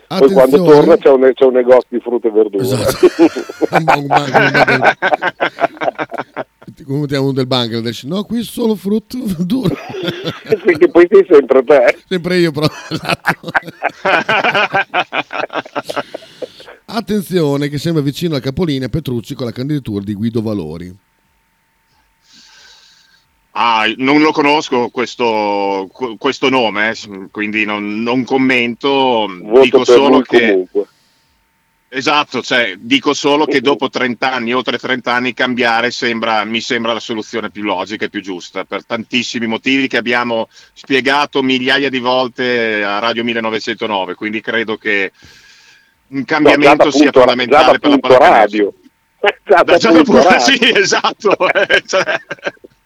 Poi 0.07 0.31
quando 0.33 0.63
torna 0.63 0.97
c'è 0.97 1.09
un, 1.11 1.31
c'è 1.35 1.45
un 1.45 1.53
negozio 1.53 1.89
di 1.89 2.01
frutta 2.01 2.29
e 2.29 2.31
verdura. 2.31 2.63
Esatto. 2.63 3.07
Un 3.75 3.85
ba- 3.85 3.97
un 3.97 4.07
ba- 4.07 4.25
un 4.25 4.79
ba- 4.79 4.97
Come 6.87 7.17
uno 7.17 7.33
del 7.33 7.47
Bangladesh? 7.47 8.03
No, 8.05 8.25
qui 8.25 8.43
solo 8.43 8.75
frutto 8.75 9.17
duro. 9.39 9.75
Perché 10.65 10.89
poi 10.91 11.07
sei 11.11 11.27
sempre 11.29 11.63
te. 11.65 11.99
Sempre 12.09 12.39
io, 12.39 12.51
però. 12.51 12.67
esatto. 12.89 13.51
Attenzione 16.87 17.69
che 17.69 17.79
sembra 17.79 18.03
vicino 18.03 18.35
al 18.35 18.41
capolinea 18.43 18.89
Petrucci 18.89 19.35
con 19.35 19.47
la 19.47 19.53
candidatura 19.53 20.03
di 20.05 20.15
Guido 20.15 20.43
Valori. 20.43 20.95
Ah, 23.57 23.85
non 23.99 24.21
lo 24.21 24.33
conosco 24.33 24.89
questo, 24.89 25.89
qu- 25.93 26.19
questo 26.19 26.49
nome, 26.49 26.91
eh, 26.91 26.97
quindi 27.31 27.65
non, 27.65 28.03
non 28.03 28.25
commento. 28.25 28.89
Voto 29.41 29.61
dico 29.63 29.85
solo 29.85 30.21
che. 30.23 30.41
comunque. 30.51 30.87
Esatto, 31.89 32.43
cioè, 32.43 32.75
dico 32.79 33.15
solo 33.15 33.45
che 33.47 33.61
dopo 33.61 33.89
30 33.89 34.33
anni, 34.33 34.53
oltre 34.53 34.77
30 34.79 35.13
anni, 35.15 35.33
cambiare 35.33 35.93
sembra, 35.93 36.43
mi 36.45 36.61
sembra 36.61 36.93
la 36.93 36.99
soluzione 36.99 37.51
più 37.51 37.63
logica 37.63 38.07
e 38.07 38.11
più 38.11 38.21
giusta, 38.21 38.65
per 38.65 38.85
tantissimi 38.85 39.47
motivi 39.47 39.87
che 39.87 39.99
abbiamo 39.99 40.49
spiegato 40.73 41.41
migliaia 41.41 41.91
di 41.91 42.01
volte 42.01 42.83
a 42.83 42.99
Radio 42.99 43.23
1909, 43.23 44.15
quindi 44.17 44.41
credo 44.41 44.77
che 44.77 45.13
un 46.09 46.19
No, 46.19 46.25
cambiamento 46.27 46.85
da 46.87 46.91
sia 46.91 47.03
punto- 47.13 47.19
fondamentale 47.21 47.79
per 47.79 47.99
la 48.11 48.17
radio. 48.19 48.73
Da 49.21 49.63
Da- 49.63 49.63
da 49.63 49.79
punto 49.79 50.03
punto- 50.03 50.39
sì, 50.43 50.59
esatto. 50.75 51.37
cioè- 51.87 52.21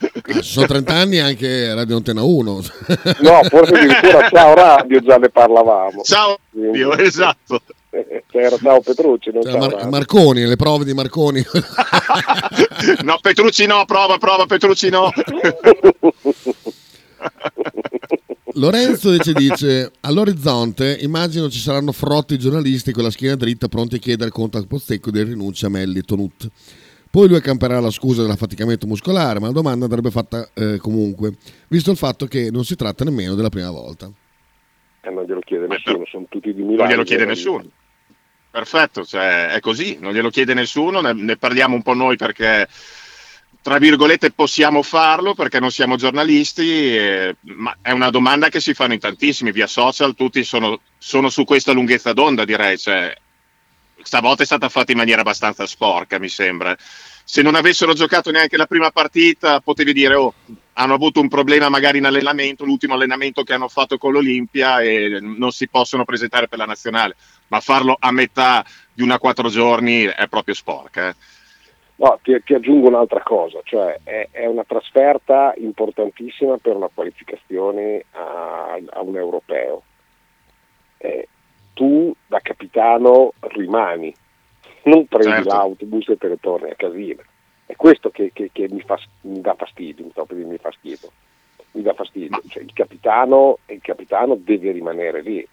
Ah, 0.00 0.40
ci 0.40 0.42
sono 0.42 0.66
30 0.66 0.94
anni 0.94 1.18
anche 1.18 1.74
Radio 1.74 1.96
Antena 1.96 2.22
1. 2.22 2.52
No, 2.52 3.42
forse 3.48 3.74
addirittura 3.74 4.28
ciao 4.28 4.54
radio 4.54 5.00
già 5.00 5.16
ne 5.18 5.28
parlavamo. 5.28 6.02
Ciao, 6.02 6.38
Quindi- 6.50 6.78
Dio, 6.78 6.96
esatto. 6.96 7.60
C'era 8.30 8.56
ciao 8.58 8.80
Petrucci, 8.80 9.30
non 9.32 9.42
ciao 9.42 9.56
Mar- 9.58 9.72
radio. 9.72 9.88
Marconi, 9.88 10.44
le 10.44 10.56
prove 10.56 10.84
di 10.84 10.92
Marconi. 10.94 11.44
No, 13.02 13.18
Petrucci 13.20 13.66
no, 13.66 13.84
prova, 13.86 14.18
prova, 14.18 14.46
Petrucci 14.46 14.88
no. 14.90 15.10
Lorenzo 18.54 19.10
invece 19.10 19.32
dice 19.32 19.92
all'orizzonte 20.00 20.98
immagino 21.00 21.48
ci 21.50 21.58
saranno 21.58 21.92
frotti 21.92 22.38
giornalisti 22.38 22.92
con 22.92 23.04
la 23.04 23.10
schiena 23.10 23.36
dritta 23.36 23.68
pronti 23.68 23.96
a 23.96 23.98
chiedere 23.98 24.30
conto 24.30 24.58
al 24.58 24.66
Pozzecco 24.66 25.10
di 25.10 25.22
rinuncia 25.22 25.66
a 25.66 25.70
Melli 25.70 25.98
e 25.98 26.02
Tonut. 26.02 26.48
Poi 27.10 27.26
lui 27.26 27.36
accamperà 27.36 27.80
la 27.80 27.90
scusa 27.90 28.22
dell'affaticamento 28.22 28.86
muscolare, 28.86 29.40
ma 29.40 29.46
la 29.46 29.52
domanda 29.52 29.84
andrebbe 29.84 30.10
fatta 30.10 30.48
eh, 30.54 30.76
comunque, 30.78 31.32
visto 31.68 31.90
il 31.90 31.96
fatto 31.96 32.26
che 32.26 32.50
non 32.50 32.64
si 32.64 32.76
tratta 32.76 33.04
nemmeno 33.04 33.34
della 33.34 33.48
prima 33.48 33.70
volta. 33.70 34.10
Eh, 35.00 35.10
non 35.10 35.24
glielo 35.24 35.40
chiede 35.40 35.66
nessuno, 35.66 36.04
sono 36.06 36.26
tutti 36.28 36.52
di 36.52 36.62
Milano. 36.62 36.82
Non 36.82 36.88
glielo 36.88 37.04
chiede 37.04 37.22
eh, 37.22 37.26
nessuno. 37.26 37.64
Perfetto, 38.50 39.04
cioè, 39.04 39.48
è 39.48 39.60
così, 39.60 39.98
non 40.00 40.12
glielo 40.12 40.30
chiede 40.30 40.52
nessuno, 40.52 41.00
ne, 41.00 41.12
ne 41.12 41.36
parliamo 41.36 41.74
un 41.74 41.82
po' 41.82 41.94
noi 41.94 42.16
perché, 42.16 42.68
tra 43.62 43.78
virgolette, 43.78 44.32
possiamo 44.32 44.82
farlo 44.82 45.34
perché 45.34 45.60
non 45.60 45.70
siamo 45.70 45.96
giornalisti, 45.96 46.96
eh, 46.96 47.36
ma 47.42 47.76
è 47.80 47.92
una 47.92 48.10
domanda 48.10 48.48
che 48.48 48.60
si 48.60 48.74
fanno 48.74 48.94
in 48.94 49.00
tantissimi, 49.00 49.52
via 49.52 49.66
social, 49.66 50.14
tutti 50.14 50.44
sono, 50.44 50.80
sono 50.98 51.30
su 51.30 51.44
questa 51.44 51.72
lunghezza 51.72 52.12
d'onda, 52.12 52.44
direi. 52.44 52.76
Cioè, 52.76 53.14
stavolta 54.02 54.42
è 54.42 54.46
stata 54.46 54.68
fatta 54.68 54.92
in 54.92 54.98
maniera 54.98 55.20
abbastanza 55.20 55.66
sporca, 55.66 56.18
mi 56.18 56.28
sembra. 56.28 56.76
Se 56.78 57.42
non 57.42 57.54
avessero 57.54 57.92
giocato 57.92 58.30
neanche 58.30 58.56
la 58.56 58.66
prima 58.66 58.90
partita, 58.90 59.60
potevi 59.60 59.92
dire, 59.92 60.14
oh, 60.14 60.34
hanno 60.74 60.94
avuto 60.94 61.20
un 61.20 61.28
problema 61.28 61.68
magari 61.68 61.98
in 61.98 62.06
allenamento, 62.06 62.64
l'ultimo 62.64 62.94
allenamento 62.94 63.42
che 63.42 63.52
hanno 63.52 63.68
fatto 63.68 63.98
con 63.98 64.12
l'Olimpia 64.12 64.80
e 64.80 65.18
non 65.20 65.50
si 65.50 65.68
possono 65.68 66.04
presentare 66.04 66.48
per 66.48 66.58
la 66.58 66.64
nazionale, 66.64 67.16
ma 67.48 67.60
farlo 67.60 67.96
a 67.98 68.10
metà 68.12 68.64
di 68.94 69.02
una 69.02 69.18
quattro 69.18 69.48
giorni 69.48 70.04
è 70.04 70.26
proprio 70.28 70.54
sporca. 70.54 71.08
eh. 71.08 71.14
No, 71.96 72.18
ti, 72.22 72.40
ti 72.44 72.54
aggiungo 72.54 72.86
un'altra 72.86 73.22
cosa, 73.22 73.60
cioè 73.64 73.98
è, 74.04 74.28
è 74.30 74.46
una 74.46 74.62
trasferta 74.64 75.52
importantissima 75.56 76.56
per 76.56 76.76
una 76.76 76.88
qualificazione 76.92 78.04
a, 78.12 78.78
a 78.90 79.00
un 79.00 79.16
europeo. 79.16 79.82
Eh, 80.96 81.28
tu 81.78 82.12
da 82.26 82.40
capitano 82.40 83.34
rimani, 83.38 84.12
non 84.84 85.06
prendi 85.06 85.30
Certo. 85.30 85.48
l'autobus 85.48 86.08
e 86.08 86.16
te 86.16 86.26
ne 86.28 86.36
torni 86.40 86.70
a 86.70 86.74
casina. 86.74 87.22
È 87.64 87.76
questo 87.76 88.10
che, 88.10 88.32
che- 88.34 88.50
che 88.52 88.66
mi, 88.68 88.80
fa, 88.80 88.98
mi 89.22 89.40
dà 89.40 89.54
fastidio, 89.54 90.04
mi, 90.04 90.10
per 90.12 90.36
mi 90.36 90.56
fa 90.58 90.72
schifo. 90.72 91.12
Mi 91.72 91.82
dà 91.82 91.94
fastidio. 91.94 92.40
Cioè, 92.48 92.64
il, 92.64 92.72
capitano, 92.72 93.58
il 93.66 93.78
capitano 93.80 94.34
deve 94.36 94.72
rimanere 94.72 95.22
lì. 95.22 95.46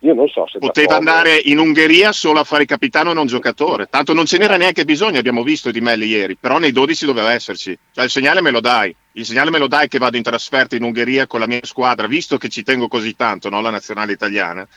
Io 0.00 0.12
non 0.12 0.28
so 0.28 0.46
se 0.46 0.58
Poteva 0.58 0.96
Como- 0.96 1.08
andare 1.08 1.40
in 1.44 1.58
Ungheria 1.58 2.12
solo 2.12 2.40
a 2.40 2.44
fare 2.44 2.62
il 2.64 2.68
capitano 2.68 3.12
e 3.12 3.14
non 3.14 3.26
giocatore, 3.26 3.86
tanto 3.86 4.12
non 4.12 4.26
ce 4.26 4.36
n'era 4.36 4.58
neanche 4.58 4.84
bisogno, 4.84 5.18
abbiamo 5.18 5.42
visto 5.42 5.70
di 5.70 5.80
Melli 5.80 6.06
ieri, 6.06 6.36
però 6.36 6.58
nei 6.58 6.70
12 6.70 7.06
doveva 7.06 7.32
esserci. 7.32 7.76
Cioè 7.92 8.04
il 8.04 8.10
segnale 8.10 8.42
me 8.42 8.50
lo 8.50 8.60
dai, 8.60 8.94
il 9.12 9.24
segnale 9.24 9.50
me 9.50 9.58
lo 9.58 9.68
dai 9.68 9.88
che 9.88 9.96
vado 9.98 10.18
in 10.18 10.22
trasferta 10.22 10.76
in 10.76 10.82
Ungheria 10.82 11.26
con 11.26 11.40
la 11.40 11.46
mia 11.46 11.60
squadra, 11.62 12.06
visto 12.08 12.36
che 12.36 12.50
ci 12.50 12.62
tengo 12.62 12.88
così 12.88 13.16
tanto, 13.16 13.48
no, 13.48 13.60
la 13.62 13.70
nazionale 13.70 14.12
italiana, 14.12 14.68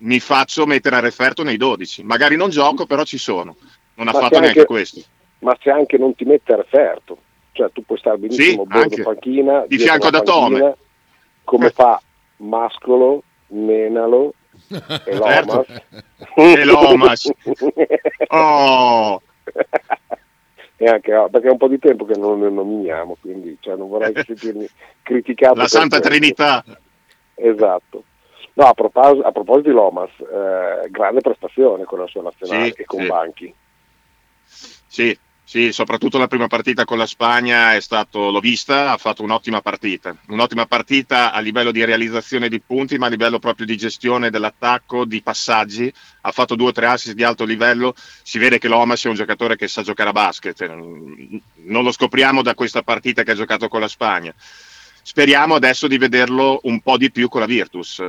mi 0.00 0.20
faccio 0.20 0.66
mettere 0.66 0.96
a 0.96 1.00
referto 1.00 1.42
nei 1.42 1.56
12. 1.56 2.02
Magari 2.04 2.36
non 2.36 2.50
gioco, 2.50 2.86
però 2.86 3.04
ci 3.04 3.18
sono. 3.18 3.56
Non 3.94 4.08
ha 4.08 4.12
Ma 4.12 4.18
fatto 4.20 4.34
se 4.36 4.40
neanche 4.40 4.58
anche- 4.60 4.72
questo. 4.72 5.00
ma 5.40 5.56
se 5.60 5.70
anche 5.70 5.98
non 5.98 6.14
ti 6.14 6.24
mette 6.24 6.52
a 6.52 6.56
referto, 6.56 7.18
cioè 7.52 7.70
tu 7.72 7.84
puoi 7.84 7.98
stare 7.98 8.18
benissimo 8.18 8.48
Sì, 8.48 8.56
bordo 8.56 8.78
anche. 8.78 9.02
panchina, 9.02 9.64
Di 9.66 9.78
fianco 9.78 10.06
ad 10.08 10.14
Atome. 10.14 10.76
come 11.44 11.70
fa 11.70 12.00
Mascolo, 12.38 13.22
Menalo 13.48 14.34
e 15.04 15.14
Lomas. 15.16 15.66
E 16.34 16.64
Lomas. 16.64 17.30
Oh, 18.32 19.20
E 20.76 20.86
anche, 20.86 21.14
oh, 21.14 21.28
perché 21.28 21.48
è 21.48 21.50
un 21.50 21.56
po' 21.58 21.68
di 21.68 21.78
tempo 21.78 22.04
che 22.06 22.16
non 22.16 22.40
ne 22.40 22.48
nominiamo, 22.48 23.16
quindi 23.20 23.56
cioè, 23.60 23.76
non 23.76 23.88
vorrei 23.88 24.12
sentirmi 24.24 24.66
criticato. 25.02 25.56
la 25.56 25.66
Santa 25.66 25.98
questo. 25.98 26.08
Trinità. 26.16 26.64
Esatto. 27.34 28.04
No, 28.60 28.66
a 28.66 28.74
proposito, 28.74 29.26
a 29.26 29.32
proposito 29.32 29.68
di 29.70 29.74
Lomas, 29.74 30.10
eh, 30.18 30.90
grande 30.90 31.22
prestazione 31.22 31.84
con 31.84 31.98
la 31.98 32.06
sua 32.06 32.20
nazionale 32.20 32.66
Sì, 32.66 32.82
e 32.82 32.84
con 32.84 33.00
sì. 33.00 33.06
Banchi. 33.06 33.54
Sì, 34.86 35.18
sì, 35.42 35.72
soprattutto 35.72 36.18
la 36.18 36.26
prima 36.26 36.46
partita 36.46 36.84
con 36.84 36.98
la 36.98 37.06
Spagna 37.06 37.74
è 37.74 37.80
stato, 37.80 38.30
l'ho 38.30 38.38
vista, 38.38 38.92
ha 38.92 38.98
fatto 38.98 39.22
un'ottima 39.22 39.62
partita, 39.62 40.14
un'ottima 40.28 40.66
partita 40.66 41.32
a 41.32 41.40
livello 41.40 41.70
di 41.70 41.82
realizzazione 41.86 42.50
di 42.50 42.60
punti, 42.60 42.98
ma 42.98 43.06
a 43.06 43.08
livello 43.08 43.38
proprio 43.38 43.64
di 43.64 43.78
gestione 43.78 44.28
dell'attacco, 44.28 45.06
di 45.06 45.22
passaggi, 45.22 45.90
ha 46.20 46.30
fatto 46.30 46.54
due 46.54 46.68
o 46.68 46.72
tre 46.72 46.84
assist 46.84 47.14
di 47.14 47.24
alto 47.24 47.46
livello, 47.46 47.94
si 47.96 48.38
vede 48.38 48.58
che 48.58 48.68
Lomas 48.68 49.06
è 49.06 49.08
un 49.08 49.14
giocatore 49.14 49.56
che 49.56 49.68
sa 49.68 49.80
giocare 49.80 50.10
a 50.10 50.12
basket, 50.12 50.68
non 50.68 51.82
lo 51.82 51.92
scopriamo 51.92 52.42
da 52.42 52.54
questa 52.54 52.82
partita 52.82 53.22
che 53.22 53.30
ha 53.30 53.36
giocato 53.36 53.68
con 53.68 53.80
la 53.80 53.88
Spagna. 53.88 54.34
Speriamo 55.10 55.56
adesso 55.56 55.88
di 55.88 55.98
vederlo 55.98 56.60
un 56.62 56.82
po' 56.82 56.96
di 56.96 57.10
più 57.10 57.28
con 57.28 57.40
la 57.40 57.46
Virtus, 57.46 58.00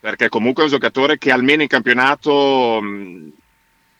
perché 0.00 0.28
comunque 0.28 0.64
è 0.64 0.66
un 0.66 0.72
giocatore 0.72 1.16
che 1.16 1.30
almeno 1.30 1.62
in 1.62 1.68
campionato 1.68 2.80
mh, 2.82 3.32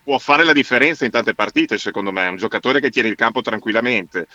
può 0.02 0.18
fare 0.18 0.42
la 0.42 0.52
differenza 0.52 1.04
in 1.04 1.12
tante 1.12 1.34
partite, 1.36 1.78
secondo 1.78 2.10
me, 2.10 2.24
è 2.24 2.28
un 2.30 2.38
giocatore 2.38 2.80
che 2.80 2.90
tiene 2.90 3.10
il 3.10 3.14
campo 3.14 3.42
tranquillamente. 3.42 4.26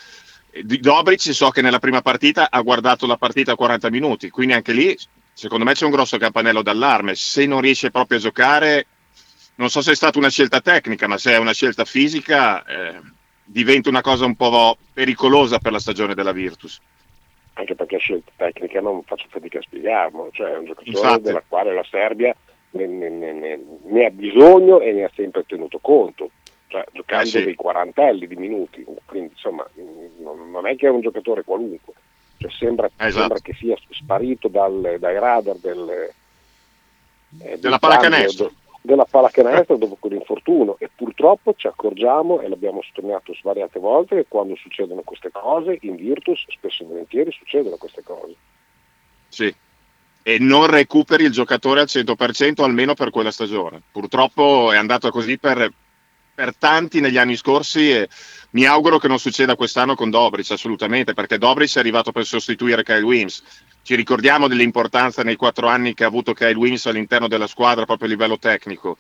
E 0.49 0.64
Di 0.64 0.80
Dobric 0.80 1.34
so 1.34 1.49
che 1.49 1.62
nella 1.62 1.80
prima 1.80 2.01
partita 2.01 2.49
ha 2.49 2.62
guardato 2.62 3.05
la 3.08 3.18
partita 3.18 3.51
a 3.51 3.55
40 3.55 3.89
minuti, 3.89 4.30
quindi 4.30 4.53
anche 4.53 4.72
lì 4.72 4.97
secondo 5.34 5.66
me 5.66 5.74
c'è 5.74 5.84
un 5.84 5.91
grosso 5.91 6.18
campanello 6.18 6.62
d'allarme. 6.62 7.14
Se 7.14 7.45
non 7.45 7.60
riesce 7.60 7.91
proprio 7.91 8.20
a 8.20 8.22
giocare, 8.22 8.88
non 9.55 9.70
so 9.70 9.82
se 9.82 9.91
è 9.91 9.95
stata 9.95 10.18
una 10.18 10.30
scelta 10.30 10.62
tecnica, 10.62 11.08
ma 11.08 11.18
se 11.18 11.34
è 11.34 11.38
una 11.38 11.51
scelta 11.51 11.84
fisica, 11.84 12.64
eh, 12.64 13.01
diventa 13.43 13.89
una 13.89 13.99
cosa 13.99 14.24
un 14.24 14.38
po' 14.38 14.78
pericolosa 14.93 15.60
per 15.60 15.74
la 15.74 15.80
stagione 15.80 16.16
della 16.16 16.32
Virtus. 16.32 16.80
Anche 17.58 17.76
perché 17.76 17.97
scelta 17.97 18.32
tecnica 18.36 18.82
non 18.82 19.01
faccio 19.03 19.26
fatica 19.30 19.58
a 19.60 19.62
spiegarlo, 19.64 20.30
cioè 20.32 20.51
è 20.51 20.58
un 20.58 20.66
giocatore 20.66 20.95
Infatti. 20.97 21.22
della 21.24 21.43
quale 21.47 21.74
la 21.74 21.84
Serbia 21.89 22.36
ne, 22.72 22.86
ne- 22.86 23.10
ne- 23.10 23.60
ne- 23.84 24.05
ha 24.05 24.10
bisogno 24.12 24.80
e 24.80 24.91
ne 24.91 25.03
ha 25.05 25.12
sempre 25.16 25.43
tenuto 25.45 25.80
conto, 25.80 26.30
cioè 26.68 26.86
giocando 26.91 27.24
Eh 27.26 27.28
sì. 27.30 27.43
dei 27.43 27.55
quarantelli 27.55 28.28
di 28.28 28.36
minuti, 28.36 28.86
quindi 29.05 29.32
insomma 29.34 29.68
non, 30.20 30.51
non 30.51 30.68
è 30.68 30.76
che 30.76 30.86
è 30.88 30.91
un 30.91 31.01
giocatore 31.01 31.43
qualunque, 31.43 31.93
cioè, 32.38 32.51
sembra, 32.51 32.89
Esatto. 32.95 33.12
sembra 33.20 33.39
che 33.39 33.53
sia 33.53 33.76
sparito 33.89 34.47
dal- 34.49 34.97
dai 34.99 35.18
radar 35.18 35.55
del, 35.55 35.89
eh, 35.89 36.14
del 37.30 37.60
Della 37.60 37.80
pallacanestro. 37.80 38.51
Della 38.88 39.04
pallacanestro 39.04 39.76
dopo 39.76 39.98
quell'infortunio 40.00 40.78
e 40.80 40.90
purtroppo 40.96 41.54
ci 41.56 41.68
accorgiamo 41.68 42.40
e 42.40 42.48
l'abbiamo 42.48 42.82
sottolineato 42.82 43.34
svariate 43.34 43.80
volte 43.80 44.16
che 44.16 44.26
quando 44.30 44.56
succedono 44.56 45.02
queste 45.02 45.30
cose 45.30 45.78
in 45.82 45.98
Virtus 45.98 46.46
spesso 46.48 46.84
e 46.84 46.86
volentieri 46.86 47.30
succedono 47.32 47.76
queste 47.76 48.02
cose. 48.02 48.34
Sì, 49.28 49.54
e 50.24 50.40
non 50.40 50.68
recuperi 50.68 51.26
il 51.26 51.32
giocatore 51.32 51.82
al 51.82 51.88
100% 51.90 52.64
almeno 52.64 52.94
per 52.94 53.10
quella 53.10 53.32
stagione. 53.32 53.82
Purtroppo 53.92 54.72
è 54.72 54.78
andato 54.78 55.12
così 55.12 55.38
per, 55.38 55.70
per 56.34 56.56
tanti 56.56 57.02
negli 57.02 57.18
anni 57.18 57.36
scorsi 57.36 57.92
e 57.92 58.08
mi 58.52 58.64
auguro 58.64 59.00
che 59.00 59.10
non 59.10 59.20
succeda 59.20 59.58
quest'anno 59.58 59.96
con 59.96 60.10
Dobric 60.10 60.50
assolutamente 60.52 61.14
perché 61.14 61.38
Dobric 61.38 61.76
è 61.76 61.80
arrivato 61.80 62.14
per 62.14 62.26
sostituire 62.26 62.84
Kyle 62.84 63.02
Wims 63.02 63.44
ci 63.88 63.96
ricordiamo 63.96 64.50
dell'importanza 64.50 65.24
nei 65.24 65.38
quattro 65.38 65.68
anni 65.68 65.94
che 65.94 66.04
ha 66.04 66.08
avuto 66.08 66.34
Kyle 66.34 66.58
Wims 66.58 66.88
all'interno 66.88 67.30
della 67.30 67.48
squadra 67.48 67.86
proprio 67.86 68.10
a 68.10 68.12
livello 68.12 68.38
tecnico 68.38 68.98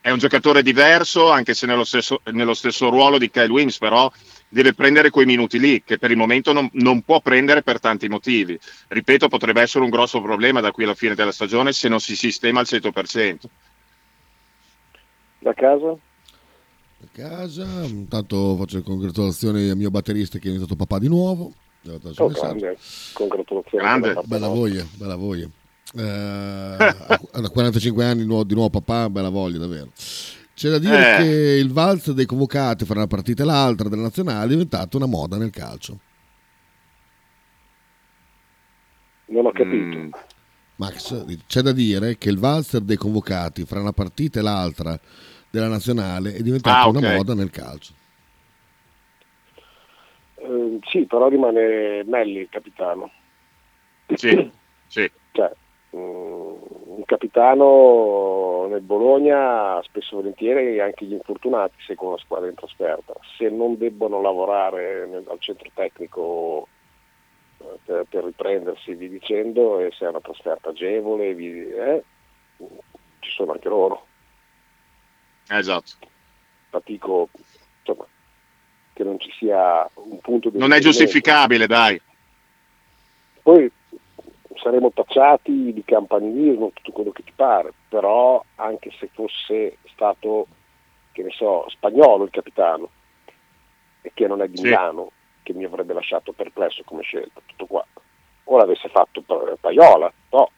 è 0.00 0.10
un 0.10 0.18
giocatore 0.18 0.62
diverso 0.62 1.28
anche 1.32 1.54
se 1.54 1.66
nello 1.66 1.82
stesso, 1.82 2.20
nello 2.30 2.54
stesso 2.54 2.88
ruolo 2.88 3.18
di 3.18 3.30
Kyle 3.30 3.50
Wims 3.50 3.78
però 3.78 4.08
deve 4.48 4.74
prendere 4.74 5.10
quei 5.10 5.26
minuti 5.26 5.58
lì 5.58 5.82
che 5.82 5.98
per 5.98 6.12
il 6.12 6.16
momento 6.16 6.52
non, 6.52 6.68
non, 6.74 7.02
può 7.02 7.20
prendere 7.20 7.64
per 7.64 7.80
tanti 7.80 8.06
motivi 8.06 8.56
ripeto 8.86 9.26
potrebbe 9.26 9.60
essere 9.60 9.82
un 9.82 9.90
grosso 9.90 10.22
problema 10.22 10.60
da 10.60 10.70
qui 10.70 10.84
alla 10.84 10.94
fine 10.94 11.16
della 11.16 11.32
stagione 11.32 11.72
se 11.72 11.88
non 11.88 11.98
si 11.98 12.14
sistema 12.14 12.60
al 12.60 12.66
100% 12.68 13.38
da 15.40 15.52
casa? 15.52 15.90
a 15.90 17.06
casa. 17.10 17.64
Intanto 17.84 18.56
faccio 18.56 18.76
le 18.76 18.82
congratulazioni 18.84 19.68
al 19.68 19.76
mio 19.76 19.90
batterista 19.90 20.38
che 20.38 20.44
è 20.48 20.52
diventato 20.52 20.76
papà 20.76 21.00
di 21.00 21.08
nuovo. 21.08 21.52
Oh, 21.86 22.28
grande. 22.28 22.76
Congratulazioni. 23.12 23.84
Grande. 23.84 24.20
Bella 24.24 24.48
voglia, 24.48 24.86
bella 24.94 25.16
voglia. 25.16 25.48
Eh, 25.94 26.76
a 27.32 27.48
45 27.48 28.04
anni 28.04 28.20
di 28.22 28.26
nuovo, 28.26 28.44
di 28.44 28.54
nuovo 28.54 28.70
papà, 28.70 29.08
bella 29.08 29.30
voglia 29.30 29.58
davvero. 29.58 29.90
C'è 30.54 30.70
da 30.70 30.78
dire 30.78 31.14
eh. 31.14 31.16
che 31.16 31.24
il 31.60 31.72
valzer 31.72 32.14
dei 32.14 32.26
convocati 32.26 32.84
fra 32.84 32.96
una 32.96 33.06
partita 33.06 33.42
e 33.42 33.46
l'altra 33.46 33.88
della 33.88 34.02
nazionale 34.02 34.44
è 34.44 34.48
diventato 34.48 34.96
una 34.96 35.06
moda 35.06 35.36
nel 35.36 35.50
calcio. 35.50 36.00
Non 39.26 39.46
ho 39.46 39.52
capito. 39.52 39.98
Mm. 39.98 40.10
Max, 40.76 41.24
c'è 41.46 41.60
da 41.60 41.72
dire 41.72 42.18
che 42.18 42.28
il 42.28 42.38
valzer 42.38 42.82
dei 42.82 42.96
convocati 42.96 43.64
fra 43.64 43.80
una 43.80 43.92
partita 43.92 44.40
e 44.40 44.42
l'altra 44.42 44.98
della 45.50 45.68
nazionale 45.68 46.34
è 46.34 46.42
diventata 46.42 46.80
ah, 46.80 46.88
okay. 46.88 47.02
una 47.02 47.14
moda 47.14 47.34
nel 47.34 47.50
calcio. 47.50 47.94
Uh, 50.48 50.80
sì, 50.86 51.04
però 51.04 51.28
rimane 51.28 52.02
Melli 52.04 52.40
il 52.40 52.48
capitano. 52.48 53.10
Sì, 54.14 54.50
sì. 54.88 55.10
Cioè, 55.32 55.52
um, 55.90 56.56
un 56.84 57.04
capitano 57.04 58.66
nel 58.70 58.80
Bologna 58.80 59.78
spesso 59.82 60.14
e 60.14 60.16
volentieri 60.16 60.80
anche 60.80 61.04
gli 61.04 61.12
infortunati 61.12 61.74
seguono 61.86 62.16
la 62.16 62.22
squadra 62.22 62.48
in 62.48 62.54
trasferta. 62.54 63.12
Se 63.36 63.50
non 63.50 63.76
debbono 63.76 64.22
lavorare 64.22 65.06
nel, 65.06 65.24
al 65.28 65.38
centro 65.38 65.68
tecnico 65.74 66.66
eh, 67.58 67.78
per, 67.84 68.06
per, 68.08 68.24
riprendersi, 68.24 68.94
vi 68.94 69.10
dicendo, 69.10 69.80
e 69.80 69.90
se 69.92 70.06
è 70.06 70.08
una 70.08 70.20
trasferta 70.20 70.70
agevole, 70.70 71.34
vi, 71.34 71.68
eh, 71.68 72.02
ci 73.18 73.30
sono 73.30 73.52
anche 73.52 73.68
loro. 73.68 74.06
Esatto. 75.48 76.06
Fatico 76.70 77.28
che 78.98 79.04
non 79.04 79.20
ci 79.20 79.30
sia 79.38 79.88
un 79.94 80.18
punto 80.18 80.50
di... 80.50 80.58
Non 80.58 80.72
è 80.72 80.80
giustificabile, 80.80 81.68
dai. 81.68 82.02
Poi 83.40 83.70
saremo 84.56 84.90
tacciati 84.90 85.72
di 85.72 85.84
campanilismo, 85.84 86.72
tutto 86.74 86.90
quello 86.90 87.12
che 87.12 87.22
ti 87.22 87.30
pare, 87.32 87.72
però 87.88 88.44
anche 88.56 88.90
se 88.98 89.08
fosse 89.12 89.76
stato, 89.92 90.48
che 91.12 91.22
ne 91.22 91.30
so, 91.30 91.66
spagnolo 91.68 92.24
il 92.24 92.30
capitano, 92.30 92.90
e 94.02 94.10
che 94.12 94.26
non 94.26 94.42
è 94.42 94.48
di 94.48 94.56
sì. 94.56 94.64
Milano, 94.64 95.12
che 95.44 95.52
mi 95.52 95.62
avrebbe 95.62 95.94
lasciato 95.94 96.32
perplesso 96.32 96.82
come 96.84 97.02
scelta, 97.02 97.40
tutto 97.46 97.66
qua. 97.66 97.86
O 98.44 98.56
l'avesse 98.56 98.88
fatto 98.88 99.22
Paiola, 99.60 100.12
no, 100.30 100.50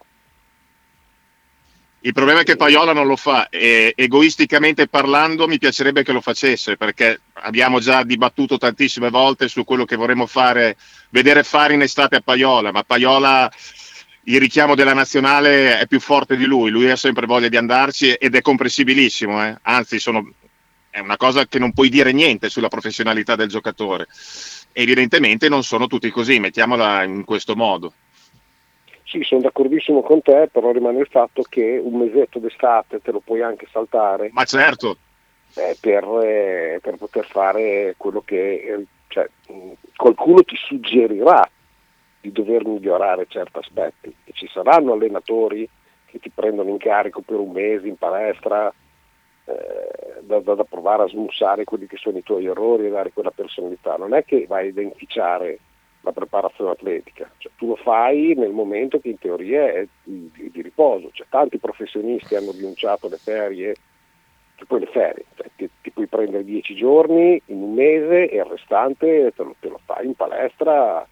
il 2.02 2.12
problema 2.14 2.40
è 2.40 2.44
che 2.44 2.56
Paiola 2.56 2.94
non 2.94 3.06
lo 3.06 3.16
fa 3.16 3.50
e 3.50 3.92
egoisticamente 3.94 4.88
parlando 4.88 5.46
mi 5.46 5.58
piacerebbe 5.58 6.02
che 6.02 6.12
lo 6.12 6.22
facesse 6.22 6.78
perché 6.78 7.20
abbiamo 7.34 7.78
già 7.78 8.02
dibattuto 8.04 8.56
tantissime 8.56 9.10
volte 9.10 9.48
su 9.48 9.64
quello 9.64 9.84
che 9.84 9.96
vorremmo 9.96 10.26
fare, 10.26 10.78
vedere 11.10 11.42
fare 11.42 11.74
in 11.74 11.82
estate 11.82 12.16
a 12.16 12.20
Paiola, 12.22 12.72
ma 12.72 12.84
Paiola 12.84 13.52
il 14.24 14.40
richiamo 14.40 14.74
della 14.74 14.94
nazionale 14.94 15.78
è 15.78 15.86
più 15.86 16.00
forte 16.00 16.36
di 16.36 16.44
lui, 16.44 16.70
lui 16.70 16.90
ha 16.90 16.96
sempre 16.96 17.26
voglia 17.26 17.48
di 17.48 17.56
andarci 17.56 18.12
ed 18.12 18.34
è 18.34 18.40
comprensibilissimo, 18.40 19.44
eh? 19.44 19.58
anzi 19.62 19.98
sono, 19.98 20.32
è 20.88 21.00
una 21.00 21.18
cosa 21.18 21.46
che 21.46 21.58
non 21.58 21.72
puoi 21.72 21.90
dire 21.90 22.12
niente 22.12 22.48
sulla 22.48 22.68
professionalità 22.68 23.36
del 23.36 23.48
giocatore. 23.48 24.06
Evidentemente 24.72 25.48
non 25.48 25.64
sono 25.64 25.86
tutti 25.86 26.10
così, 26.10 26.38
mettiamola 26.38 27.02
in 27.02 27.24
questo 27.24 27.56
modo. 27.56 27.92
Sì, 29.10 29.24
sono 29.24 29.40
d'accordissimo 29.40 30.02
con 30.02 30.22
te, 30.22 30.48
però 30.52 30.70
rimane 30.70 31.00
il 31.00 31.08
fatto 31.10 31.42
che 31.42 31.80
un 31.82 31.98
mesetto 31.98 32.38
d'estate 32.38 33.00
te 33.00 33.10
lo 33.10 33.18
puoi 33.18 33.42
anche 33.42 33.66
saltare. 33.68 34.30
Ma 34.32 34.44
certo. 34.44 34.98
Eh, 35.56 35.76
per, 35.80 36.04
eh, 36.22 36.78
per, 36.80 36.94
poter 36.96 37.26
fare 37.26 37.94
quello 37.96 38.22
che 38.24 38.36
eh, 38.36 38.84
cioè, 39.08 39.28
qualcuno 39.96 40.44
ti 40.44 40.54
suggerirà 40.54 41.42
di 42.20 42.30
dover 42.30 42.64
migliorare 42.64 43.26
certi 43.28 43.58
aspetti 43.58 44.14
e 44.22 44.30
ci 44.32 44.48
saranno 44.52 44.92
allenatori 44.92 45.68
che 46.06 46.20
ti 46.20 46.30
prendono 46.30 46.70
in 46.70 46.78
carico 46.78 47.20
per 47.20 47.38
un 47.38 47.50
mese 47.50 47.88
in 47.88 47.96
palestra 47.96 48.72
eh, 49.44 50.20
da, 50.20 50.38
da, 50.38 50.54
da, 50.54 50.62
provare 50.64 51.02
a 51.02 51.08
smussare 51.08 51.64
quelli 51.64 51.88
che 51.88 51.96
sono 51.96 52.18
i 52.18 52.22
tuoi 52.22 52.46
errori 52.46 52.86
e 52.86 52.90
dare 52.90 53.10
quella 53.12 53.32
personalità 53.32 53.96
non 53.96 54.14
è 54.14 54.24
che 54.24 54.46
vai 54.46 54.68
ad 54.68 54.78
inficiare 54.78 55.58
la 56.02 56.12
preparazione 56.12 56.70
atletica, 56.70 57.30
cioè, 57.38 57.52
tu 57.56 57.66
lo 57.66 57.76
fai 57.76 58.34
nel 58.34 58.52
momento 58.52 58.98
che 59.00 59.08
in 59.08 59.18
teoria 59.18 59.66
è 59.66 59.86
di, 60.02 60.30
di, 60.34 60.50
di 60.50 60.62
riposo, 60.62 61.10
cioè, 61.12 61.26
tanti 61.28 61.58
professionisti 61.58 62.34
hanno 62.34 62.52
rinunciato 62.52 63.06
alle 63.06 63.18
ferie, 63.18 63.74
che 64.54 64.64
poi 64.64 64.80
le 64.80 64.86
ferie, 64.86 65.24
cioè, 65.34 65.50
ti, 65.56 65.68
ti, 65.82 65.90
puoi 65.90 66.06
prendere 66.06 66.44
dieci 66.44 66.74
giorni 66.74 67.40
in 67.46 67.62
un 67.62 67.74
mese 67.74 68.28
e 68.28 68.36
il 68.36 68.44
restante 68.44 69.32
te 69.34 69.42
lo, 69.42 69.54
te 69.58 69.68
lo 69.68 69.80
fai 69.84 70.06
in 70.06 70.14
palestra 70.14 71.06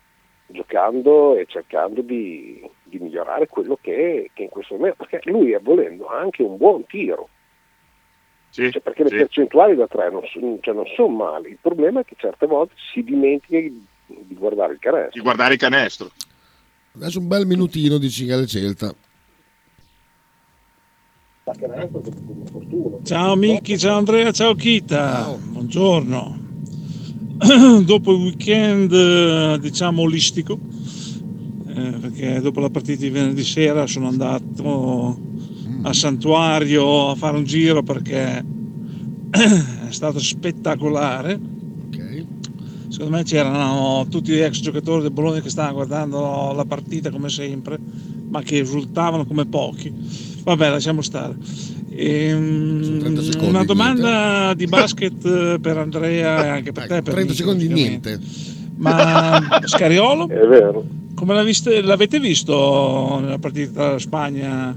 giocando 0.46 1.36
e 1.36 1.44
cercando 1.46 2.00
di, 2.00 2.66
di 2.82 2.98
migliorare 2.98 3.46
quello 3.46 3.78
che, 3.80 4.30
che, 4.32 4.44
in 4.44 4.48
questo 4.48 4.76
momento, 4.76 5.04
perché 5.06 5.30
lui 5.30 5.52
è 5.52 5.60
volendo 5.60 6.06
anche 6.08 6.42
un 6.42 6.56
buon 6.56 6.86
tiro, 6.86 7.28
sì, 8.48 8.70
cioè, 8.70 8.80
perché 8.80 9.06
sì. 9.06 9.12
le 9.12 9.18
percentuali 9.20 9.76
da 9.76 9.86
tre 9.86 10.10
non, 10.10 10.22
cioè, 10.24 10.74
non 10.74 10.86
sono 10.94 11.14
male, 11.14 11.50
il 11.50 11.58
problema 11.60 12.00
è 12.00 12.04
che 12.04 12.16
certe 12.16 12.46
volte 12.46 12.72
si 12.92 13.02
dimentica 13.04 13.58
di 14.08 14.34
guardare 14.34 14.72
il 14.72 14.78
canestro. 14.78 15.10
Di 15.12 15.20
guardare 15.20 15.54
il 15.54 15.60
canestro. 15.60 16.10
Adesso 16.94 17.18
un 17.18 17.28
bel 17.28 17.46
minutino 17.46 17.98
di 17.98 18.10
Cingale 18.10 18.46
Celta. 18.46 18.94
Ciao 23.04 23.36
Miki, 23.36 23.78
ciao 23.78 23.96
Andrea, 23.96 24.32
ciao 24.32 24.54
Kita, 24.54 24.96
ciao. 24.96 25.38
buongiorno. 25.38 26.46
dopo 27.84 28.12
il 28.12 28.20
weekend 28.20 28.92
eh, 28.92 29.58
diciamo 29.60 30.02
olistico, 30.02 30.58
eh, 31.68 31.90
perché 32.00 32.40
dopo 32.40 32.60
la 32.60 32.68
partita 32.68 33.00
di 33.00 33.10
venerdì 33.10 33.44
sera 33.44 33.86
sono 33.86 34.08
andato 34.08 35.18
a 35.82 35.92
Santuario 35.92 37.10
a 37.10 37.14
fare 37.14 37.36
un 37.36 37.44
giro 37.44 37.82
perché 37.82 38.44
è 39.30 39.90
stato 39.90 40.18
spettacolare 40.18 41.38
secondo 42.98 43.16
me 43.16 43.22
c'erano 43.22 44.06
tutti 44.10 44.32
gli 44.32 44.40
ex 44.40 44.58
giocatori 44.58 45.02
del 45.02 45.12
Bologna 45.12 45.40
che 45.40 45.50
stavano 45.50 45.74
guardando 45.74 46.52
la 46.52 46.64
partita 46.64 47.10
come 47.10 47.28
sempre, 47.28 47.78
ma 48.28 48.42
che 48.42 48.58
esultavano 48.58 49.24
come 49.24 49.46
pochi. 49.46 49.94
Vabbè, 50.42 50.68
lasciamo 50.68 51.00
stare. 51.00 51.36
Ehm, 51.90 53.36
una 53.38 53.62
domanda 53.62 54.52
di 54.54 54.66
basket 54.66 55.24
eh, 55.24 55.58
per 55.60 55.78
Andrea 55.78 56.44
e 56.44 56.48
anche 56.48 56.72
per 56.72 56.88
te. 56.88 57.02
Per 57.02 57.14
30 57.14 57.34
secondi 57.34 57.68
niente. 57.68 58.18
Ma 58.78 59.40
Scariolo? 59.64 60.28
È 60.28 60.46
vero. 60.46 60.84
Come 61.14 61.44
viste, 61.44 61.80
l'avete 61.82 62.18
visto 62.18 63.18
nella 63.20 63.38
partita 63.38 63.70
tra 63.70 63.98
Spagna 64.00 64.76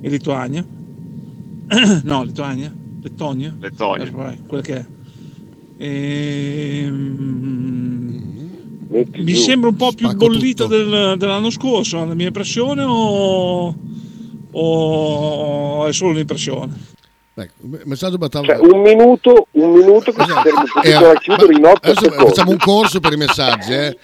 e 0.00 0.08
Lituania? 0.08 0.62
no, 2.04 2.22
Lituania? 2.24 2.70
Lettonia? 3.00 3.56
Lettonia. 3.58 4.04
Eh, 4.04 4.38
quella 4.46 4.62
che 4.62 4.74
è. 4.76 4.84
E, 5.80 6.90
mi 8.90 9.34
sembra 9.34 9.68
un 9.68 9.76
po' 9.76 9.92
più 9.92 10.12
bollito 10.12 10.66
del, 10.66 11.14
dell'anno 11.16 11.50
scorso, 11.50 12.04
la 12.04 12.14
mia 12.14 12.26
impressione 12.26 12.82
o, 12.82 13.74
o 14.50 15.86
è 15.86 15.92
solo 15.92 16.10
un'impressione? 16.10 16.96
Ecco, 17.34 17.52
messaggio 17.84 18.18
battaglia. 18.18 18.56
Cioè, 18.56 18.72
un 18.72 18.80
minuto, 18.82 19.46
un 19.52 19.70
minuto 19.70 20.10
che 20.10 20.22
esatto. 20.22 20.48
si 20.50 21.30
eh, 21.30 21.56
in 21.56 21.64
8 21.64 21.78
Adesso 21.80 22.00
secondi. 22.02 22.24
facciamo 22.24 22.50
un 22.50 22.56
corso 22.56 22.98
per 22.98 23.12
i 23.12 23.16
messaggi. 23.16 23.72
Eh. 23.72 23.96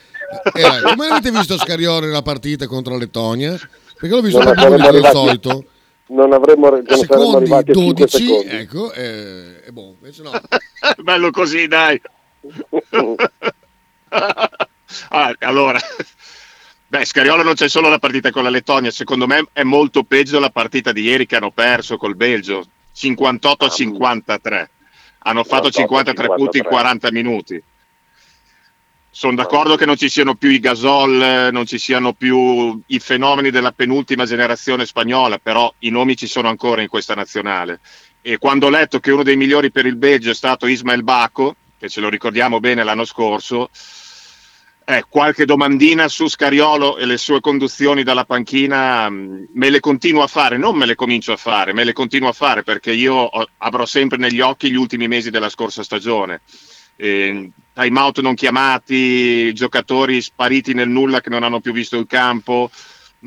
Eh, 0.54 0.82
come 0.84 1.06
avete 1.08 1.32
visto 1.32 1.58
Scarione 1.58 2.06
nella 2.06 2.22
partita 2.22 2.68
contro 2.68 2.96
Lettonia? 2.96 3.58
Perché 3.98 4.14
l'ho 4.14 4.22
visto 4.22 4.40
non 4.40 4.54
più 4.54 4.68
del 4.68 5.08
solito. 5.10 5.64
Non 6.06 6.32
avremmo 6.32 6.68
non 6.68 6.84
saremmo 6.86 7.36
arrivati 7.36 7.70
a 7.70 7.74
5 7.74 7.94
12, 7.94 8.24
secondi. 8.26 8.48
ecco, 8.48 8.92
eh, 8.92 9.62
è 9.62 9.70
buono. 9.70 9.96
Invece 10.00 10.22
no. 10.22 10.32
Bello 11.02 11.30
così, 11.30 11.66
dai. 11.66 12.00
Ah, 15.08 15.34
allora, 15.40 15.76
beh, 16.86 17.04
Scariolo 17.04 17.42
non 17.42 17.54
c'è 17.54 17.68
solo 17.68 17.88
la 17.88 17.98
partita 17.98 18.30
con 18.30 18.44
la 18.44 18.48
Lettonia, 18.48 18.92
secondo 18.92 19.26
me 19.26 19.44
è 19.52 19.64
molto 19.64 20.04
peggio 20.04 20.38
la 20.38 20.50
partita 20.50 20.92
di 20.92 21.02
ieri 21.02 21.26
che 21.26 21.34
hanno 21.34 21.50
perso 21.50 21.96
col 21.96 22.14
Belgio, 22.14 22.64
58 22.92 23.64
a 23.64 23.68
53. 23.68 24.70
Hanno 25.26 25.42
fatto 25.42 25.68
53 25.68 26.26
punti 26.28 26.58
in 26.58 26.64
40 26.64 27.10
minuti. 27.10 27.60
Sono 29.16 29.36
d'accordo 29.36 29.76
che 29.76 29.86
non 29.86 29.96
ci 29.96 30.08
siano 30.08 30.34
più 30.34 30.50
i 30.50 30.58
Gasol, 30.58 31.50
non 31.52 31.66
ci 31.66 31.78
siano 31.78 32.14
più 32.14 32.82
i 32.86 32.98
fenomeni 32.98 33.50
della 33.52 33.70
penultima 33.70 34.24
generazione 34.24 34.86
spagnola, 34.86 35.38
però 35.38 35.72
i 35.78 35.90
nomi 35.90 36.16
ci 36.16 36.26
sono 36.26 36.48
ancora 36.48 36.82
in 36.82 36.88
questa 36.88 37.14
nazionale. 37.14 37.78
E 38.22 38.38
quando 38.38 38.66
ho 38.66 38.70
letto 38.70 38.98
che 38.98 39.12
uno 39.12 39.22
dei 39.22 39.36
migliori 39.36 39.70
per 39.70 39.86
il 39.86 39.94
Belgio 39.94 40.32
è 40.32 40.34
stato 40.34 40.66
Ismael 40.66 41.04
Baco, 41.04 41.54
che 41.78 41.88
ce 41.88 42.00
lo 42.00 42.08
ricordiamo 42.08 42.58
bene 42.58 42.82
l'anno 42.82 43.04
scorso, 43.04 43.70
eh, 44.84 45.04
qualche 45.08 45.44
domandina 45.44 46.08
su 46.08 46.26
Scariolo 46.26 46.96
e 46.96 47.06
le 47.06 47.16
sue 47.16 47.38
conduzioni 47.38 48.02
dalla 48.02 48.24
panchina 48.24 49.08
mh, 49.08 49.50
me 49.54 49.70
le 49.70 49.78
continuo 49.78 50.24
a 50.24 50.26
fare, 50.26 50.58
non 50.58 50.76
me 50.76 50.86
le 50.86 50.96
comincio 50.96 51.30
a 51.30 51.36
fare, 51.36 51.72
me 51.72 51.84
le 51.84 51.92
continuo 51.92 52.30
a 52.30 52.32
fare 52.32 52.64
perché 52.64 52.90
io 52.90 53.30
avrò 53.58 53.86
sempre 53.86 54.18
negli 54.18 54.40
occhi 54.40 54.72
gli 54.72 54.76
ultimi 54.76 55.06
mesi 55.06 55.30
della 55.30 55.50
scorsa 55.50 55.84
stagione. 55.84 56.40
Eh, 56.96 57.50
time 57.74 57.98
out 57.98 58.20
non 58.20 58.34
chiamati, 58.34 59.52
giocatori 59.52 60.22
spariti 60.22 60.72
nel 60.72 60.88
nulla 60.88 61.20
che 61.20 61.28
non 61.28 61.42
hanno 61.42 61.60
più 61.60 61.72
visto 61.72 61.98
il 61.98 62.06
campo. 62.06 62.70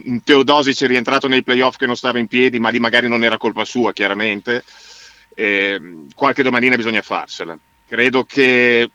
Mm, 0.10 0.18
Teodosic 0.24 0.84
è 0.84 0.88
rientrato 0.88 1.28
nei 1.28 1.44
playoff 1.44 1.76
che 1.76 1.86
non 1.86 1.98
stava 1.98 2.18
in 2.18 2.28
piedi, 2.28 2.58
ma 2.60 2.70
lì 2.70 2.80
magari 2.80 3.08
non 3.08 3.24
era 3.24 3.38
colpa 3.38 3.66
sua, 3.66 3.94
chiaramente. 3.94 4.64
Eh, 5.36 6.06
qualche 6.16 6.44
domandina 6.44 6.76
bisogna 6.78 7.02
farsela. 7.02 7.58
Credo 7.88 8.24
che 8.24 8.90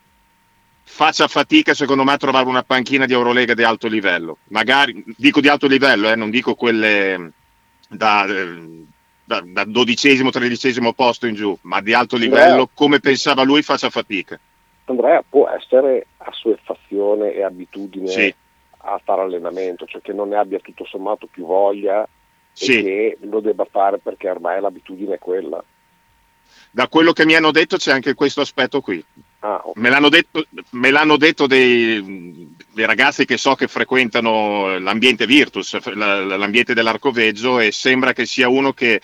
faccia 0.85 1.29
fatica, 1.29 1.75
secondo 1.75 2.03
me, 2.03 2.13
a 2.13 2.17
trovare 2.17 2.49
una 2.49 2.63
panchina 2.63 3.07
di 3.07 3.13
Eurolega 3.13 3.55
di 3.55 3.63
alto 3.63 3.89
livello. 3.89 4.39
Magari, 4.49 5.05
dico 5.17 5.41
di 5.41 5.49
alto 5.49 5.67
livello, 5.67 6.11
eh, 6.11 6.17
non 6.17 6.31
dico 6.31 6.55
quelle 6.55 7.33
da, 7.89 8.27
da, 9.25 9.43
da 9.45 9.65
dodicesimo, 9.65 10.31
tredicesimo 10.31 10.95
posto 10.95 11.27
in 11.27 11.35
giù, 11.35 11.57
ma 11.63 11.81
di 11.83 11.93
alto 11.93 12.17
livello, 12.17 12.71
come 12.73 13.01
pensava 13.01 13.43
lui, 13.43 13.63
faccia 13.63 13.91
fatica. 13.91 14.41
Andrea 14.85 15.23
può 15.29 15.49
essere 15.49 16.07
assuefazione 16.19 17.33
e 17.33 17.43
abitudine 17.43 18.09
Sì. 18.09 18.35
a 18.85 19.01
fare 19.03 19.23
allenamento, 19.23 19.87
cioè 19.87 20.01
che 20.01 20.13
non 20.13 20.29
ne 20.31 20.37
abbia 20.37 20.59
tutto 20.59 20.85
sommato 20.85 21.27
più 21.31 21.47
voglia 21.47 22.07
Sì. 22.53 22.79
e 22.79 22.83
che 22.83 23.19
lo 23.27 23.41
debba 23.41 23.65
fare 23.71 23.99
perché 23.99 24.29
ormai 24.29 24.61
l'abitudine 24.61 25.15
è 25.15 25.19
quella. 25.19 25.63
Da 26.75 26.89
quello 26.89 27.13
che 27.13 27.25
mi 27.25 27.35
hanno 27.35 27.51
detto 27.51 27.77
c'è 27.77 27.93
anche 27.93 28.15
questo 28.15 28.41
aspetto 28.41 28.81
qui. 28.81 29.03
Ah, 29.41 29.61
ok. 29.65 29.77
Me 29.77 29.89
l'hanno 29.91 30.09
detto, 30.09 30.45
me 30.71 30.91
l'hanno 30.91 31.17
detto 31.17 31.47
dei, 31.47 32.55
dei 32.73 32.87
ragazzi 32.87 33.25
che 33.25 33.37
so 33.37 33.55
che 33.55 33.69
frequentano 33.69 34.79
l'ambiente 34.79 35.27
Virtus, 35.27 35.79
la- 35.95 36.25
l'ambiente 36.37 36.75
dell'Arcoveggio 36.75 37.59
e 37.59 37.73
sembra 37.73 38.13
che 38.13 38.25
sia 38.27 38.49
uno 38.49 38.73
che 38.73 39.01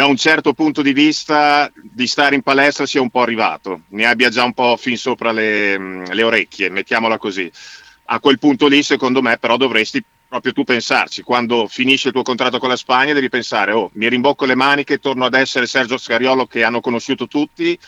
da 0.00 0.06
un 0.06 0.16
certo 0.16 0.54
punto 0.54 0.80
di 0.80 0.94
vista 0.94 1.70
di 1.74 2.06
stare 2.06 2.34
in 2.34 2.40
palestra 2.40 2.86
sia 2.86 3.02
un 3.02 3.10
po' 3.10 3.20
arrivato, 3.20 3.82
ne 3.88 4.06
abbia 4.06 4.30
già 4.30 4.44
un 4.44 4.54
po' 4.54 4.78
fin 4.78 4.96
sopra 4.96 5.30
le, 5.30 6.06
le 6.06 6.22
orecchie, 6.22 6.70
mettiamola 6.70 7.18
così. 7.18 7.52
A 8.06 8.18
quel 8.18 8.38
punto 8.38 8.66
lì, 8.66 8.82
secondo 8.82 9.20
me, 9.20 9.36
però 9.36 9.58
dovresti 9.58 10.02
proprio 10.26 10.54
tu 10.54 10.64
pensarci, 10.64 11.20
quando 11.20 11.66
finisce 11.68 12.08
il 12.08 12.14
tuo 12.14 12.22
contratto 12.22 12.58
con 12.58 12.70
la 12.70 12.76
Spagna 12.76 13.12
devi 13.12 13.28
pensare, 13.28 13.72
oh, 13.72 13.90
mi 13.92 14.08
rimbocco 14.08 14.46
le 14.46 14.54
maniche, 14.54 15.00
torno 15.00 15.26
ad 15.26 15.34
essere 15.34 15.66
Sergio 15.66 15.98
Scariolo 15.98 16.46
che 16.46 16.64
hanno 16.64 16.80
conosciuto 16.80 17.26
tutti, 17.26 17.78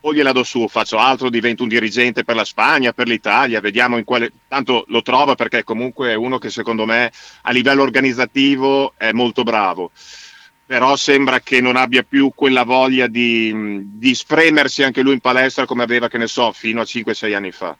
o 0.00 0.12
gliela 0.12 0.32
do 0.32 0.44
su, 0.44 0.68
faccio 0.68 0.98
altro, 0.98 1.30
divento 1.30 1.62
un 1.62 1.70
dirigente 1.70 2.22
per 2.22 2.36
la 2.36 2.44
Spagna, 2.44 2.92
per 2.92 3.08
l'Italia, 3.08 3.60
vediamo 3.60 3.96
in 3.96 4.04
quale... 4.04 4.30
Tanto 4.46 4.84
lo 4.88 5.00
trova 5.00 5.34
perché 5.34 5.64
comunque 5.64 6.10
è 6.10 6.14
uno 6.14 6.36
che 6.36 6.50
secondo 6.50 6.84
me 6.84 7.10
a 7.42 7.50
livello 7.50 7.82
organizzativo 7.82 8.92
è 8.98 9.12
molto 9.12 9.42
bravo, 9.42 9.90
però 10.66 10.96
sembra 10.96 11.38
che 11.40 11.60
non 11.60 11.76
abbia 11.76 12.02
più 12.02 12.32
quella 12.34 12.64
voglia 12.64 13.06
di, 13.06 13.52
di 13.98 14.14
spremersi 14.14 14.82
anche 14.82 15.02
lui 15.02 15.12
in 15.14 15.20
palestra 15.20 15.64
come 15.64 15.84
aveva, 15.84 16.08
che 16.08 16.18
ne 16.18 16.26
so, 16.26 16.50
fino 16.52 16.80
a 16.80 16.84
5-6 16.84 17.34
anni 17.34 17.52
fa. 17.52 17.76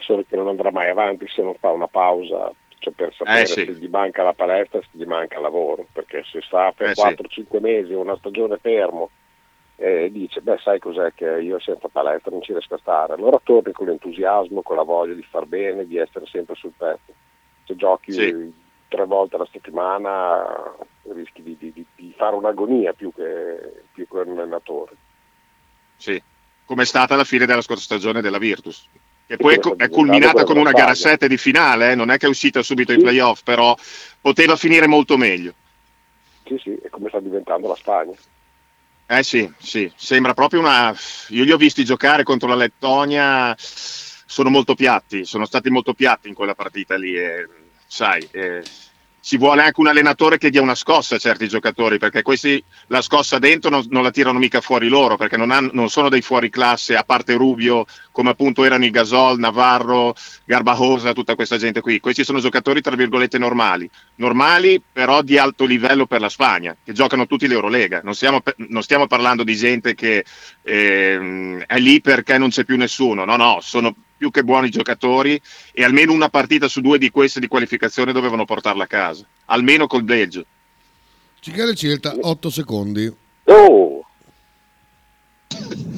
solo 0.00 0.24
che 0.28 0.34
non 0.36 0.48
andrà 0.48 0.70
mai 0.72 0.90
avanti 0.90 1.26
se 1.28 1.42
non 1.42 1.54
fa 1.58 1.70
una 1.70 1.86
pausa 1.88 2.50
cioè 2.78 2.92
per 2.92 3.14
sapere 3.16 3.42
Eh, 3.42 3.46
sì. 3.46 3.64
se 3.64 3.72
gli 3.72 3.88
manca 3.88 4.22
la 4.22 4.34
palestra 4.34 4.80
se 4.80 4.88
gli 4.92 5.04
manca 5.06 5.36
il 5.36 5.42
lavoro 5.42 5.86
perché 5.92 6.22
se 6.30 6.40
sta 6.42 6.72
per 6.76 6.90
Eh, 6.90 6.94
sì. 6.94 7.00
4-5 7.42 7.60
mesi 7.60 7.92
una 7.94 8.16
stagione 8.18 8.58
fermo 8.60 9.10
e 9.76 10.08
dice 10.12 10.40
beh 10.42 10.58
sai 10.58 10.78
cos'è 10.78 11.12
che 11.14 11.24
io 11.40 11.58
senza 11.60 11.88
palestra 11.88 12.30
non 12.30 12.42
ci 12.42 12.52
riesco 12.52 12.74
a 12.74 12.78
stare 12.78 13.12
allora 13.14 13.40
torni 13.42 13.72
con 13.72 13.86
l'entusiasmo 13.86 14.62
con 14.62 14.76
la 14.76 14.82
voglia 14.82 15.14
di 15.14 15.22
far 15.28 15.46
bene 15.46 15.86
di 15.86 15.96
essere 15.96 16.26
sempre 16.26 16.54
sul 16.54 16.72
pezzo 16.76 17.12
se 17.64 17.74
giochi 17.76 18.12
Sì. 18.12 18.52
Tre 18.88 19.04
volte 19.06 19.36
alla 19.36 19.48
settimana 19.50 20.74
rischi 21.12 21.42
di, 21.42 21.56
di- 21.58 21.86
di- 21.94 22.14
fare 22.16 22.34
un'agonia 22.36 22.92
più 22.92 23.12
che, 23.12 23.84
più 23.92 24.06
che 24.08 24.16
un 24.16 24.38
allenatore 24.38 24.96
Sì, 25.96 26.22
come 26.64 26.82
è 26.82 26.86
stata 26.86 27.16
la 27.16 27.24
fine 27.24 27.46
della 27.46 27.62
scorsa 27.62 27.84
stagione 27.84 28.20
della 28.20 28.38
Virtus. 28.38 28.88
Che 29.26 29.36
poi 29.38 29.54
è, 29.76 29.88
culminata 29.88 30.44
con 30.44 30.56
una 30.56 30.72
gara 30.72 30.94
Spagna. 30.94 31.14
7 31.16 31.28
di 31.28 31.36
finale, 31.36 31.92
eh, 31.92 31.94
non 31.96 32.10
è 32.10 32.16
che 32.16 32.26
è 32.26 32.28
uscita 32.28 32.62
subito 32.62 32.92
ai 32.92 32.98
Sì. 32.98 33.04
playoff, 33.04 33.42
però 33.42 33.76
poteva 34.20 34.56
finire 34.56 34.86
molto 34.86 35.16
meglio. 35.16 35.54
sì 36.44 36.56
sì 36.58 36.74
è 36.82 36.88
come 36.88 37.08
sta 37.08 37.20
diventando 37.20 37.68
la 37.68 37.74
Spagna 37.76 38.16
Eh 39.08 39.22
sì, 39.22 39.52
sì, 39.58 39.92
sembra 39.96 40.34
proprio 40.34 40.60
una... 40.60 40.94
Io 41.28 41.44
li 41.44 41.52
ho 41.52 41.56
visti 41.56 41.84
giocare 41.84 42.24
contro 42.24 42.48
la 42.48 42.56
Lettonia, 42.56 43.54
sono 43.58 44.50
molto 44.50 44.74
piatti, 44.74 45.24
sono 45.24 45.44
stati 45.46 45.70
molto 45.70 45.94
piatti 45.94 46.28
in 46.28 46.34
quella 46.34 46.54
partita 46.56 46.96
lì 46.96 47.16
e 47.16 47.46
sai, 47.86 48.26
eh, 48.32 48.62
ci 49.26 49.38
vuole 49.38 49.62
anche 49.62 49.80
un 49.80 49.88
allenatore 49.88 50.38
che 50.38 50.50
dia 50.50 50.62
una 50.62 50.76
scossa 50.76 51.16
a 51.16 51.18
certi 51.18 51.48
giocatori, 51.48 51.98
perché 51.98 52.22
questi 52.22 52.62
la 52.86 53.02
scossa 53.02 53.40
dentro 53.40 53.70
non, 53.70 53.84
non 53.90 54.04
la 54.04 54.12
tirano 54.12 54.38
mica 54.38 54.60
fuori 54.60 54.86
loro, 54.86 55.16
perché 55.16 55.36
non, 55.36 55.50
hanno- 55.50 55.70
non 55.72 55.88
sono 55.90 56.08
dei 56.08 56.22
fuori 56.22 56.48
classe, 56.48 56.94
a 56.94 57.02
parte 57.02 57.34
Rubio, 57.34 57.86
come 58.12 58.30
appunto 58.30 58.62
erano 58.62 58.84
i 58.84 58.90
Gasol, 58.90 59.40
Navarro, 59.40 60.14
Garbajosa, 60.44 61.12
tutta 61.12 61.34
questa 61.34 61.56
gente 61.56 61.80
qui. 61.80 61.98
Questi 61.98 62.22
sono 62.22 62.38
giocatori 62.38 62.80
tra 62.80 62.94
virgolette 62.94 63.36
normali, 63.36 63.90
normali 64.16 64.80
però 64.92 65.22
di 65.22 65.36
alto 65.38 65.64
livello 65.64 66.06
per 66.06 66.20
la 66.20 66.28
Spagna, 66.28 66.76
che 66.84 66.92
giocano 66.92 67.26
tutti 67.26 67.48
l'Eurolega. 67.48 68.02
Non 68.04 68.14
stiamo, 68.14 68.40
pe- 68.40 68.54
non 68.58 68.82
stiamo 68.84 69.08
parlando 69.08 69.42
di 69.42 69.56
gente 69.56 69.96
che 69.96 70.24
ehm, 70.62 71.64
è 71.66 71.78
lì 71.78 72.00
perché 72.00 72.38
non 72.38 72.50
c'è 72.50 72.64
più 72.64 72.76
nessuno, 72.76 73.24
no, 73.24 73.36
no, 73.36 73.58
sono 73.60 73.94
più 74.16 74.30
che 74.30 74.42
buoni 74.42 74.70
giocatori 74.70 75.40
e 75.72 75.84
almeno 75.84 76.12
una 76.12 76.28
partita 76.28 76.68
su 76.68 76.80
due 76.80 76.98
di 76.98 77.10
queste 77.10 77.40
di 77.40 77.48
qualificazione 77.48 78.12
dovevano 78.12 78.44
portarla 78.44 78.84
a 78.84 78.88
casa, 78.88 79.24
almeno 79.46 79.86
col 79.86 80.02
Belgio. 80.04 80.44
Cicale 81.40 81.74
Celta, 81.74 82.14
8 82.18 82.50
secondi. 82.50 83.12
oh 83.44 84.04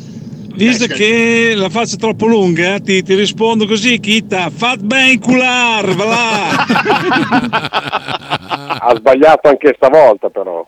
Visto 0.58 0.84
Eh, 0.84 0.88
che 0.88 1.52
la 1.54 1.68
faccio 1.68 1.94
troppo 1.96 2.26
lunga, 2.26 2.74
eh, 2.74 2.80
ti, 2.80 3.00
ti 3.04 3.14
rispondo 3.14 3.64
così, 3.64 4.00
Kita, 4.00 4.50
fat 4.50 4.80
ben 4.80 5.20
cular, 5.20 5.94
va 5.94 6.04
là. 6.04 6.50
ha 8.80 8.94
sbagliato 8.96 9.48
anche 9.48 9.72
stavolta 9.76 10.28
però 10.30 10.66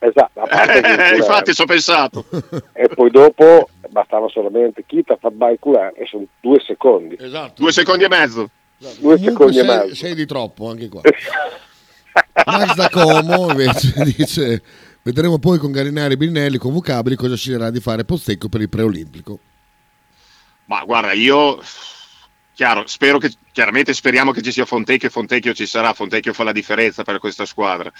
esatto 0.00 0.40
Eh, 0.48 1.16
infatti 1.16 1.50
è- 1.50 1.54
ci 1.54 1.62
ho 1.62 1.66
pensato. 1.66 2.24
e 2.72 2.88
poi 2.88 3.10
dopo 3.10 3.68
bastava 3.92 4.28
solamente 4.28 4.84
Kita 4.84 5.16
fa 5.16 5.30
by 5.30 5.58
culo 5.60 5.94
e 5.94 6.06
sono 6.06 6.24
due 6.40 6.60
secondi 6.60 7.16
Esatto. 7.18 7.62
Due 7.62 7.72
secondi 7.72 8.04
e 8.04 8.08
mezzo. 8.08 8.50
due 8.78 9.16
Comunque 9.16 9.52
secondi 9.52 9.58
e 9.58 9.64
sei, 9.64 9.78
mezzo 9.78 9.94
sei 9.94 10.14
di 10.14 10.26
troppo 10.26 10.68
anche 10.68 10.88
qua. 10.88 11.02
Max 12.46 12.74
da 12.74 12.88
Como 12.88 13.50
invece 13.50 13.92
dice 14.16 14.62
vedremo 15.02 15.38
poi 15.38 15.58
con 15.58 15.70
Garinari 15.70 16.14
e 16.14 16.16
Birinelli 16.16 16.58
convocabili 16.58 17.14
cosa 17.14 17.36
sceglierà 17.36 17.70
di 17.70 17.80
fare 17.80 18.04
Pozzecco 18.04 18.48
per 18.48 18.60
il 18.60 18.68
preolimpico. 18.68 19.38
Ma 20.64 20.82
guarda, 20.84 21.12
io 21.12 21.60
chiaro, 22.54 22.86
spero 22.86 23.18
che 23.18 23.30
chiaramente 23.52 23.92
speriamo 23.92 24.32
che 24.32 24.42
ci 24.42 24.52
sia 24.52 24.64
Fontecchio 24.64 25.08
e 25.08 25.10
Fontecchio 25.10 25.52
ci 25.52 25.66
sarà, 25.66 25.92
Fontecchio 25.92 26.32
fa 26.32 26.44
la 26.44 26.52
differenza 26.52 27.02
per 27.02 27.18
questa 27.18 27.44
squadra. 27.44 27.92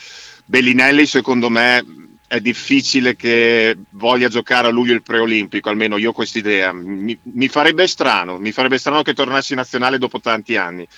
Bellinelli 0.45 1.05
secondo 1.07 1.51
me 1.51 1.85
è 2.33 2.41
difficile 2.41 3.15
che 3.15 3.77
voglia 3.91 4.29
giocare 4.29 4.67
a 4.67 4.71
luglio 4.71 4.95
il 4.95 5.03
preolimpico, 5.03 5.69
almeno 5.69 5.99
io 5.99 6.09
ho 6.09 6.13
quest'idea. 6.15 6.73
Mi, 6.73 7.19
mi 7.25 7.49
farebbe 7.49 7.87
strano, 7.87 8.39
mi 8.39 8.53
farebbe 8.53 8.79
strano 8.79 9.03
che 9.03 9.13
tornassi 9.13 9.53
in 9.53 9.59
nazionale 9.59 9.99
dopo 9.99 10.19
tanti 10.19 10.57
anni. 10.57 10.89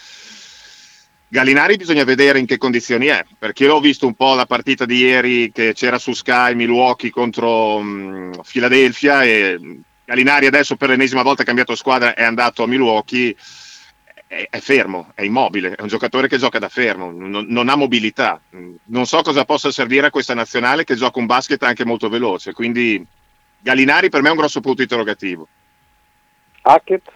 Gallinari 1.26 1.74
bisogna 1.74 2.04
vedere 2.04 2.38
in 2.38 2.46
che 2.46 2.56
condizioni 2.56 3.06
è, 3.06 3.24
perché 3.36 3.64
io 3.64 3.74
ho 3.74 3.80
visto 3.80 4.06
un 4.06 4.14
po' 4.14 4.34
la 4.34 4.46
partita 4.46 4.84
di 4.84 4.98
ieri 4.98 5.50
che 5.50 5.72
c'era 5.74 5.98
su 5.98 6.12
Sky 6.12 6.54
Milwaukee 6.54 7.10
contro 7.10 7.80
mh, 7.80 8.42
Philadelphia 8.48 9.24
e 9.24 9.58
Gallinari 10.04 10.46
adesso 10.46 10.76
per 10.76 10.90
l'ennesima 10.90 11.22
volta 11.22 11.42
ha 11.42 11.46
cambiato 11.46 11.74
squadra, 11.74 12.14
è 12.14 12.22
andato 12.22 12.62
a 12.62 12.68
Milwaukee, 12.68 13.34
è 14.34 14.48
è, 14.50 14.58
fermo, 14.60 15.12
è 15.14 15.22
immobile, 15.22 15.74
è 15.74 15.82
un 15.82 15.88
giocatore 15.88 16.28
che 16.28 16.38
gioca 16.38 16.58
da 16.58 16.68
fermo, 16.68 17.10
non, 17.10 17.46
non, 17.48 17.68
ha 17.68 17.76
mobilità. 17.76 18.40
Non 18.84 19.06
so 19.06 19.22
cosa 19.22 19.44
possa 19.44 19.70
servire 19.70 20.08
a 20.08 20.10
questa 20.10 20.34
nazionale 20.34 20.84
che 20.84 20.96
gioca 20.96 21.18
un 21.18 21.26
basket 21.26 21.62
anche 21.62 21.84
molto 21.84 22.08
veloce, 22.08 22.52
quindi 22.52 23.04
Gallinari 23.60 24.10
per 24.10 24.22
me 24.22 24.28
è 24.28 24.32
un 24.32 24.36
grosso 24.36 24.60
punto 24.60 24.82
interrogativo. 24.82 25.48
Hackett? 26.62 27.12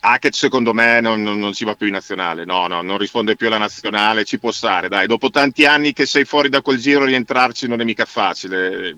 Hackett 0.00 0.34
secondo 0.34 0.72
me 0.72 1.00
non, 1.00 1.22
non, 1.22 1.38
non, 1.38 1.52
si 1.54 1.64
va 1.64 1.74
più 1.74 1.86
in 1.86 1.92
nazionale, 1.92 2.44
no, 2.44 2.66
no, 2.66 2.82
non 2.82 2.98
risponde 2.98 3.36
più 3.36 3.48
alla 3.48 3.58
nazionale, 3.58 4.24
ci 4.24 4.38
può 4.38 4.52
stare, 4.52 4.88
dai, 4.88 5.06
dopo 5.06 5.28
tanti 5.30 5.66
anni 5.66 5.92
che 5.92 6.06
sei 6.06 6.24
fuori 6.24 6.48
da 6.48 6.62
quel 6.62 6.78
giro 6.78 7.04
rientrarci 7.04 7.66
non 7.66 7.80
è 7.80 7.84
mica 7.84 8.04
facile 8.04 8.96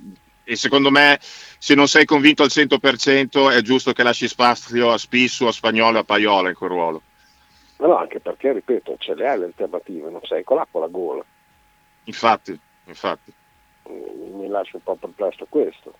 e 0.51 0.57
secondo 0.57 0.91
me 0.91 1.19
se 1.63 1.75
non 1.75 1.89
sei 1.89 2.07
convinto 2.07 2.43
al 2.43 2.49
100% 2.49 3.53
è 3.53 3.61
giusto 3.61 3.93
che 3.93 4.03
lasci 4.03 4.27
spazio 4.27 4.93
a 4.93 4.97
Spissu, 4.97 5.45
a 5.45 5.53
Spagnolo 5.53 5.99
e 5.99 6.01
a 6.01 6.05
Paiola 6.05 6.49
in 6.49 6.55
quel 6.55 6.71
ruolo. 6.71 7.03
No, 7.77 7.87
no, 7.87 7.97
anche 7.99 8.19
perché, 8.19 8.55
ripeto, 8.55 8.97
ce 8.99 9.15
le 9.15 9.29
hai 9.29 9.39
le 9.39 9.45
alternative, 9.45 10.09
non 10.09 10.23
sei 10.23 10.43
con 10.43 10.57
l'acqua 10.57 10.81
la 10.81 10.87
gola. 10.87 11.23
Infatti, 12.05 12.59
infatti. 12.85 13.31
Mi 13.91 14.49
lascia 14.49 14.79
un 14.79 14.83
po' 14.85 14.95
perplesso 14.95 15.45
questo. 15.51 15.93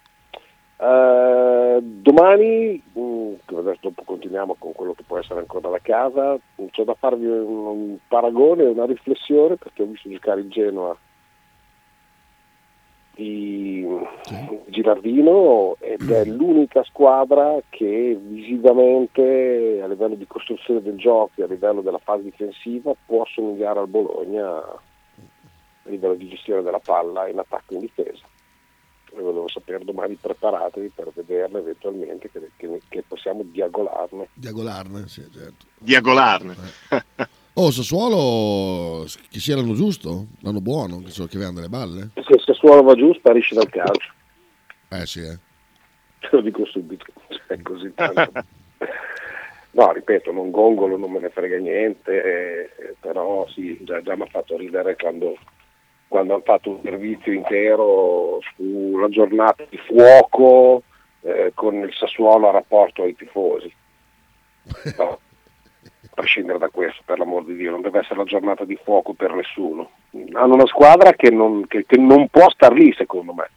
Uh, 0.79 1.79
domani, 1.83 2.83
uh, 2.95 3.39
adesso 3.55 3.81
dopo 3.83 4.03
continuiamo 4.05 4.57
con 4.59 4.73
quello 4.73 4.95
che 4.95 5.03
può 5.07 5.19
essere 5.19 5.41
ancora 5.41 5.69
la 5.69 5.81
casa, 5.83 6.39
c'è 6.71 6.85
da 6.85 6.95
farvi 6.95 7.27
un, 7.27 7.67
un 7.67 7.97
paragone, 8.09 8.65
una 8.65 8.87
riflessione 8.87 9.57
perché 9.57 9.83
ho 9.83 9.87
visto 9.87 10.09
giocare 10.09 10.41
il 10.41 10.49
Genoa 10.49 10.97
di 13.15 13.87
Girardino 14.69 15.77
ed 15.79 16.11
è 16.11 16.25
l'unica 16.25 16.83
squadra 16.85 17.61
che 17.69 18.19
visivamente 18.21 19.81
a 19.83 19.87
livello 19.87 20.15
di 20.15 20.27
costruzione 20.27 20.81
del 20.81 20.97
gioco 20.97 21.33
e 21.37 21.43
a 21.43 21.47
livello 21.47 21.81
della 21.81 21.99
fase 21.99 22.23
difensiva 22.25 22.93
può 23.07 23.25
somigliare 23.27 23.81
al 23.81 23.89
Bologna 23.89 24.59
a 24.59 24.81
livello 25.85 26.15
di 26.15 26.29
gestione 26.29 26.63
della 26.63 26.79
palla 26.79 27.29
in 27.29 27.39
attacco 27.39 27.73
e 27.73 27.75
in 27.75 27.81
difesa. 27.81 28.27
E 29.13 29.21
volevo 29.21 29.49
sapere 29.49 29.85
domani 29.85 30.15
preparatevi 30.15 30.93
per 30.95 31.11
vederla 31.13 31.59
eventualmente 31.59 32.31
che, 32.31 32.51
che, 32.57 32.81
che 32.89 33.05
possiamo 33.07 33.43
diagolarne. 33.43 34.29
Diagolarne, 34.35 35.09
sì, 35.09 35.29
certo. 35.33 35.67
Diagolarne. 35.79 36.55
Eh. 36.91 37.27
Oh, 37.63 37.71
Sassuolo 37.71 39.05
che 39.31 39.39
sia 39.39 39.55
l'anno 39.55 39.75
giusto, 39.75 40.29
l'anno 40.41 40.63
buono, 40.63 41.03
che, 41.03 41.11
so, 41.11 41.27
che 41.27 41.37
avevano 41.37 41.57
delle 41.57 41.69
balle. 41.69 42.09
Se 42.15 42.39
Sassuolo 42.39 42.83
va 42.83 42.95
giù 42.95 43.13
sparisce 43.13 43.55
dal 43.55 43.69
calcio. 43.69 44.13
Eh 44.89 45.05
sì, 45.05 45.21
eh. 45.21 45.39
Te 46.21 46.29
lo 46.31 46.41
dico 46.41 46.65
subito, 46.65 47.05
è 47.49 47.61
così 47.61 47.93
tanto. 47.95 48.33
no, 49.73 49.93
ripeto, 49.93 50.33
non 50.33 50.51
gongolo, 50.51 50.97
non 50.97 51.13
me 51.13 51.19
ne 51.19 51.29
frega 51.29 51.59
niente, 51.59 52.23
eh, 52.23 52.95
però 52.99 53.47
sì, 53.49 53.77
già, 53.83 54.01
già 54.01 54.17
mi 54.17 54.23
ha 54.23 54.29
fatto 54.31 54.57
ridere 54.57 54.97
quando, 54.97 55.37
quando 56.09 56.33
hanno 56.33 56.43
fatto 56.43 56.71
un 56.71 56.81
servizio 56.83 57.31
intero 57.31 58.39
sulla 58.57 59.11
giornata 59.11 59.67
di 59.69 59.77
fuoco 59.77 60.83
eh, 61.21 61.53
con 61.53 61.75
il 61.75 61.93
Sassuolo 61.93 62.49
a 62.49 62.53
rapporto 62.53 63.03
ai 63.03 63.15
tifosi. 63.15 63.71
No 64.97 65.19
prescindere 66.13 66.59
da 66.59 66.69
questo, 66.69 67.03
per 67.05 67.19
l'amor 67.19 67.45
di 67.45 67.57
Dio, 67.57 67.71
non 67.71 67.81
deve 67.81 68.01
essere 68.01 68.17
la 68.17 68.25
giornata 68.25 68.65
di 68.65 68.79
fuoco 68.83 69.13
per 69.13 69.33
nessuno. 69.33 69.91
Hanno 70.33 70.55
una 70.55 70.67
squadra 70.67 71.13
che 71.13 71.31
non, 71.31 71.67
che, 71.67 71.85
che 71.87 71.97
non 71.97 72.29
può 72.29 72.49
star 72.51 72.73
lì, 72.73 72.93
secondo 72.95 73.33
me. 73.33 73.51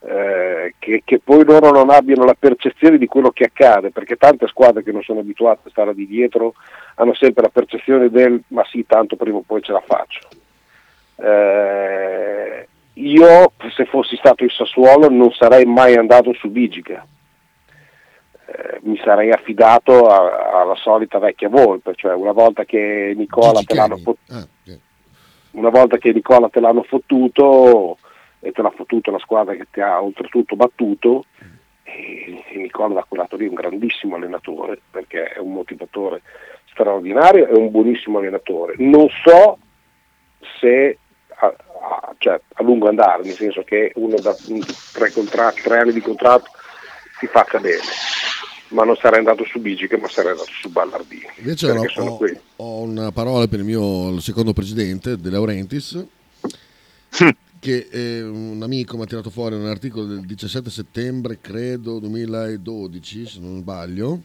Eh, 0.00 0.74
che, 0.78 1.02
che, 1.04 1.18
poi 1.18 1.44
loro 1.44 1.70
non 1.70 1.90
abbiano 1.90 2.24
la 2.24 2.36
percezione 2.38 2.98
di 2.98 3.06
quello 3.06 3.30
che 3.30 3.44
accade, 3.44 3.90
perché 3.90 4.16
tante 4.16 4.46
squadre 4.46 4.82
che 4.82 4.92
non 4.92 5.02
sono 5.02 5.20
abituate 5.20 5.66
a 5.66 5.70
stare 5.70 5.94
di 5.94 6.06
dietro 6.06 6.54
hanno 6.94 7.14
sempre 7.14 7.42
la 7.42 7.48
percezione 7.48 8.08
del 8.08 8.40
ma 8.48 8.64
sì, 8.64 8.84
tanto 8.86 9.16
prima 9.16 9.38
o 9.38 9.44
poi 9.44 9.60
ce 9.62 9.72
la 9.72 9.82
faccio. 9.84 10.20
Eh, 11.16 12.68
io, 12.94 13.52
se 13.74 13.84
fossi 13.86 14.16
stato 14.16 14.44
in 14.44 14.50
Sassuolo, 14.50 15.08
non 15.08 15.32
sarei 15.32 15.64
mai 15.64 15.96
andato 15.96 16.32
su 16.32 16.50
Vigica 16.50 17.04
eh, 18.50 18.80
mi 18.84 18.98
sarei 19.04 19.30
affidato 19.30 20.06
a, 20.06 20.60
alla 20.60 20.74
solita 20.76 21.18
vecchia 21.18 21.50
volpe, 21.50 21.94
cioè 21.94 22.14
una 22.14 22.32
volta 22.32 22.64
che 22.64 23.12
Nicola 23.14 23.60
te 23.60 23.74
l'hanno 23.74 23.98
fottuto, 23.98 24.32
ah, 24.32 24.48
yeah. 24.64 24.78
una 25.50 25.68
volta 25.68 25.98
che 25.98 26.12
Nicola 26.12 26.48
te 26.48 26.60
l'hanno 26.60 26.82
fottuto 26.82 27.98
e 28.40 28.50
te 28.52 28.62
l'ha 28.62 28.70
fottuto 28.70 29.10
la 29.10 29.18
squadra 29.18 29.54
che 29.54 29.66
ti 29.70 29.82
ha 29.82 30.00
oltretutto 30.00 30.56
battuto 30.56 31.26
e, 31.82 32.42
e 32.48 32.56
Nicola 32.56 32.94
da 32.94 33.04
quel 33.06 33.20
lato 33.20 33.36
lì 33.36 33.44
è 33.44 33.48
un 33.48 33.54
grandissimo 33.54 34.16
allenatore 34.16 34.80
perché 34.90 35.24
è 35.24 35.38
un 35.38 35.52
motivatore 35.52 36.22
straordinario, 36.70 37.48
è 37.48 37.52
un 37.52 37.70
buonissimo 37.70 38.16
allenatore. 38.16 38.76
Non 38.78 39.08
so 39.24 39.58
se 40.58 40.96
a, 41.40 41.46
a, 41.46 42.14
cioè, 42.16 42.40
a 42.54 42.62
lungo 42.62 42.88
andare, 42.88 43.24
nel 43.24 43.34
senso 43.34 43.62
che 43.62 43.92
uno 43.96 44.16
da 44.16 44.34
tre, 44.94 45.10
contratti, 45.10 45.60
tre 45.60 45.80
anni 45.80 45.92
di 45.92 46.00
contratto 46.00 46.50
si 47.18 47.26
faccia 47.26 47.58
bene 47.58 47.82
ma 48.68 48.84
non 48.84 48.96
sarei 48.96 49.18
andato 49.18 49.44
su 49.44 49.60
Bigiche 49.60 49.96
ma 49.96 50.08
sarei 50.08 50.32
andato 50.32 50.50
su 50.50 50.68
Ballardini. 50.68 51.26
Invece 51.38 51.70
ho, 51.70 51.84
ho, 51.96 52.18
ho, 52.56 52.80
una 52.82 53.12
parola 53.12 53.46
per 53.46 53.60
il 53.60 53.64
mio 53.64 54.20
secondo 54.20 54.52
presidente 54.52 55.16
De 55.16 55.30
Laurentiis 55.30 56.04
che 57.60 57.88
eh, 57.90 58.22
un 58.22 58.60
amico 58.62 58.96
mi 58.96 59.02
ha 59.02 59.06
tirato 59.06 59.30
fuori 59.30 59.54
un 59.54 59.66
articolo 59.66 60.06
del 60.06 60.24
17 60.24 60.70
settembre 60.70 61.38
credo 61.40 61.98
2012 61.98 63.26
se 63.26 63.40
non 63.40 63.60
sbaglio. 63.60 64.22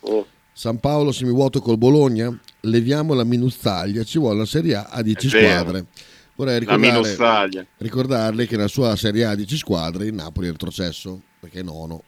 Oh. 0.00 0.26
San 0.52 0.78
Paolo 0.78 1.12
semivuoto 1.12 1.60
col 1.60 1.78
Bologna 1.78 2.36
leviamo 2.60 3.14
la 3.14 3.24
minuzzaglia 3.24 4.04
ci 4.04 4.18
vuole 4.18 4.38
la 4.38 4.44
Serie 4.44 4.74
A 4.74 4.88
a 4.90 5.02
10 5.02 5.28
squadre. 5.28 5.86
Vorrei 6.34 6.58
ricordare, 6.58 7.66
ricordarle 7.76 8.46
che 8.46 8.56
nella 8.56 8.68
sua 8.68 8.96
Serie 8.96 9.24
A 9.24 9.30
a 9.30 9.34
10 9.34 9.56
squadre 9.56 10.06
il 10.06 10.14
Napoli 10.14 10.48
è 10.48 10.50
retrocesso 10.50 11.20
perché 11.38 11.60
è 11.60 11.62
nono 11.62 12.02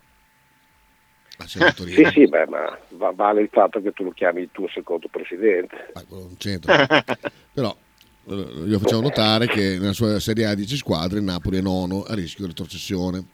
sì, 1.47 2.05
sì, 2.12 2.26
beh, 2.26 2.47
ma 2.47 2.78
vale 3.12 3.43
il 3.43 3.49
fatto 3.51 3.80
che 3.80 3.93
tu 3.93 4.05
lo 4.05 4.11
chiami 4.11 4.43
il 4.43 4.49
tuo 4.53 4.68
secondo 4.68 5.09
presidente. 5.11 5.90
Ah, 5.93 6.05
non 6.09 6.36
c'entra. 6.38 6.86
Però 7.53 7.74
eh, 8.28 8.34
io 8.66 8.78
facciamo 8.78 9.03
notare 9.03 9.47
che 9.47 9.78
nella 9.78 9.93
sua 9.93 10.20
Serie 10.20 10.47
A 10.47 10.55
10 10.55 10.76
squadre 10.76 11.18
il 11.18 11.24
Napoli 11.24 11.59
è 11.59 11.61
nono 11.61 12.03
a 12.03 12.14
rischio 12.14 12.45
di 12.45 12.51
retrocessione. 12.51 13.26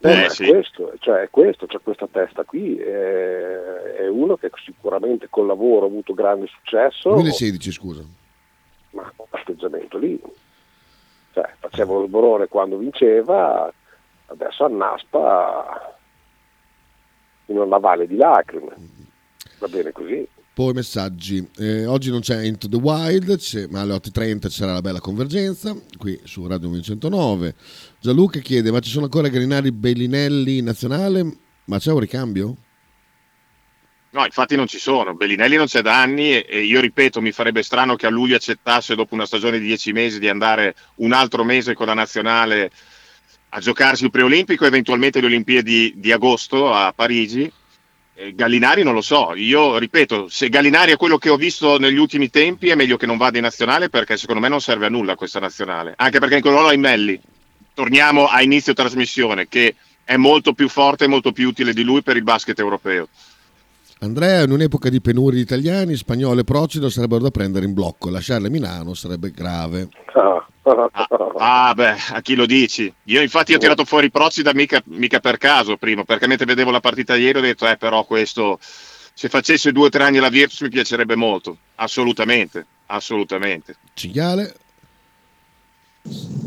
Eh, 0.00 0.28
sì. 0.28 0.46
questo, 0.46 0.92
cioè, 0.98 1.30
questo, 1.30 1.66
c'è 1.66 1.78
questa 1.82 2.06
testa 2.10 2.44
qui, 2.44 2.76
è, 2.76 3.94
è, 4.00 4.08
uno 4.08 4.36
che 4.36 4.50
sicuramente 4.62 5.28
col 5.30 5.46
lavoro 5.46 5.86
ha 5.86 5.88
avuto 5.88 6.12
grande 6.12 6.46
successo. 6.46 7.10
2016 7.10 7.72
scusa. 7.72 8.02
Ma 8.90 9.10
atteggiamento 9.30 9.96
lì, 9.96 10.20
cioè, 11.32 11.50
faceva 11.58 12.00
il 12.02 12.08
borone 12.08 12.48
quando 12.48 12.76
vinceva, 12.76 13.72
adesso 14.26 14.64
annaspa 14.64 15.93
in 17.46 17.58
una 17.58 17.78
valle 17.78 18.06
di 18.06 18.16
lacrime. 18.16 18.74
Va 19.58 19.68
bene 19.68 19.92
così. 19.92 20.26
Poi 20.54 20.72
messaggi. 20.72 21.44
Eh, 21.58 21.84
oggi 21.84 22.10
non 22.10 22.20
c'è 22.20 22.44
Into 22.44 22.68
the 22.68 22.76
Wild, 22.76 23.68
ma 23.70 23.80
alle 23.80 23.94
8.30 23.94 24.42
ci 24.42 24.50
sarà 24.50 24.72
la 24.72 24.80
bella 24.80 25.00
convergenza, 25.00 25.76
qui 25.98 26.20
su 26.22 26.46
Radio 26.46 26.68
1909. 26.68 27.54
Gianluca 27.98 28.38
chiede, 28.38 28.70
ma 28.70 28.78
ci 28.78 28.90
sono 28.90 29.06
ancora 29.06 29.26
Gallinari 29.26 29.72
Bellinelli 29.72 30.58
in 30.58 30.66
nazionale? 30.66 31.38
Ma 31.64 31.78
c'è 31.78 31.90
un 31.90 31.98
ricambio? 31.98 32.56
No, 34.10 34.24
infatti 34.24 34.54
non 34.54 34.68
ci 34.68 34.78
sono. 34.78 35.14
Bellinelli 35.14 35.56
non 35.56 35.66
c'è 35.66 35.82
da 35.82 36.00
anni 36.00 36.40
e, 36.40 36.62
io 36.62 36.80
ripeto, 36.80 37.20
mi 37.20 37.32
farebbe 37.32 37.64
strano 37.64 37.96
che 37.96 38.06
a 38.06 38.10
luglio 38.10 38.36
accettasse 38.36 38.94
dopo 38.94 39.14
una 39.14 39.26
stagione 39.26 39.58
di 39.58 39.66
dieci 39.66 39.90
mesi 39.90 40.20
di 40.20 40.28
andare 40.28 40.76
un 40.96 41.12
altro 41.12 41.42
mese 41.42 41.74
con 41.74 41.86
la 41.86 41.94
nazionale 41.94 42.70
a 43.56 43.60
giocarsi 43.60 44.04
il 44.04 44.10
preolimpico, 44.10 44.64
eventualmente 44.64 45.20
le 45.20 45.26
Olimpiadi 45.26 45.92
di 45.96 46.10
agosto 46.10 46.72
a 46.72 46.92
Parigi. 46.92 47.50
Eh, 48.16 48.34
Gallinari 48.34 48.82
non 48.82 48.94
lo 48.94 49.00
so, 49.00 49.32
io 49.36 49.78
ripeto, 49.78 50.28
se 50.28 50.48
Gallinari 50.48 50.90
è 50.90 50.96
quello 50.96 51.18
che 51.18 51.28
ho 51.30 51.36
visto 51.36 51.78
negli 51.78 51.96
ultimi 51.96 52.30
tempi 52.30 52.68
è 52.68 52.74
meglio 52.74 52.96
che 52.96 53.06
non 53.06 53.16
vada 53.16 53.36
in 53.36 53.44
nazionale 53.44 53.88
perché 53.88 54.16
secondo 54.16 54.40
me 54.40 54.48
non 54.48 54.60
serve 54.60 54.86
a 54.86 54.88
nulla 54.88 55.14
questa 55.14 55.38
nazionale, 55.38 55.94
anche 55.96 56.18
perché 56.18 56.36
in 56.36 56.40
quel 56.40 56.52
ruolo 56.52 56.68
hai 56.68 56.78
Melli. 56.78 57.20
Torniamo 57.74 58.26
a 58.26 58.42
inizio 58.42 58.72
trasmissione 58.72 59.46
che 59.46 59.76
è 60.02 60.16
molto 60.16 60.52
più 60.52 60.68
forte 60.68 61.04
e 61.04 61.08
molto 61.08 61.30
più 61.30 61.48
utile 61.48 61.72
di 61.72 61.82
lui 61.84 62.02
per 62.02 62.16
il 62.16 62.24
basket 62.24 62.58
europeo. 62.58 63.08
Andrea, 64.04 64.42
in 64.42 64.50
un'epoca 64.50 64.88
di 64.88 65.00
penuria 65.00 65.38
di 65.38 65.44
italiani, 65.44 65.96
spagnolo 65.96 66.40
e 66.40 66.44
Procido 66.44 66.88
sarebbero 66.90 67.22
da 67.22 67.30
prendere 67.30 67.64
in 67.64 67.72
blocco, 67.72 68.10
lasciarle 68.10 68.48
a 68.48 68.50
Milano 68.50 68.94
sarebbe 68.94 69.30
grave. 69.30 69.88
Ah, 70.12 71.68
ah, 71.68 71.74
beh, 71.74 71.96
a 72.12 72.20
chi 72.20 72.34
lo 72.34 72.46
dici? 72.46 72.92
Io 73.04 73.20
infatti 73.20 73.54
ho 73.54 73.58
tirato 73.58 73.84
fuori 73.84 74.10
Procida 74.10 74.52
mica, 74.54 74.82
mica 74.86 75.20
per 75.20 75.38
caso 75.38 75.76
prima, 75.76 76.04
perché 76.04 76.26
mentre 76.26 76.46
vedevo 76.46 76.70
la 76.70 76.80
partita 76.80 77.16
ieri 77.16 77.38
ho 77.38 77.42
detto, 77.42 77.66
eh 77.66 77.76
però 77.76 78.04
questo, 78.04 78.58
se 78.60 79.28
facesse 79.28 79.72
due 79.72 79.86
o 79.86 79.88
tre 79.88 80.04
anni 80.04 80.18
la 80.18 80.28
Virtus 80.28 80.60
mi 80.60 80.68
piacerebbe 80.68 81.16
molto, 81.16 81.56
assolutamente, 81.76 82.66
assolutamente. 82.86 83.76
Cinghiale? 83.94 84.54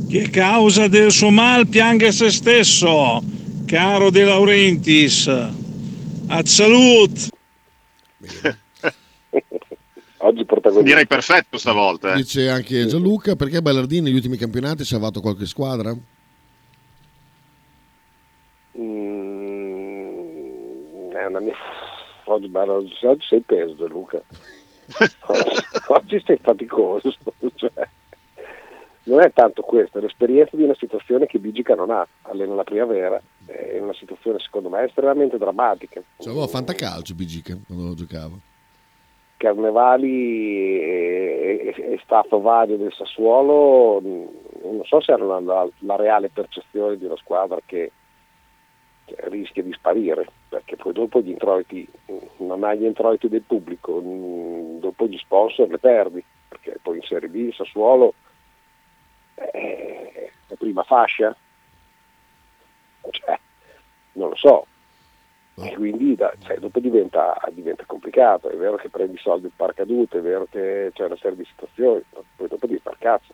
Che 0.10 0.30
causa 0.30 0.88
del 0.88 1.12
suo 1.12 1.32
mal 1.32 1.68
pianga 1.68 2.12
se 2.12 2.30
stesso, 2.30 3.22
caro 3.66 4.12
De 4.12 4.24
Laurentiis. 4.24 5.28
A 6.30 6.43
salut! 8.28 8.58
direi 10.84 11.08
perfetto 11.08 11.58
stavolta. 11.58 12.14
Eh. 12.14 12.18
Dice 12.18 12.50
anche 12.50 12.86
Gianluca, 12.86 13.36
perché 13.36 13.62
Ballardini 13.62 14.04
negli 14.04 14.16
ultimi 14.16 14.38
campionati 14.38 14.82
ha 14.84 14.86
salvato 14.86 15.22
qualche 15.22 15.46
squadra? 15.46 15.96
Mm, 18.78 19.22
è 21.12 21.26
una 21.26 21.40
mia... 21.40 21.56
Oggi, 22.26 22.52
oggi 23.06 23.26
sei 23.28 23.42
peso 23.42 23.76
Gianluca. 23.76 24.22
oggi 25.88 26.22
sei 26.26 26.38
faticoso. 26.42 27.14
Cioè, 27.56 27.88
non 29.04 29.22
è 29.22 29.32
tanto 29.34 29.62
questo, 29.62 29.98
è 29.98 30.02
l'esperienza 30.02 30.56
di 30.56 30.64
una 30.64 30.76
situazione 30.78 31.26
che 31.26 31.40
Bigica 31.40 31.76
non 31.76 31.92
ha, 31.92 32.06
allena 32.24 32.56
la 32.56 32.64
primavera, 32.64 33.22
è 33.48 33.80
una 33.80 33.93
situazione 33.93 34.39
secondo 34.39 34.70
me 34.70 34.84
estremamente 34.84 35.38
drammatica. 35.38 36.02
C'avevo 36.18 36.43
a 36.43 36.48
fantacalcio 36.48 37.16
Bigica 37.16 37.58
quando 37.66 37.93
giocavo. 37.95 38.39
Carnevali 39.38 40.82
e, 40.82 41.74
e, 41.76 41.93
e 41.93 42.00
stato 42.04 42.41
vario 42.41 42.78
del 42.78 42.91
Sassuolo, 42.91 44.02
non 44.02 44.82
so 44.84 45.00
se 45.00 45.12
hanno 45.12 45.39
la, 45.39 45.68
la, 45.80 45.95
reale 45.95 46.30
percezione 46.30 46.98
di 46.98 47.06
una 47.06 47.18
squadra 47.18 47.60
che, 47.64 47.91
rischia 49.30 49.62
di 49.62 49.72
sparire, 49.74 50.28
perché 50.50 50.76
poi 50.76 50.91
dopo 50.91 51.22
gli 51.22 51.30
introiti, 51.30 51.88
non 52.38 52.64
hai 52.64 52.80
gli 52.80 52.86
introiti 52.86 53.30
del 53.30 53.43
pubblico, 53.43 54.02
dopo 54.80 55.08
gli 55.08 55.18
sponsor 55.18 55.70
le 55.70 55.78
perdi, 55.78 56.24
perché 56.48 56.80
poi 56.82 56.98
in 56.98 57.04
Serie 57.04 57.30
B 57.30 57.36
il 57.36 57.54
Sassuolo 57.54 58.16
è 59.36 60.30
la 60.48 60.56
prima 60.56 60.84
fascia, 60.84 61.36
cioè, 63.12 63.39
non 64.14 64.30
lo 64.30 64.36
so, 64.36 64.68
e 65.60 65.74
quindi 65.74 66.14
da, 66.14 66.32
cioè, 66.43 66.60
dopo 66.60 66.80
diventa, 66.80 67.36
diventa, 67.51 67.84
complicato, 67.86 68.47
è 68.47 68.55
vero 68.55 68.76
che 68.76 68.89
prendi 68.89 69.18
soldi 69.18 69.47
in 69.47 69.55
paracadute, 69.55 70.20
è 70.20 70.22
vero 70.22 70.45
che 70.47 70.91
c'è 70.93 71.05
una 71.05 71.18
serie 71.18 71.38
di 71.38 71.45
situazioni, 71.45 72.03
poi 72.36 72.47
dopo 72.47 72.68
devi 72.68 72.80
far 72.80 72.95
cazzo. 72.99 73.34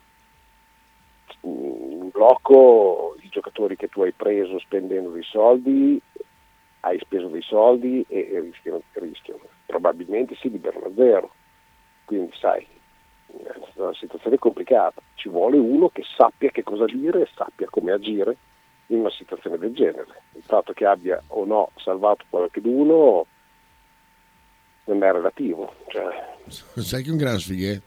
In 1.42 2.08
blocco 2.10 3.18
i 3.20 3.28
giocatori 3.28 3.76
che 3.76 3.90
tu 3.90 4.04
hai 4.04 4.14
preso 4.14 4.58
spendendo 4.60 5.10
dei 5.10 5.24
soldi, 5.24 6.02
hai 6.82 6.98
speso 7.00 7.28
dei 7.28 7.42
soldi 7.42 8.06
e, 8.08 8.30
e 8.32 8.40
rischiano, 8.40 8.82
rischiano. 8.94 9.42
Probabilmente 9.66 10.36
si 10.36 10.50
liberano 10.50 10.86
a 10.86 10.94
zero. 10.96 11.34
Quindi 12.06 12.32
sai, 12.38 12.66
è 13.28 13.52
una 13.76 13.94
situazione 13.96 14.38
complicata, 14.38 15.02
ci 15.16 15.28
vuole 15.28 15.58
uno 15.58 15.90
che 15.90 16.04
sappia 16.16 16.52
che 16.52 16.64
cosa 16.64 16.86
dire 16.86 17.24
e 17.24 17.30
sappia 17.36 17.68
come 17.70 17.92
agire 17.92 18.38
in 18.94 19.02
una 19.02 19.12
situazione 19.12 19.58
del 19.58 19.74
genere. 19.74 20.08
Il 20.34 20.44
fatto 20.44 20.74
che 20.74 20.86
abbia 20.86 21.22
o 21.28 21.46
no 21.46 21.72
salvato 21.78 22.26
qualcuno 22.30 23.26
non 24.86 25.04
è 25.04 25.12
relativo. 25.12 25.74
Cioè... 25.88 26.82
Sai 26.82 27.04
che 27.04 27.12
un 27.12 27.18
gran 27.18 27.40
sfighe? 27.40 27.82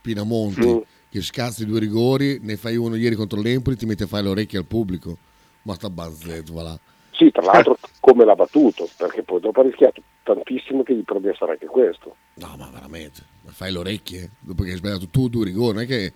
Pinamonti, 0.00 0.66
mm. 0.66 0.78
che 1.10 1.20
scazzi 1.20 1.66
due 1.66 1.80
rigori, 1.80 2.38
ne 2.42 2.56
fai 2.56 2.76
uno 2.76 2.96
ieri 2.96 3.14
contro 3.14 3.40
l'Empoli, 3.40 3.76
ti 3.76 3.86
metti 3.86 4.04
a 4.04 4.06
fare 4.06 4.22
le 4.22 4.28
orecchie 4.30 4.58
al 4.58 4.66
pubblico. 4.66 5.16
Ma 5.62 5.74
sta 5.74 5.90
bazzetta, 5.90 6.52
voilà. 6.52 6.78
Sì, 7.10 7.30
tra 7.30 7.42
l'altro 7.42 7.78
come 8.00 8.24
l'ha 8.24 8.34
battuto, 8.34 8.88
perché 8.96 9.22
poi 9.22 9.40
dopo 9.40 9.60
ha 9.60 9.64
rischiato 9.64 10.02
tantissimo 10.22 10.82
che 10.82 10.94
gli 10.94 11.02
perdessero 11.02 11.50
anche 11.50 11.66
questo. 11.66 12.16
No, 12.34 12.54
ma 12.58 12.68
veramente, 12.72 13.22
ma 13.42 13.50
fai 13.50 13.72
le 13.72 13.78
orecchie 13.78 14.30
dopo 14.40 14.62
che 14.62 14.70
hai 14.70 14.76
sbagliato 14.76 15.08
tu 15.08 15.28
due 15.28 15.46
rigori, 15.46 15.74
non 15.74 15.82
è 15.82 15.86
che 15.86 16.12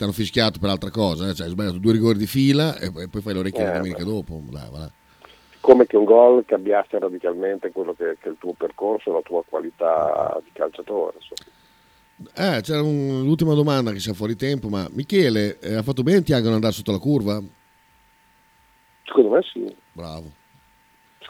ti 0.00 0.06
hanno 0.06 0.14
fischiato 0.14 0.58
per 0.58 0.70
altra 0.70 0.90
cosa, 0.90 1.28
eh? 1.28 1.34
cioè 1.34 1.44
hai 1.44 1.52
sbagliato 1.52 1.76
due 1.76 1.92
rigori 1.92 2.16
di 2.16 2.26
fila 2.26 2.78
e 2.78 2.90
poi 2.90 3.20
fai 3.20 3.34
le 3.34 3.40
orecchie 3.40 3.60
eh, 3.60 3.66
la 3.66 3.72
domenica 3.72 4.02
beh. 4.02 4.10
dopo. 4.10 4.42
Dai, 4.48 4.68
voilà. 4.70 4.90
Come 5.60 5.86
che 5.86 5.98
un 5.98 6.04
gol 6.04 6.42
cambiasse 6.46 6.98
radicalmente 6.98 7.70
quello 7.70 7.92
che, 7.92 8.16
che, 8.18 8.28
è 8.28 8.30
il 8.30 8.38
tuo 8.38 8.54
percorso, 8.54 9.12
la 9.12 9.20
tua 9.20 9.44
qualità 9.46 10.40
di 10.42 10.50
calciatore. 10.54 11.18
Eh, 12.34 12.60
c'era 12.62 12.80
un, 12.80 13.24
l'ultima 13.24 13.52
domanda 13.52 13.92
che 13.92 13.98
sia 13.98 14.14
fuori 14.14 14.36
tempo, 14.36 14.70
ma 14.70 14.88
Michele 14.90 15.58
eh, 15.58 15.74
ha 15.74 15.82
fatto 15.82 16.02
bene 16.02 16.22
Tiago 16.22 16.48
ad 16.48 16.54
andare 16.54 16.72
sotto 16.72 16.92
la 16.92 16.98
curva? 16.98 17.38
Secondo 19.04 19.28
me 19.28 19.42
sì. 19.42 19.76
Bravo. 19.92 20.32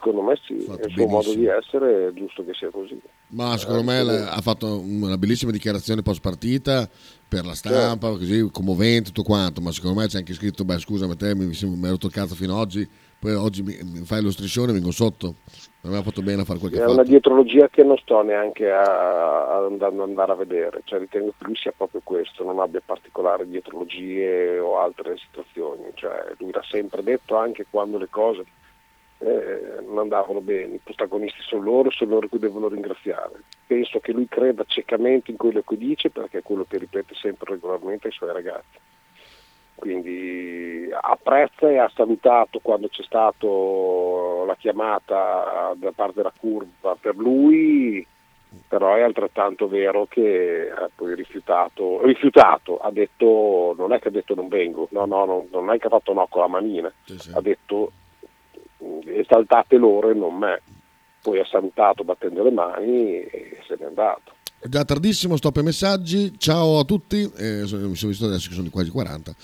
Secondo 0.03 0.23
me 0.23 0.39
sì, 0.43 0.55
è 0.55 0.87
il 0.87 0.93
suo 0.95 1.07
modo 1.07 1.35
di 1.35 1.45
essere, 1.47 2.09
è 2.09 2.13
giusto 2.15 2.43
che 2.43 2.55
sia 2.55 2.71
così. 2.71 2.99
Ma 3.29 3.57
secondo 3.59 3.83
me 3.83 4.01
ha 4.01 4.41
fatto 4.41 4.81
una 4.81 5.19
bellissima 5.19 5.53
dichiarazione 5.53 6.01
post 6.01 6.23
partita 6.23 6.89
per 7.29 7.45
la 7.45 7.55
stampa, 7.55 8.07
certo. 8.07 8.19
così 8.19 8.49
commovente 8.51 9.11
tutto 9.11 9.23
quanto, 9.23 9.61
ma 9.61 9.71
secondo 9.73 10.01
me 10.01 10.07
c'è 10.07 10.19
anche 10.19 10.33
scritto, 10.33 10.65
beh 10.65 10.79
scusa, 10.79 11.07
ma 11.07 11.15
te 11.15 11.35
mi, 11.35 11.45
mi 11.47 11.87
ero 11.87 11.99
toccato 11.99 12.35
fino 12.35 12.55
ad 12.55 12.61
oggi, 12.61 12.89
poi 13.19 13.35
oggi 13.35 13.63
mi, 13.63 13.79
mi 13.85 14.05
fai 14.05 14.23
lo 14.23 14.31
striscione 14.31 14.71
e 14.71 14.75
vengo 14.75 14.91
sotto. 14.91 15.35
Non 15.83 15.93
mi 15.93 15.99
ha 15.99 16.03
fatto 16.03 16.23
bene 16.23 16.43
a 16.43 16.45
fare 16.45 16.59
quel 16.59 16.71
che 16.73 16.77
È 16.79 16.81
fatto. 16.81 16.93
una 16.93 17.03
dietrologia 17.03 17.69
che 17.69 17.83
non 17.85 17.97
sto 17.99 18.23
neanche 18.23 18.71
a, 18.71 18.83
a 18.83 19.67
andare 19.67 20.33
a 20.33 20.35
vedere, 20.35 20.81
cioè 20.85 20.99
ritengo 20.99 21.35
che 21.39 21.45
lui 21.45 21.57
sia 21.57 21.73
proprio 21.77 22.01
questo, 22.03 22.43
non 22.43 22.59
abbia 22.59 22.83
particolari 22.85 23.49
dietrologie 23.49 24.59
o 24.59 24.79
altre 24.79 25.17
situazioni, 25.19 25.85
cioè 25.95 26.35
lui 26.39 26.53
l'ha 26.53 26.65
sempre 26.69 27.03
detto 27.03 27.37
anche 27.37 27.67
quando 27.69 27.99
le 27.99 28.09
cose 28.11 28.45
eh, 29.23 29.83
non 29.87 29.99
andavano 29.99 30.41
bene, 30.41 30.77
i 30.77 30.81
protagonisti 30.83 31.43
sono 31.43 31.62
loro, 31.62 31.91
sono 31.91 32.12
loro 32.12 32.29
che 32.29 32.39
devono 32.39 32.68
ringraziare. 32.68 33.43
Penso 33.66 34.01
che 34.01 34.12
lui 34.12 34.27
creda 34.27 34.64
ciecamente 34.66 35.31
in 35.31 35.37
quello 35.37 35.61
che 35.61 35.77
dice 35.77 36.11
perché 36.11 36.39
è 36.39 36.43
quello 36.43 36.64
che 36.68 36.79
ripete 36.79 37.14
sempre 37.14 37.53
regolarmente 37.53 38.07
ai 38.07 38.12
suoi 38.12 38.33
ragazzi. 38.33 38.79
Quindi 39.75 40.89
apprezza 40.93 41.71
e 41.71 41.79
ha 41.79 41.91
salutato 41.95 42.61
quando 42.61 42.89
c'è 42.89 43.03
stata 43.03 43.47
la 43.47 44.57
chiamata 44.59 45.75
da 45.77 45.93
parte 45.93 46.16
della 46.16 46.33
curva 46.39 46.97
per 47.01 47.16
lui, 47.16 48.07
però 48.68 48.95
è 48.95 49.03
altrettanto 49.03 49.68
vero 49.68 50.07
che 50.07 50.71
ha 50.71 50.89
poi 50.95 51.14
rifiutato, 51.14 52.05
rifiutato, 52.05 52.79
ha 52.79 52.91
detto, 52.91 53.75
non 53.77 53.93
è 53.93 54.01
che 54.01 54.09
ha 54.09 54.11
detto 54.11 54.35
non 54.35 54.49
vengo, 54.49 54.89
no, 54.91 55.07
no, 55.07 55.25
no 55.25 55.47
non 55.51 55.71
è 55.71 55.79
che 55.79 55.87
ha 55.87 55.91
fatto 55.91 56.12
no 56.12 56.27
con 56.29 56.43
la 56.43 56.49
manina, 56.49 56.93
sì, 57.05 57.18
sì. 57.18 57.33
ha 57.35 57.41
detto 57.41 57.93
esaltate 59.05 59.76
loro 59.76 60.11
e 60.11 60.14
non 60.14 60.37
me. 60.37 60.61
Poi 61.22 61.39
ha 61.39 61.45
salutato 61.45 62.03
battendo 62.03 62.43
le 62.43 62.51
mani 62.51 63.20
e 63.20 63.59
se 63.66 63.76
n'è 63.78 63.87
andato. 63.87 64.33
È 64.59 64.68
già 64.68 64.85
tardissimo, 64.85 65.37
stop 65.37 65.57
ai 65.59 65.62
messaggi. 65.64 66.39
Ciao 66.39 66.78
a 66.78 66.85
tutti. 66.85 67.31
Eh, 67.37 67.61
mi 67.62 67.95
sono 67.95 68.11
visto 68.11 68.26
adesso 68.26 68.49
che 68.49 68.55
sono 68.55 68.68
quasi 68.70 68.91
40. 68.91 69.35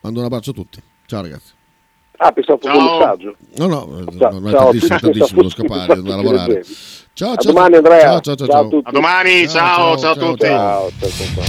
Mando 0.00 0.20
un 0.20 0.24
abbraccio 0.24 0.50
a 0.50 0.54
tutti. 0.54 0.82
Ciao 1.06 1.22
ragazzi. 1.22 1.52
Ah, 2.18 2.32
pensavo 2.32 2.58
fosse 2.58 2.76
un 2.76 2.84
messaggio. 2.84 3.36
No, 3.56 3.66
no, 3.66 4.04
ciao, 4.18 4.30
non 4.30 4.48
è 4.48 4.50
ciao, 4.50 4.62
tardissimo, 4.64 4.98
tardissimo, 4.98 5.36
devo 5.42 5.50
scappare, 5.50 5.94
devo 5.94 6.00
andare 6.00 6.12
a 6.12 6.22
lavorare. 6.22 6.64
Ciao, 7.12 7.36
ciao. 7.36 7.50
A 7.50 7.52
domani 7.52 7.76
Andrea. 7.76 8.00
Ciao, 8.00 8.20
ciao, 8.20 8.36
ciao. 8.36 8.46
ciao. 8.46 8.80
A 8.82 8.90
domani, 8.90 9.48
ciao, 9.48 9.96
ciao, 9.96 9.98
ciao, 9.98 10.10
a 10.10 10.14
tutti. 10.16 10.46
Ciao, 10.46 10.90
ciao, 10.98 11.10
ciao. 11.10 11.44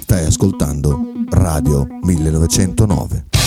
Stai 0.00 0.26
ascoltando 0.26 1.12
Radio 1.30 1.86
1909. 2.02 3.41